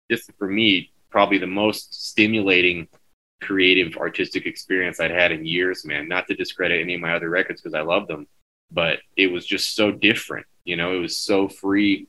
just 0.09 0.29
for 0.37 0.47
me, 0.47 0.90
probably 1.11 1.37
the 1.37 1.47
most 1.47 2.07
stimulating 2.09 2.87
creative 3.41 3.97
artistic 3.97 4.45
experience 4.45 4.99
I'd 4.99 5.11
had 5.11 5.31
in 5.31 5.45
years, 5.45 5.85
man. 5.85 6.07
Not 6.07 6.27
to 6.27 6.35
discredit 6.35 6.81
any 6.81 6.95
of 6.95 7.01
my 7.01 7.13
other 7.13 7.29
records 7.29 7.61
because 7.61 7.73
I 7.73 7.81
love 7.81 8.07
them, 8.07 8.27
but 8.71 8.99
it 9.17 9.27
was 9.27 9.45
just 9.45 9.75
so 9.75 9.91
different. 9.91 10.45
You 10.63 10.77
know, 10.77 10.95
it 10.95 10.99
was 10.99 11.17
so 11.17 11.47
free, 11.47 12.07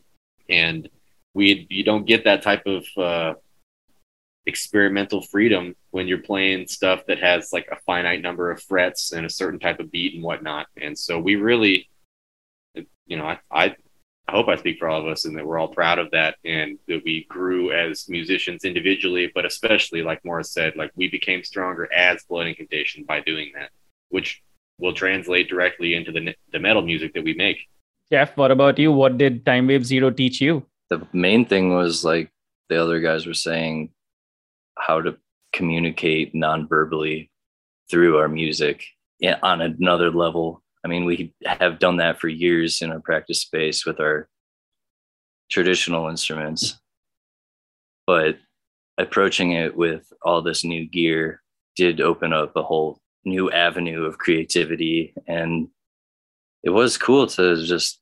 and 0.48 0.88
we 1.34 1.66
you 1.70 1.84
don't 1.84 2.06
get 2.06 2.24
that 2.24 2.42
type 2.42 2.66
of 2.66 2.84
uh, 2.96 3.34
experimental 4.46 5.22
freedom 5.22 5.74
when 5.90 6.08
you're 6.08 6.18
playing 6.18 6.66
stuff 6.66 7.06
that 7.06 7.18
has 7.18 7.52
like 7.52 7.68
a 7.70 7.76
finite 7.86 8.22
number 8.22 8.50
of 8.50 8.62
frets 8.62 9.12
and 9.12 9.24
a 9.24 9.30
certain 9.30 9.60
type 9.60 9.80
of 9.80 9.90
beat 9.90 10.14
and 10.14 10.22
whatnot. 10.22 10.66
And 10.80 10.98
so 10.98 11.18
we 11.18 11.36
really, 11.36 11.88
you 13.06 13.16
know, 13.16 13.26
I, 13.26 13.38
I 13.50 13.76
I 14.32 14.34
hope 14.34 14.48
I 14.48 14.56
speak 14.56 14.78
for 14.78 14.88
all 14.88 14.98
of 14.98 15.06
us 15.06 15.26
and 15.26 15.36
that 15.36 15.44
we're 15.44 15.58
all 15.58 15.68
proud 15.68 15.98
of 15.98 16.10
that 16.12 16.36
and 16.42 16.78
that 16.88 17.02
we 17.04 17.26
grew 17.28 17.70
as 17.70 18.08
musicians 18.08 18.64
individually, 18.64 19.30
but 19.34 19.44
especially, 19.44 20.00
like 20.00 20.24
Morris 20.24 20.52
said, 20.52 20.74
like 20.74 20.90
we 20.96 21.08
became 21.08 21.44
stronger 21.44 21.92
as 21.92 22.24
Blood 22.24 22.46
Incantation 22.46 23.04
by 23.04 23.20
doing 23.20 23.52
that, 23.54 23.68
which 24.08 24.42
will 24.78 24.94
translate 24.94 25.50
directly 25.50 25.94
into 25.94 26.12
the, 26.12 26.34
the 26.50 26.58
metal 26.58 26.80
music 26.80 27.12
that 27.12 27.22
we 27.22 27.34
make. 27.34 27.58
Jeff, 28.10 28.34
what 28.38 28.50
about 28.50 28.78
you? 28.78 28.90
What 28.90 29.18
did 29.18 29.44
Timewave 29.44 29.84
Zero 29.84 30.08
teach 30.08 30.40
you? 30.40 30.64
The 30.88 31.06
main 31.12 31.44
thing 31.44 31.74
was 31.74 32.02
like 32.02 32.30
the 32.70 32.82
other 32.82 33.00
guys 33.00 33.26
were 33.26 33.34
saying 33.34 33.90
how 34.78 35.02
to 35.02 35.14
communicate 35.52 36.34
non-verbally 36.34 37.30
through 37.90 38.16
our 38.16 38.28
music 38.28 38.82
on 39.42 39.60
another 39.60 40.10
level 40.10 40.62
I 40.84 40.88
mean, 40.88 41.04
we 41.04 41.32
have 41.44 41.78
done 41.78 41.98
that 41.98 42.20
for 42.20 42.28
years 42.28 42.82
in 42.82 42.90
our 42.90 43.00
practice 43.00 43.40
space 43.40 43.86
with 43.86 44.00
our 44.00 44.28
traditional 45.50 46.08
instruments, 46.08 46.80
but 48.06 48.38
approaching 48.98 49.52
it 49.52 49.76
with 49.76 50.12
all 50.22 50.42
this 50.42 50.64
new 50.64 50.88
gear 50.88 51.42
did 51.76 52.00
open 52.00 52.32
up 52.32 52.56
a 52.56 52.62
whole 52.62 52.98
new 53.24 53.50
avenue 53.50 54.04
of 54.04 54.18
creativity. 54.18 55.14
And 55.26 55.68
it 56.62 56.70
was 56.70 56.98
cool 56.98 57.26
to 57.28 57.64
just 57.64 58.00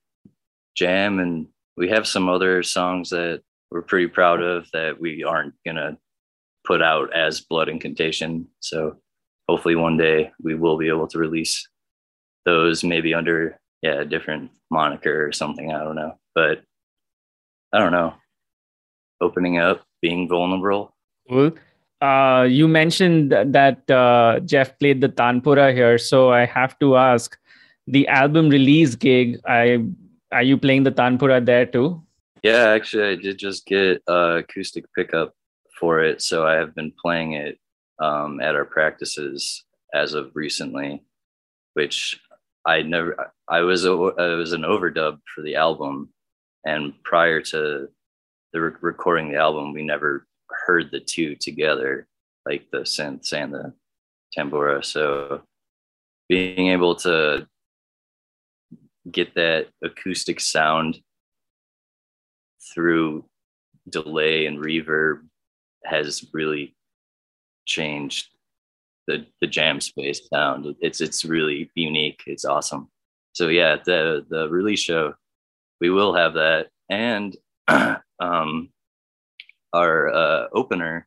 jam. 0.74 1.18
And 1.18 1.49
we 1.76 1.89
have 1.91 2.07
some 2.07 2.28
other 2.28 2.62
songs 2.62 3.11
that 3.11 3.43
we're 3.70 3.83
pretty 3.83 4.09
proud 4.09 4.43
of 4.43 4.68
that 4.72 5.01
we 5.01 5.22
aren't 5.22 5.55
going 5.64 5.76
to 5.76 5.97
put 6.66 6.83
out 6.83 7.14
as 7.14 7.41
Blood 7.41 7.68
Incantation. 7.68 8.49
So 8.61 8.97
hopefully 9.49 9.76
one 9.76 9.97
day 9.97 10.33
we 10.43 10.55
will 10.55 10.76
be 10.76 10.89
able 10.89 11.07
to 11.09 11.18
release 11.18 11.68
those 12.45 12.84
maybe 12.84 13.14
under 13.14 13.59
yeah 13.82 14.01
a 14.01 14.05
different 14.05 14.51
moniker 14.70 15.26
or 15.26 15.32
something. 15.32 15.72
I 15.72 15.82
don't 15.84 15.97
know, 15.97 16.18
but 16.34 16.62
I 17.72 17.78
don't 17.78 17.93
know. 17.93 18.14
Opening 19.20 19.59
up, 19.59 19.84
being 20.01 20.28
vulnerable. 20.28 20.95
Cool. 21.28 21.53
Uh, 22.01 22.47
you 22.49 22.66
mentioned 22.66 23.30
that 23.30 23.91
uh, 23.91 24.41
Jeff 24.41 24.78
played 24.78 25.03
the 25.03 25.09
Tanpura 25.09 25.74
here, 25.74 25.99
so 25.99 26.32
I 26.32 26.47
have 26.47 26.78
to 26.78 26.97
ask: 26.97 27.36
the 27.86 28.09
album 28.09 28.49
release 28.49 28.95
gig. 28.95 29.38
I 29.47 29.84
are 30.32 30.43
you 30.43 30.57
playing 30.57 30.84
the 30.84 30.93
Tanpura 30.93 31.45
there 31.45 31.66
too? 31.66 32.03
Yeah, 32.43 32.70
actually, 32.70 33.11
I 33.11 33.14
did 33.16 33.38
just 33.38 33.66
get 33.66 34.03
a 34.09 34.38
acoustic 34.38 34.84
pickup 34.97 35.34
for 35.78 36.03
it, 36.03 36.22
so 36.22 36.47
I 36.47 36.55
have 36.55 36.74
been 36.74 36.93
playing 37.03 37.32
it 37.34 37.59
um, 37.99 38.41
at 38.41 38.55
our 38.55 38.64
practices 38.64 39.64
as 39.93 40.14
of 40.14 40.30
recently, 40.34 41.03
which 41.74 42.18
I 42.66 42.82
never 42.82 43.32
I 43.48 43.61
was 43.61 43.84
a, 43.84 43.92
I 43.92 44.34
was 44.34 44.52
an 44.52 44.62
overdub 44.62 45.18
for 45.34 45.42
the 45.42 45.56
album, 45.56 46.11
and 46.64 46.92
prior 47.02 47.40
to 47.40 47.88
the 48.52 48.61
re- 48.61 48.72
recording 48.80 49.30
the 49.30 49.38
album, 49.38 49.72
we 49.72 49.82
never 49.82 50.26
heard 50.66 50.90
the 50.90 51.00
two 51.00 51.36
together, 51.36 52.06
like 52.46 52.66
the 52.70 52.80
synths 52.80 53.32
and 53.32 53.54
the 53.54 53.72
tambura. 54.36 54.84
So 54.84 55.42
being 56.28 56.68
able 56.68 56.94
to 56.96 57.46
get 59.11 59.34
that 59.34 59.68
acoustic 59.82 60.40
sound 60.40 61.00
through 62.72 63.24
delay 63.88 64.46
and 64.46 64.58
reverb 64.58 65.22
has 65.84 66.24
really 66.32 66.76
changed 67.66 68.28
the 69.11 69.26
the 69.40 69.46
jam 69.46 69.80
space 69.80 70.20
sound. 70.32 70.74
It's 70.80 71.00
it's 71.00 71.24
really 71.24 71.70
unique. 71.74 72.22
It's 72.26 72.44
awesome. 72.44 72.88
So 73.32 73.48
yeah, 73.48 73.76
the 73.84 74.24
the 74.28 74.48
release 74.48 74.80
show, 74.80 75.14
we 75.80 75.90
will 75.90 76.14
have 76.14 76.34
that, 76.34 76.68
and 76.88 77.36
um, 78.20 78.70
our 79.72 80.08
uh, 80.08 80.48
opener 80.52 81.06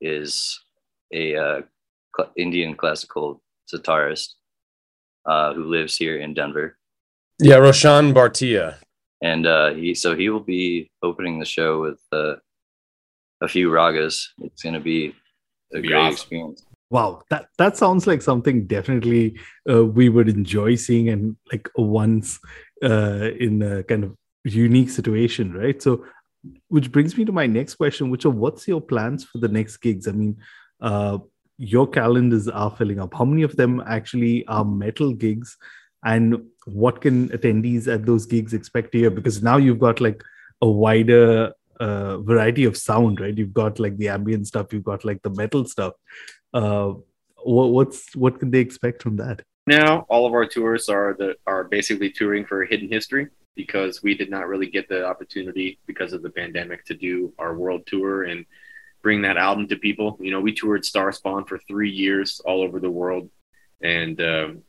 is 0.00 0.60
a 1.12 1.36
uh, 1.36 1.60
cl- 2.16 2.32
Indian 2.36 2.74
classical 2.74 3.42
sitarist 3.72 4.34
uh, 5.26 5.54
who 5.54 5.64
lives 5.64 5.96
here 5.96 6.18
in 6.18 6.34
Denver. 6.34 6.76
Yeah, 7.40 7.56
Roshan 7.56 8.14
Bhartia. 8.14 8.76
And 9.22 9.46
uh, 9.46 9.74
he 9.74 9.94
so 9.94 10.14
he 10.14 10.28
will 10.28 10.46
be 10.56 10.90
opening 11.02 11.38
the 11.38 11.44
show 11.44 11.80
with 11.80 12.00
uh, 12.12 12.36
a 13.42 13.48
few 13.48 13.70
ragas. 13.70 14.28
It's 14.38 14.62
going 14.62 14.74
to 14.74 14.80
be 14.80 15.14
a 15.74 15.80
be 15.80 15.88
great 15.88 15.98
awesome. 15.98 16.12
experience. 16.12 16.67
Wow, 16.90 17.22
that 17.28 17.48
that 17.58 17.76
sounds 17.76 18.06
like 18.06 18.22
something 18.22 18.66
definitely 18.66 19.38
uh, 19.68 19.84
we 19.84 20.08
would 20.08 20.28
enjoy 20.28 20.74
seeing 20.76 21.10
and 21.10 21.36
like 21.52 21.68
once 21.76 22.38
uh, 22.82 23.30
in 23.38 23.60
a 23.62 23.82
kind 23.82 24.04
of 24.04 24.16
unique 24.44 24.88
situation, 24.88 25.52
right? 25.52 25.82
So, 25.82 26.06
which 26.68 26.90
brings 26.90 27.18
me 27.18 27.26
to 27.26 27.32
my 27.32 27.46
next 27.46 27.74
question, 27.74 28.08
which 28.08 28.24
are 28.24 28.30
what's 28.30 28.66
your 28.66 28.80
plans 28.80 29.22
for 29.24 29.36
the 29.36 29.48
next 29.48 29.76
gigs? 29.78 30.08
I 30.08 30.12
mean, 30.12 30.38
uh, 30.80 31.18
your 31.58 31.86
calendars 31.86 32.48
are 32.48 32.70
filling 32.70 33.00
up. 33.00 33.12
How 33.12 33.26
many 33.26 33.42
of 33.42 33.56
them 33.56 33.82
actually 33.86 34.46
are 34.46 34.64
metal 34.64 35.12
gigs? 35.12 35.58
And 36.04 36.46
what 36.64 37.02
can 37.02 37.28
attendees 37.30 37.92
at 37.92 38.06
those 38.06 38.24
gigs 38.24 38.54
expect 38.54 38.94
hear? 38.94 39.10
Because 39.10 39.42
now 39.42 39.58
you've 39.58 39.80
got 39.80 40.00
like 40.00 40.22
a 40.62 40.70
wider 40.70 41.52
uh, 41.80 42.18
variety 42.18 42.64
of 42.64 42.76
sound, 42.76 43.20
right? 43.20 43.36
You've 43.36 43.52
got 43.54 43.78
like 43.78 43.96
the 43.98 44.08
ambient 44.08 44.46
stuff, 44.46 44.72
you've 44.72 44.84
got 44.84 45.04
like 45.04 45.22
the 45.22 45.30
metal 45.30 45.64
stuff. 45.64 45.94
Uh, 46.52 46.94
what, 47.36 47.70
what's 47.70 48.14
what 48.16 48.38
can 48.38 48.50
they 48.50 48.60
expect 48.60 49.02
from 49.02 49.16
that? 49.16 49.42
Now, 49.66 50.06
all 50.08 50.26
of 50.26 50.32
our 50.32 50.46
tours 50.46 50.88
are 50.88 51.14
the 51.18 51.36
are 51.46 51.64
basically 51.64 52.10
touring 52.10 52.46
for 52.46 52.64
Hidden 52.64 52.88
History 52.88 53.28
because 53.54 54.02
we 54.02 54.14
did 54.14 54.30
not 54.30 54.48
really 54.48 54.66
get 54.66 54.88
the 54.88 55.04
opportunity 55.04 55.78
because 55.86 56.12
of 56.12 56.22
the 56.22 56.30
pandemic 56.30 56.84
to 56.86 56.94
do 56.94 57.32
our 57.38 57.54
world 57.54 57.86
tour 57.86 58.24
and 58.24 58.46
bring 59.02 59.22
that 59.22 59.36
album 59.36 59.68
to 59.68 59.76
people. 59.76 60.16
You 60.20 60.30
know, 60.30 60.40
we 60.40 60.54
toured 60.54 60.82
Starspawn 60.82 61.46
for 61.46 61.58
three 61.58 61.90
years 61.90 62.40
all 62.44 62.62
over 62.62 62.80
the 62.80 62.90
world, 62.90 63.28
and 63.82 64.20
um, 64.20 64.62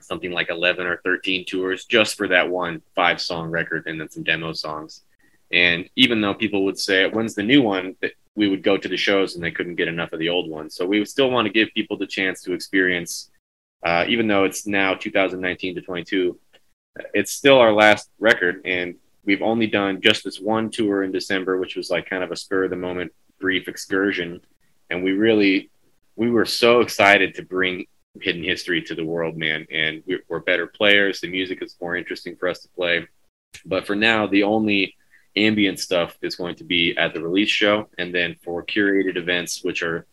something 0.00 0.32
like 0.32 0.48
eleven 0.48 0.86
or 0.86 0.98
thirteen 1.04 1.44
tours 1.44 1.84
just 1.84 2.16
for 2.16 2.28
that 2.28 2.48
one 2.48 2.80
five 2.94 3.20
song 3.20 3.50
record 3.50 3.86
and 3.86 4.00
then 4.00 4.08
some 4.08 4.22
demo 4.22 4.52
songs. 4.52 5.02
And 5.52 5.88
even 5.96 6.20
though 6.20 6.34
people 6.34 6.64
would 6.64 6.78
say, 6.78 7.08
when's 7.08 7.34
the 7.34 7.42
new 7.42 7.62
one? 7.62 7.96
We 8.38 8.48
would 8.48 8.62
go 8.62 8.76
to 8.76 8.88
the 8.88 8.96
shows 8.96 9.34
and 9.34 9.42
they 9.42 9.50
couldn't 9.50 9.74
get 9.74 9.88
enough 9.88 10.12
of 10.12 10.20
the 10.20 10.28
old 10.28 10.48
ones. 10.48 10.74
So 10.76 10.86
we 10.86 11.04
still 11.04 11.30
want 11.30 11.46
to 11.46 11.52
give 11.52 11.68
people 11.74 11.98
the 11.98 12.06
chance 12.06 12.40
to 12.42 12.52
experience, 12.52 13.30
uh, 13.84 14.04
even 14.08 14.28
though 14.28 14.44
it's 14.44 14.66
now 14.66 14.94
2019 14.94 15.74
to 15.74 15.80
22, 15.80 16.38
it's 17.14 17.32
still 17.32 17.58
our 17.58 17.72
last 17.72 18.10
record. 18.20 18.62
And 18.64 18.94
we've 19.24 19.42
only 19.42 19.66
done 19.66 20.00
just 20.00 20.22
this 20.22 20.40
one 20.40 20.70
tour 20.70 21.02
in 21.02 21.10
December, 21.10 21.58
which 21.58 21.76
was 21.76 21.90
like 21.90 22.08
kind 22.08 22.22
of 22.22 22.30
a 22.30 22.36
spur 22.36 22.64
of 22.64 22.70
the 22.70 22.76
moment 22.76 23.12
brief 23.40 23.66
excursion. 23.66 24.40
And 24.88 25.02
we 25.02 25.12
really, 25.12 25.70
we 26.16 26.30
were 26.30 26.46
so 26.46 26.80
excited 26.80 27.34
to 27.34 27.42
bring 27.42 27.86
hidden 28.20 28.44
history 28.44 28.82
to 28.82 28.94
the 28.94 29.04
world, 29.04 29.36
man. 29.36 29.66
And 29.70 30.02
we're 30.28 30.40
better 30.40 30.66
players. 30.68 31.20
The 31.20 31.28
music 31.28 31.60
is 31.62 31.76
more 31.80 31.96
interesting 31.96 32.36
for 32.36 32.48
us 32.48 32.60
to 32.60 32.68
play. 32.68 33.06
But 33.66 33.86
for 33.86 33.96
now, 33.96 34.26
the 34.26 34.44
only 34.44 34.94
ambient 35.36 35.78
stuff 35.78 36.16
is 36.22 36.36
going 36.36 36.56
to 36.56 36.64
be 36.64 36.96
at 36.96 37.14
the 37.14 37.22
release 37.22 37.48
show, 37.48 37.88
and 37.98 38.14
then 38.14 38.36
for 38.42 38.64
curated 38.64 39.16
events, 39.16 39.62
which 39.62 39.82
are 39.82 40.06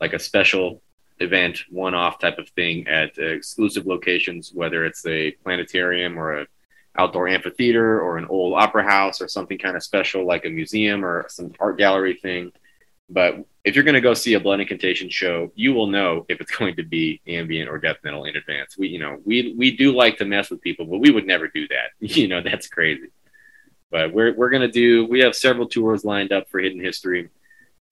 like 0.00 0.12
a 0.12 0.18
special 0.18 0.82
event, 1.20 1.64
one-off 1.70 2.18
type 2.18 2.38
of 2.38 2.48
thing 2.50 2.88
at 2.88 3.16
exclusive 3.18 3.86
locations, 3.86 4.52
whether 4.52 4.84
it's 4.84 5.06
a 5.06 5.30
planetarium 5.42 6.18
or 6.18 6.40
a 6.40 6.46
outdoor 6.96 7.28
amphitheater 7.28 8.00
or 8.00 8.18
an 8.18 8.26
old 8.26 8.54
opera 8.54 8.84
house 8.84 9.20
or 9.20 9.28
something 9.28 9.58
kind 9.58 9.76
of 9.76 9.82
special 9.82 10.26
like 10.26 10.44
a 10.44 10.48
museum 10.48 11.04
or 11.04 11.26
some 11.28 11.52
art 11.58 11.76
gallery 11.76 12.14
thing. 12.14 12.52
But 13.10 13.44
if 13.64 13.74
you're 13.74 13.84
going 13.84 13.94
to 13.94 14.00
go 14.00 14.14
see 14.14 14.34
a 14.34 14.40
Blood 14.40 14.60
Incantation 14.60 15.10
show, 15.10 15.52
you 15.54 15.74
will 15.74 15.86
know 15.86 16.24
if 16.28 16.40
it's 16.40 16.50
going 16.56 16.76
to 16.76 16.82
be 16.82 17.20
ambient 17.26 17.68
or 17.68 17.78
death 17.78 17.98
metal 18.04 18.24
in 18.24 18.36
advance. 18.36 18.78
We, 18.78 18.88
you 18.88 18.98
know, 18.98 19.18
we 19.24 19.54
we 19.56 19.76
do 19.76 19.94
like 19.94 20.18
to 20.18 20.24
mess 20.24 20.50
with 20.50 20.60
people, 20.62 20.86
but 20.86 20.98
we 20.98 21.10
would 21.10 21.26
never 21.26 21.48
do 21.48 21.66
that. 21.68 21.90
You 22.14 22.28
know, 22.28 22.42
that's 22.42 22.68
crazy. 22.68 23.08
But 23.94 24.12
we're 24.12 24.34
we're 24.34 24.50
gonna 24.50 24.66
do. 24.66 25.06
We 25.06 25.20
have 25.20 25.36
several 25.36 25.68
tours 25.68 26.04
lined 26.04 26.32
up 26.32 26.50
for 26.50 26.58
Hidden 26.58 26.80
History, 26.80 27.28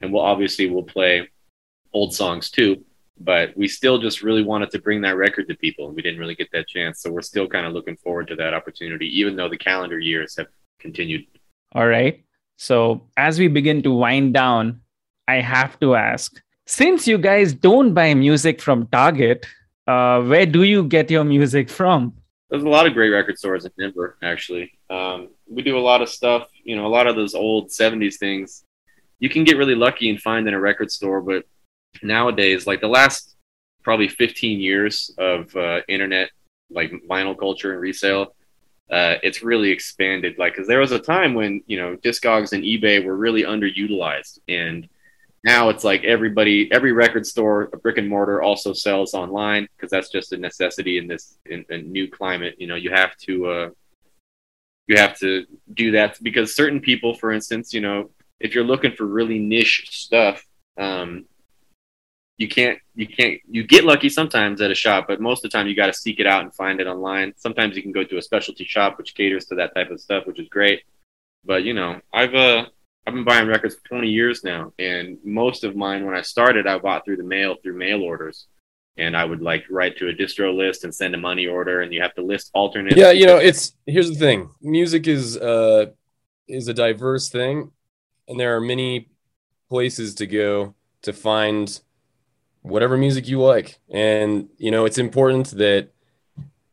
and 0.01 0.13
we'll 0.13 0.25
obviously 0.25 0.69
we'll 0.69 0.83
play 0.83 1.31
old 1.93 2.13
songs 2.13 2.51
too. 2.51 2.85
But 3.21 3.57
we 3.57 3.69
still 3.69 3.99
just 3.99 4.21
really 4.21 4.43
wanted 4.43 4.73
to 4.73 4.81
bring 4.81 5.03
that 5.03 5.17
record 5.17 5.47
to 5.47 5.55
people, 5.55 5.87
and 5.87 5.95
we 5.95 6.03
didn't 6.03 6.19
really 6.19 6.35
get 6.35 6.51
that 6.51 6.67
chance. 6.67 7.03
So 7.03 7.13
we're 7.13 7.23
still 7.23 7.47
kind 7.47 7.67
of 7.67 7.73
looking 7.73 7.97
forward 7.99 8.27
to 8.31 8.35
that 8.35 8.53
opportunity, 8.53 9.07
even 9.21 9.37
though 9.37 9.49
the 9.49 9.57
calendar 9.57 10.01
years 10.01 10.35
have 10.39 10.49
continued. 10.81 11.25
All 11.73 11.87
right. 11.87 12.25
So 12.57 13.07
as 13.17 13.39
we 13.39 13.47
begin 13.47 13.81
to 13.85 13.93
wind 13.93 14.35
down, 14.35 14.81
I 15.29 15.37
have 15.37 15.79
to 15.79 15.95
ask: 15.95 16.35
since 16.67 17.07
you 17.07 17.17
guys 17.17 17.55
don't 17.55 17.95
buy 17.95 18.13
music 18.15 18.61
from 18.61 18.89
Target, 18.89 19.47
uh, 19.87 20.21
where 20.23 20.47
do 20.47 20.65
you 20.65 20.83
get 20.83 21.13
your 21.13 21.23
music 21.23 21.71
from? 21.71 22.15
There's 22.51 22.65
a 22.65 22.69
lot 22.69 22.87
of 22.87 22.93
great 22.93 23.09
record 23.09 23.39
stores 23.39 23.65
in 23.65 23.73
Denver, 23.79 24.19
actually. 24.21 24.73
Um, 24.91 25.29
we 25.53 25.63
do 25.63 25.79
a 25.79 25.81
lot 25.81 26.03
of 26.03 26.09
stuff, 26.09 26.49
you 26.65 26.77
know, 26.77 26.87
a 26.87 26.89
lot 26.89 27.07
of 27.07 27.17
those 27.17 27.35
old 27.35 27.69
70s 27.69 28.17
things 28.17 28.65
you 29.23 29.29
can 29.29 29.45
get 29.45 29.57
really 29.57 29.77
lucky 29.77 30.11
and 30.11 30.21
find 30.21 30.49
in 30.49 30.53
a 30.53 30.59
record 30.59 30.91
store. 30.91 31.23
But 31.23 31.45
nowadays, 32.03 32.67
like 32.67 32.81
the 32.81 32.89
last 32.89 33.37
probably 33.85 34.09
15 34.09 34.59
years 34.59 35.15
of 35.17 35.55
uh, 35.55 35.81
internet, 35.87 36.31
like 36.71 36.91
vinyl 37.09 37.39
culture 37.39 37.73
and 37.73 37.81
resale, 37.81 38.35
uh, 38.91 39.15
it's 39.23 39.45
really 39.45 39.71
expanded. 39.71 40.35
Like, 40.39 40.55
because 40.55 40.67
there 40.67 40.81
was 40.81 40.91
a 40.91 40.99
time 40.99 41.35
when, 41.35 41.63
you 41.69 41.79
know, 41.79 41.97
Discogs 41.99 42.53
and 42.53 42.65
eBay 42.65 43.05
were 43.05 43.17
really 43.17 43.45
underutilized. 43.45 44.41
And 44.49 44.89
now 45.45 45.69
it's 45.69 45.85
like 45.85 46.03
everybody, 46.03 46.69
every 46.73 46.91
record 46.91 47.25
store, 47.25 47.71
a 47.73 47.77
brick 47.77 47.99
and 47.99 48.09
mortar 48.09 48.43
also 48.43 48.73
sells 48.73 49.15
online 49.15 49.69
because 49.77 49.93
that's 49.93 50.11
just 50.11 50.33
a 50.33 50.37
necessity 50.37 50.99
in 50.99 51.07
this 51.07 51.39
in, 51.47 51.65
in 51.71 51.93
new 51.93 52.11
climate. 52.11 52.57
You 52.59 52.67
know, 52.67 52.75
you 52.75 52.91
have 52.91 53.17
to, 53.19 53.47
uh, 53.47 53.71
you 54.87 54.97
have 54.97 55.19
to 55.19 55.47
do 55.75 55.93
that 55.93 56.19
because 56.23 56.55
certain 56.55 56.81
people, 56.81 57.15
for 57.15 57.33
instance, 57.33 57.73
you 57.73 57.81
know, 57.81 58.11
if 58.41 58.55
you're 58.55 58.65
looking 58.65 58.93
for 58.93 59.07
really 59.07 59.39
niche 59.39 59.89
stuff, 59.91 60.45
um, 60.79 61.27
you 62.39 62.49
can't 62.49 62.79
you 62.95 63.07
can't 63.07 63.41
you 63.49 63.63
get 63.63 63.85
lucky 63.85 64.09
sometimes 64.09 64.61
at 64.61 64.71
a 64.71 64.75
shop, 64.75 65.05
but 65.07 65.21
most 65.21 65.45
of 65.45 65.51
the 65.51 65.57
time 65.57 65.69
you 65.69 65.77
got 65.77 65.87
to 65.87 65.93
seek 65.93 66.19
it 66.19 66.27
out 66.27 66.43
and 66.43 66.55
find 66.55 66.81
it 66.81 66.87
online. 66.87 67.33
Sometimes 67.37 67.77
you 67.77 67.83
can 67.83 67.93
go 67.93 68.05
to 68.05 68.19
a 68.19 68.23
specialty 68.23 68.65
shop 68.65 68.99
which 68.99 69.15
caters 69.15 69.47
to 69.47 69.55
that 69.57 69.75
type 69.75 69.91
of 69.91 70.01
stuff, 70.01 70.27
which 70.27 70.41
is 70.41 70.49
great. 70.49 70.83
But 71.45 71.63
you 71.65 71.75
know, 71.75 72.01
I've 72.13 72.35
uh 72.35 72.67
I've 73.07 73.15
been 73.15 73.25
buying 73.25 73.49
records 73.49 73.77
for 73.77 73.89
20 73.89 74.09
years 74.09 74.45
now, 74.45 74.73
and 74.79 75.19
most 75.25 75.65
of 75.65 75.77
mine 75.77 76.05
when 76.05 76.17
I 76.17 76.23
started, 76.23 76.67
I 76.67 76.79
bought 76.79 77.05
through 77.05 77.17
the 77.17 77.25
mail 77.25 77.57
through 77.63 77.77
mail 77.77 78.03
orders 78.03 78.47
and 78.97 79.17
I 79.17 79.25
would 79.25 79.41
like 79.41 79.65
write 79.71 79.97
to 79.99 80.09
a 80.09 80.13
distro 80.13 80.55
list 80.55 80.85
and 80.85 80.95
send 80.95 81.15
a 81.15 81.19
money 81.19 81.47
order, 81.47 81.83
and 81.83 81.93
you 81.93 82.03
have 82.03 82.15
to 82.15 82.23
list 82.23 82.51
alternate. 82.55 82.97
Yeah, 82.97 83.11
you 83.11 83.27
know, 83.27 83.39
it's 83.39 83.75
here's 83.87 84.11
the 84.11 84.17
thing: 84.17 84.51
music 84.61 85.07
is 85.07 85.37
uh 85.37 85.87
is 86.49 86.69
a 86.69 86.75
diverse 86.75 87.29
thing, 87.29 87.71
and 88.29 88.39
there 88.39 88.57
are 88.57 88.61
many 88.61 89.09
places 89.69 90.15
to 90.17 90.27
go 90.27 90.75
to 91.03 91.13
find 91.13 91.81
whatever 92.63 92.97
music 92.97 93.29
you 93.29 93.41
like, 93.41 93.81
and 93.91 94.49
you 94.59 94.71
know, 94.71 94.85
it's 94.85 94.99
important 94.99 95.49
that 95.53 95.89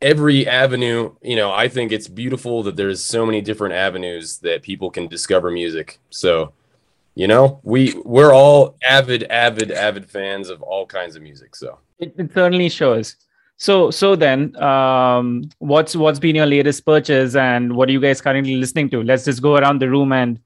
every 0.02 0.48
avenue 0.48 1.14
you 1.22 1.36
know 1.36 1.52
i 1.52 1.68
think 1.68 1.92
it's 1.92 2.08
beautiful 2.08 2.64
that 2.64 2.78
there's 2.78 3.04
so 3.04 3.26
many 3.26 3.42
different 3.42 3.74
avenues 3.76 4.38
that 4.38 4.62
people 4.62 4.90
can 4.90 5.10
discover 5.10 5.52
music. 5.52 6.00
So 6.10 6.54
you 7.16 7.28
know 7.28 7.60
we 7.64 8.00
we're 8.06 8.34
all 8.34 8.78
avid 8.88 9.24
avid 9.24 9.72
avid 9.72 10.10
fans 10.10 10.50
of 10.50 10.62
all 10.62 10.86
kinds 10.86 11.18
of 11.18 11.22
music 11.22 11.54
so 11.56 11.80
it, 12.00 12.16
it 12.18 12.34
certainly 12.34 12.70
shows. 12.70 13.16
So 13.58 13.92
so 13.92 14.16
then, 14.16 14.56
um, 14.62 15.50
what's 15.60 15.96
what's 15.96 16.20
been 16.20 16.36
your 16.36 16.46
latest 16.46 16.86
purchase, 16.86 17.36
and 17.36 17.76
what 17.76 17.90
are 17.90 17.92
you 17.92 18.00
guys 18.00 18.22
currently 18.22 18.56
listening 18.56 18.90
to? 18.92 19.04
Let's 19.04 19.26
just 19.26 19.42
go 19.42 19.58
around 19.58 19.82
the 19.82 19.90
room 19.90 20.14
and 20.14 20.40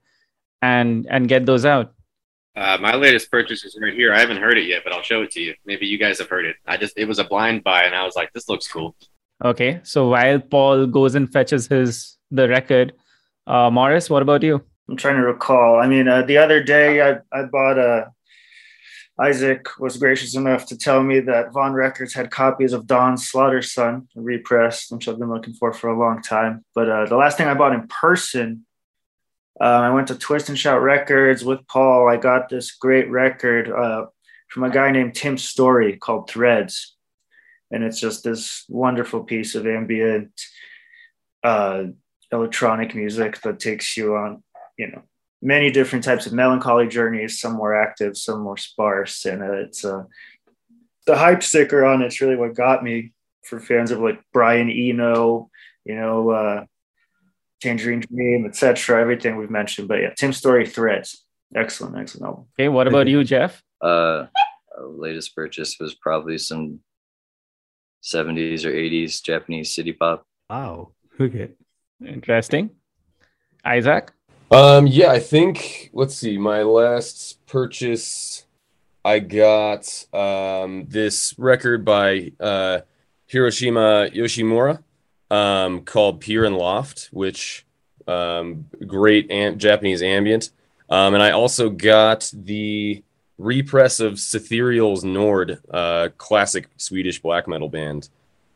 and 0.62 1.06
and 1.08 1.28
get 1.28 1.46
those 1.46 1.64
out. 1.64 1.94
Uh, 2.56 2.78
my 2.80 2.94
latest 2.94 3.30
purchase 3.30 3.64
is 3.64 3.76
right 3.80 3.94
here. 3.94 4.12
I 4.12 4.18
haven't 4.18 4.38
heard 4.38 4.58
it 4.58 4.66
yet, 4.66 4.82
but 4.84 4.92
I'll 4.92 5.02
show 5.02 5.22
it 5.22 5.30
to 5.32 5.40
you. 5.40 5.54
Maybe 5.64 5.86
you 5.86 5.98
guys 5.98 6.18
have 6.18 6.28
heard 6.28 6.44
it. 6.44 6.56
I 6.66 6.76
just 6.76 6.96
it 6.96 7.06
was 7.06 7.18
a 7.18 7.24
blind 7.24 7.62
buy, 7.62 7.84
and 7.84 7.94
I 7.94 8.04
was 8.04 8.16
like, 8.16 8.32
this 8.32 8.48
looks 8.48 8.66
cool. 8.66 8.96
Okay, 9.44 9.80
so 9.82 10.08
while 10.08 10.40
Paul 10.40 10.86
goes 10.86 11.14
and 11.14 11.32
fetches 11.32 11.68
his 11.68 12.16
the 12.30 12.48
record, 12.48 12.94
uh, 13.46 13.70
Morris, 13.70 14.10
what 14.10 14.22
about 14.22 14.42
you? 14.42 14.62
I'm 14.88 14.96
trying 14.96 15.16
to 15.16 15.26
recall. 15.26 15.80
I 15.80 15.86
mean, 15.86 16.08
uh, 16.08 16.22
the 16.22 16.38
other 16.38 16.62
day 16.62 17.00
I 17.00 17.18
I 17.32 17.44
bought 17.44 17.78
a 17.78 18.12
Isaac 19.20 19.78
was 19.78 19.96
gracious 19.96 20.34
enough 20.34 20.66
to 20.66 20.76
tell 20.76 21.02
me 21.02 21.20
that 21.20 21.52
Von 21.52 21.72
Records 21.72 22.14
had 22.14 22.32
copies 22.32 22.72
of 22.72 22.86
Dawn's 22.86 23.30
Slaughtersun 23.30 24.08
repressed, 24.16 24.90
which 24.90 25.06
I've 25.06 25.20
been 25.20 25.30
looking 25.30 25.54
for 25.54 25.72
for 25.72 25.88
a 25.88 25.98
long 25.98 26.20
time. 26.20 26.64
But 26.74 26.88
uh, 26.88 27.06
the 27.06 27.16
last 27.16 27.38
thing 27.38 27.46
I 27.46 27.54
bought 27.54 27.74
in 27.74 27.86
person, 27.86 28.66
uh, 29.60 29.64
I 29.64 29.90
went 29.90 30.08
to 30.08 30.16
Twist 30.16 30.48
and 30.48 30.58
Shout 30.58 30.82
Records 30.82 31.44
with 31.44 31.64
Paul. 31.68 32.08
I 32.08 32.16
got 32.16 32.48
this 32.48 32.72
great 32.72 33.08
record 33.08 33.70
uh, 33.70 34.06
from 34.48 34.64
a 34.64 34.70
guy 34.70 34.90
named 34.90 35.14
Tim 35.14 35.38
Story 35.38 35.96
called 35.96 36.28
Threads. 36.28 36.96
And 37.70 37.84
it's 37.84 38.00
just 38.00 38.24
this 38.24 38.64
wonderful 38.68 39.22
piece 39.22 39.54
of 39.54 39.66
ambient 39.66 40.32
uh, 41.44 41.84
electronic 42.32 42.96
music 42.96 43.40
that 43.42 43.60
takes 43.60 43.96
you 43.96 44.16
on, 44.16 44.42
you 44.76 44.88
know, 44.90 45.02
many 45.44 45.70
different 45.70 46.04
types 46.04 46.26
of 46.26 46.32
melancholy 46.32 46.88
journeys, 46.88 47.38
some 47.38 47.52
more 47.52 47.74
active, 47.80 48.16
some 48.16 48.40
more 48.40 48.56
sparse. 48.56 49.26
And 49.26 49.42
uh, 49.42 49.52
it's 49.52 49.84
uh, 49.84 50.04
the 51.06 51.16
hype 51.16 51.42
sticker 51.42 51.84
on 51.84 52.02
it's 52.02 52.20
really 52.20 52.36
what 52.36 52.54
got 52.54 52.82
me 52.82 53.12
for 53.44 53.60
fans 53.60 53.90
of 53.90 54.00
like 54.00 54.20
Brian 54.32 54.70
Eno, 54.70 55.50
you 55.84 55.94
know, 55.94 56.30
uh, 56.30 56.64
Tangerine 57.60 58.00
Dream, 58.00 58.46
etc. 58.46 59.00
Everything 59.00 59.36
we've 59.36 59.50
mentioned. 59.50 59.86
But 59.86 60.00
yeah, 60.00 60.14
Tim 60.16 60.32
Story 60.32 60.66
Threads. 60.66 61.24
Excellent, 61.54 61.96
excellent 61.96 62.26
album. 62.26 62.46
Okay, 62.58 62.68
what 62.68 62.88
about 62.88 63.06
you, 63.06 63.22
Jeff? 63.22 63.62
Uh, 63.84 64.28
latest 64.80 65.36
purchase 65.36 65.76
was 65.78 65.94
probably 65.94 66.38
some 66.38 66.80
70s 68.02 68.64
or 68.64 68.72
80s 68.72 69.22
Japanese 69.22 69.74
city 69.74 69.92
pop. 69.92 70.24
Wow. 70.48 70.92
Okay. 71.20 71.50
Interesting. 72.02 72.70
Isaac? 73.62 74.10
Um, 74.54 74.86
yeah, 74.86 75.10
I 75.10 75.18
think 75.18 75.90
let's 75.92 76.14
see. 76.14 76.38
My 76.38 76.62
last 76.62 77.44
purchase, 77.46 78.46
I 79.04 79.18
got 79.18 80.06
um 80.12 80.86
this 80.88 81.34
record 81.38 81.84
by 81.84 82.32
uh 82.38 82.80
Hiroshima 83.26 84.10
Yoshimura. 84.14 84.82
um, 85.30 85.80
called 85.82 86.20
Pier 86.20 86.44
and 86.44 86.56
Loft, 86.56 87.08
which 87.12 87.66
um, 88.06 88.66
great 88.86 89.30
am- 89.30 89.58
Japanese 89.58 90.02
ambient. 90.02 90.50
Um, 90.88 91.14
and 91.14 91.22
I 91.22 91.32
also 91.32 91.70
got 91.70 92.30
the 92.32 93.02
repress 93.38 93.98
of 94.00 94.20
Setherial's 94.20 95.02
Nord, 95.04 95.58
uh, 95.70 96.10
classic 96.18 96.68
Swedish 96.76 97.20
black 97.20 97.48
metal 97.48 97.68
band 97.68 98.08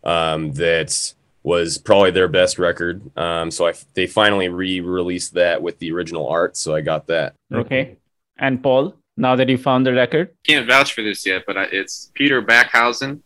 um, 0.05 0.53
that 0.53 1.15
was 1.43 1.79
probably 1.79 2.11
their 2.11 2.29
best 2.29 2.59
record. 2.59 3.17
Um, 3.17 3.51
so 3.51 3.67
I, 3.67 3.75
they 3.95 4.07
finally 4.07 4.49
re-released 4.49 5.35
that 5.35 5.63
with 5.63 5.79
the 5.79 5.93
original 5.93 6.29
art. 6.29 6.57
So 6.57 6.75
I 6.75 6.81
got 6.81 7.07
that. 7.07 7.35
Okay. 7.53 7.97
And 8.39 8.63
Paul, 8.63 8.95
now 9.17 9.37
that 9.37 9.49
you 9.49 9.59
found 9.59 9.87
the 9.87 9.93
record, 9.93 10.31
Can't 10.47 10.67
vouch 10.67 10.93
for 10.93 11.03
this 11.03 11.25
yet, 11.27 11.45
but 11.47 11.57
I, 11.57 11.65
it's 11.65 12.11
Peter 12.15 12.43
Backhausen, 12.43 13.21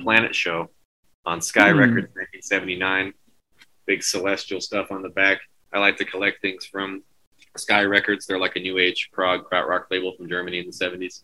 Planet 0.00 0.34
Show, 0.34 0.70
on 1.24 1.40
Sky 1.40 1.72
Hmm. 1.72 1.78
Records, 1.78 2.08
1979. 2.14 3.12
Big 3.86 4.02
celestial 4.02 4.60
stuff 4.60 4.90
on 4.90 5.02
the 5.02 5.08
back. 5.10 5.40
I 5.72 5.78
like 5.78 5.96
to 5.98 6.04
collect 6.04 6.40
things 6.40 6.64
from 6.64 7.02
Sky 7.56 7.82
Records. 7.82 8.26
They're 8.26 8.38
like 8.38 8.56
a 8.56 8.60
new 8.60 8.78
age 8.78 9.10
prog 9.12 9.48
krautrock 9.50 9.84
label 9.90 10.12
from 10.16 10.28
Germany 10.28 10.58
in 10.58 10.66
the 10.66 10.72
70s. 10.72 11.22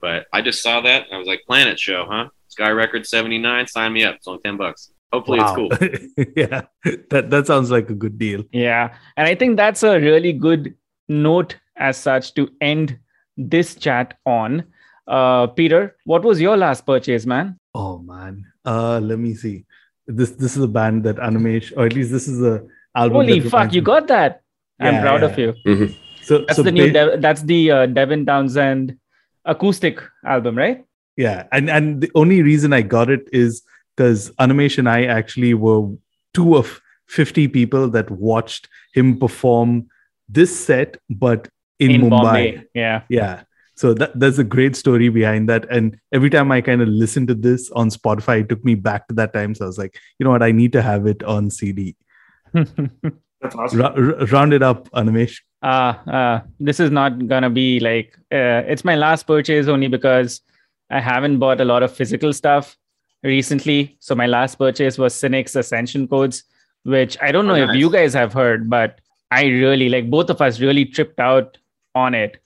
But 0.00 0.26
I 0.32 0.42
just 0.42 0.62
saw 0.62 0.80
that. 0.82 1.06
I 1.12 1.16
was 1.16 1.26
like, 1.26 1.42
Planet 1.46 1.78
Show, 1.78 2.04
huh? 2.08 2.28
Sky 2.48 2.70
Records 2.70 3.08
79. 3.08 3.66
Sign 3.66 3.92
me 3.92 4.04
up. 4.04 4.16
It's 4.16 4.28
only 4.28 4.40
10 4.42 4.56
bucks. 4.56 4.90
Hopefully 5.14 5.38
it's 5.40 5.52
cool. 5.54 5.70
yeah, 6.36 6.62
that 7.10 7.30
that 7.30 7.46
sounds 7.46 7.70
like 7.70 7.88
a 7.88 7.94
good 7.94 8.18
deal. 8.18 8.42
Yeah. 8.50 8.94
And 9.16 9.28
I 9.28 9.34
think 9.36 9.56
that's 9.56 9.84
a 9.84 10.00
really 10.00 10.32
good 10.32 10.74
note 11.08 11.56
as 11.76 11.96
such 11.96 12.34
to 12.34 12.48
end 12.60 12.98
this 13.36 13.76
chat 13.76 14.18
on. 14.26 14.64
Uh, 15.06 15.46
Peter, 15.46 15.96
what 16.04 16.24
was 16.24 16.40
your 16.40 16.56
last 16.56 16.84
purchase, 16.86 17.26
man? 17.26 17.58
Oh 17.74 17.98
man, 17.98 18.44
uh, 18.64 18.98
let 18.98 19.18
me 19.18 19.34
see. 19.34 19.66
This 20.06 20.30
this 20.30 20.56
is 20.56 20.62
a 20.64 20.68
band 20.68 21.04
that 21.04 21.16
Animesh, 21.16 21.72
or 21.76 21.86
at 21.86 21.94
least 21.94 22.10
this 22.10 22.26
is 22.26 22.42
a 22.42 22.66
album. 22.96 23.26
Holy 23.26 23.40
fuck, 23.40 23.72
you 23.72 23.82
got 23.82 24.08
that. 24.08 24.42
I'm 24.80 25.00
proud 25.00 25.22
yeah. 25.22 25.28
of 25.28 25.38
you. 25.38 25.94
So 26.24 26.38
That's 26.38 26.56
so 26.56 26.62
the 26.62 26.72
new, 26.72 26.86
ba- 26.86 26.92
Dev- 26.92 27.20
that's 27.20 27.42
the 27.42 27.70
uh, 27.70 27.86
Devin 27.86 28.24
Townsend 28.24 28.96
acoustic 29.44 30.00
album, 30.24 30.56
right? 30.56 30.82
yeah, 31.16 31.44
and 31.52 31.68
and 31.70 32.00
the 32.00 32.10
only 32.14 32.42
reason 32.42 32.72
I 32.72 32.80
got 32.80 33.10
it 33.10 33.28
is 33.30 33.62
because 33.96 34.30
Animesh 34.32 34.78
and 34.78 34.88
I 34.88 35.04
actually 35.04 35.54
were 35.54 35.88
two 36.32 36.56
of 36.56 36.80
fifty 37.06 37.48
people 37.48 37.88
that 37.90 38.10
watched 38.10 38.68
him 38.92 39.18
perform 39.18 39.88
this 40.28 40.58
set, 40.58 40.96
but 41.10 41.48
in, 41.78 42.02
Mumbai. 42.02 42.10
Bombay. 42.10 42.64
Yeah. 42.74 43.02
Yeah. 43.08 43.42
So 43.76 43.92
that, 43.94 44.18
that's 44.18 44.38
a 44.38 44.44
great 44.44 44.76
story 44.76 45.08
behind 45.08 45.48
that. 45.48 45.66
And 45.68 45.98
every 46.12 46.30
time 46.30 46.52
I 46.52 46.60
kind 46.60 46.80
of 46.80 46.86
listen 46.88 47.26
to 47.26 47.34
this 47.34 47.70
on 47.72 47.90
Spotify, 47.90 48.40
it 48.42 48.48
took 48.48 48.64
me 48.64 48.76
back 48.76 49.08
to 49.08 49.14
that 49.16 49.32
time. 49.32 49.54
So 49.54 49.64
I 49.64 49.66
was 49.66 49.78
like, 49.78 49.98
you 50.18 50.24
know 50.24 50.30
what? 50.30 50.44
I 50.44 50.52
need 50.52 50.72
to 50.74 50.82
have 50.82 51.06
it 51.08 51.24
on 51.24 51.50
CD. 51.50 51.96
That's 52.52 53.56
awesome. 53.56 53.80
Ra- 53.80 53.92
r- 53.96 54.26
round 54.26 54.54
it 54.54 54.62
up, 54.62 54.88
Animesh. 54.90 55.40
uh, 55.62 55.66
uh, 56.08 56.40
this 56.60 56.78
is 56.78 56.90
not 56.90 57.26
gonna 57.26 57.50
be 57.50 57.80
like 57.80 58.16
uh, 58.32 58.62
it's 58.66 58.84
my 58.84 58.94
last 58.94 59.26
purchase 59.26 59.66
only 59.66 59.88
because 59.88 60.40
I 60.90 61.00
haven't 61.00 61.38
bought 61.38 61.60
a 61.60 61.64
lot 61.64 61.82
of 61.82 61.92
physical 61.92 62.32
stuff 62.32 62.76
recently. 63.24 63.96
So 64.00 64.14
my 64.14 64.26
last 64.26 64.56
purchase 64.58 64.98
was 64.98 65.14
Cynic's 65.14 65.56
Ascension 65.56 66.06
Codes, 66.06 66.44
which 66.84 67.16
I 67.20 67.32
don't 67.32 67.46
know 67.46 67.54
Oh, 67.54 67.62
if 67.64 67.68
nice. 67.68 67.76
you 67.78 67.90
guys 67.90 68.14
have 68.14 68.32
heard, 68.32 68.70
but 68.70 69.00
I 69.30 69.44
really 69.46 69.88
like 69.88 70.08
both 70.10 70.30
of 70.30 70.40
us 70.40 70.60
really 70.60 70.84
tripped 70.84 71.18
out 71.18 71.58
on 71.94 72.14
it. 72.14 72.36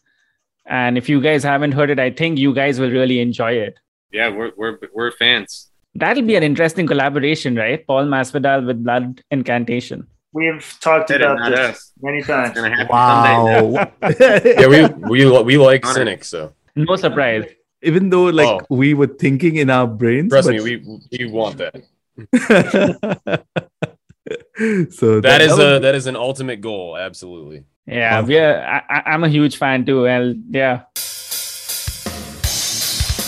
And 0.66 0.96
if 0.98 1.08
you 1.08 1.20
guys 1.20 1.42
haven't 1.42 1.72
heard 1.72 1.90
it, 1.90 1.98
I 1.98 2.10
think 2.10 2.38
you 2.38 2.54
guys 2.54 2.78
will 2.78 2.90
really 2.90 3.20
enjoy 3.20 3.52
it. 3.52 3.78
Yeah, 4.12 4.28
we're, 4.30 4.52
we're, 4.56 4.78
we're 4.94 5.10
fans. 5.12 5.70
That'll 5.94 6.22
be 6.22 6.36
an 6.36 6.42
interesting 6.42 6.86
collaboration, 6.86 7.56
right? 7.56 7.84
Paul 7.86 8.04
Masvidal 8.04 8.66
with 8.66 8.84
Blood 8.84 9.22
Incantation. 9.30 10.06
We've 10.32 10.76
talked 10.80 11.08
Said 11.08 11.22
about 11.22 11.50
this 11.50 11.70
us. 11.70 11.92
many 12.02 12.22
times. 12.22 12.54
going 12.54 12.70
to 12.70 12.76
happen 12.76 13.92
someday. 14.02 14.54
Yeah, 14.60 14.66
we 15.08 15.24
we 15.26 15.42
we 15.42 15.56
like 15.58 15.84
Honor. 15.86 15.94
Cynic, 15.94 16.22
so 16.24 16.52
No 16.76 16.96
surprise. 16.96 17.44
Even 17.82 18.10
though 18.10 18.24
like 18.24 18.46
Oh. 18.48 18.60
we 18.70 18.94
were 18.94 19.06
thinking 19.06 19.56
in 19.56 19.70
our 19.70 19.86
brains. 19.86 20.30
trust 20.30 20.48
but- 20.48 20.54
me, 20.56 20.60
we 20.60 20.82
we 21.18 21.26
want 21.30 21.58
that. 21.58 21.74
so 24.90 25.20
That 25.20 25.40
is 25.40 25.50
was- 25.50 25.58
a 25.60 25.78
that 25.80 25.94
is 25.94 26.06
an 26.06 26.16
ultimate 26.16 26.60
goal. 26.60 26.96
Absolutely. 26.96 27.64
Yeah, 27.86 28.18
Awesome. 28.18 28.28
we're. 28.28 28.58
I, 28.60 28.82
I- 28.90 29.02
I'm 29.12 29.24
a 29.24 29.28
huge 29.28 29.56
fan 29.56 29.84
too. 29.86 30.06
and 30.06 30.42
yeah. 30.50 30.82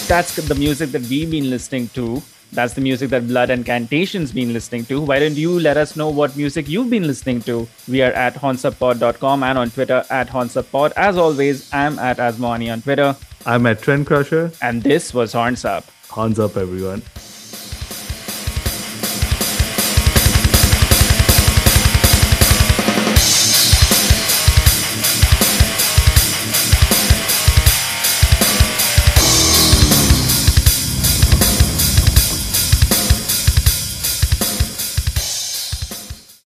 That's 0.09 0.35
the 0.35 0.55
music 0.57 0.91
that 0.91 1.03
we've 1.03 1.31
been 1.31 1.49
listening 1.51 1.89
to. 1.95 2.21
That's 2.53 2.75
the 2.75 2.81
music 2.81 3.11
that 3.11 3.29
Blood 3.29 3.49
Incantation's 3.51 4.33
been 4.33 4.53
listening 4.53 4.85
to. 4.87 5.01
Why 5.01 5.21
don't 5.21 5.37
you 5.37 5.61
let 5.61 5.77
us 5.77 5.95
know 5.95 6.09
what 6.11 6.37
music 6.37 6.69
you've 6.69 6.91
been 6.91 7.07
listening 7.07 7.41
to? 7.43 7.69
We 7.87 8.03
are 8.03 8.11
at 8.11 8.35
hornsuppod.com 8.35 9.45
and 9.45 9.57
on 9.57 9.71
Twitter 9.71 10.05
at 10.11 10.29
honsupod. 10.29 10.91
As 10.97 11.17
always, 11.17 11.73
I'm 11.73 11.97
at 12.01 12.17
asmoani 12.19 12.73
on 12.73 12.83
Twitter. 12.83 13.15
I'm 13.47 13.67
at 13.67 13.81
Trend 13.81 14.07
Crusher. 14.07 14.53
And 14.63 14.83
this 14.83 15.15
was 15.15 15.33
Horns 15.33 15.65
Up. 15.65 15.85
Hands 16.15 16.39
up, 16.39 16.57
everyone. 16.57 17.03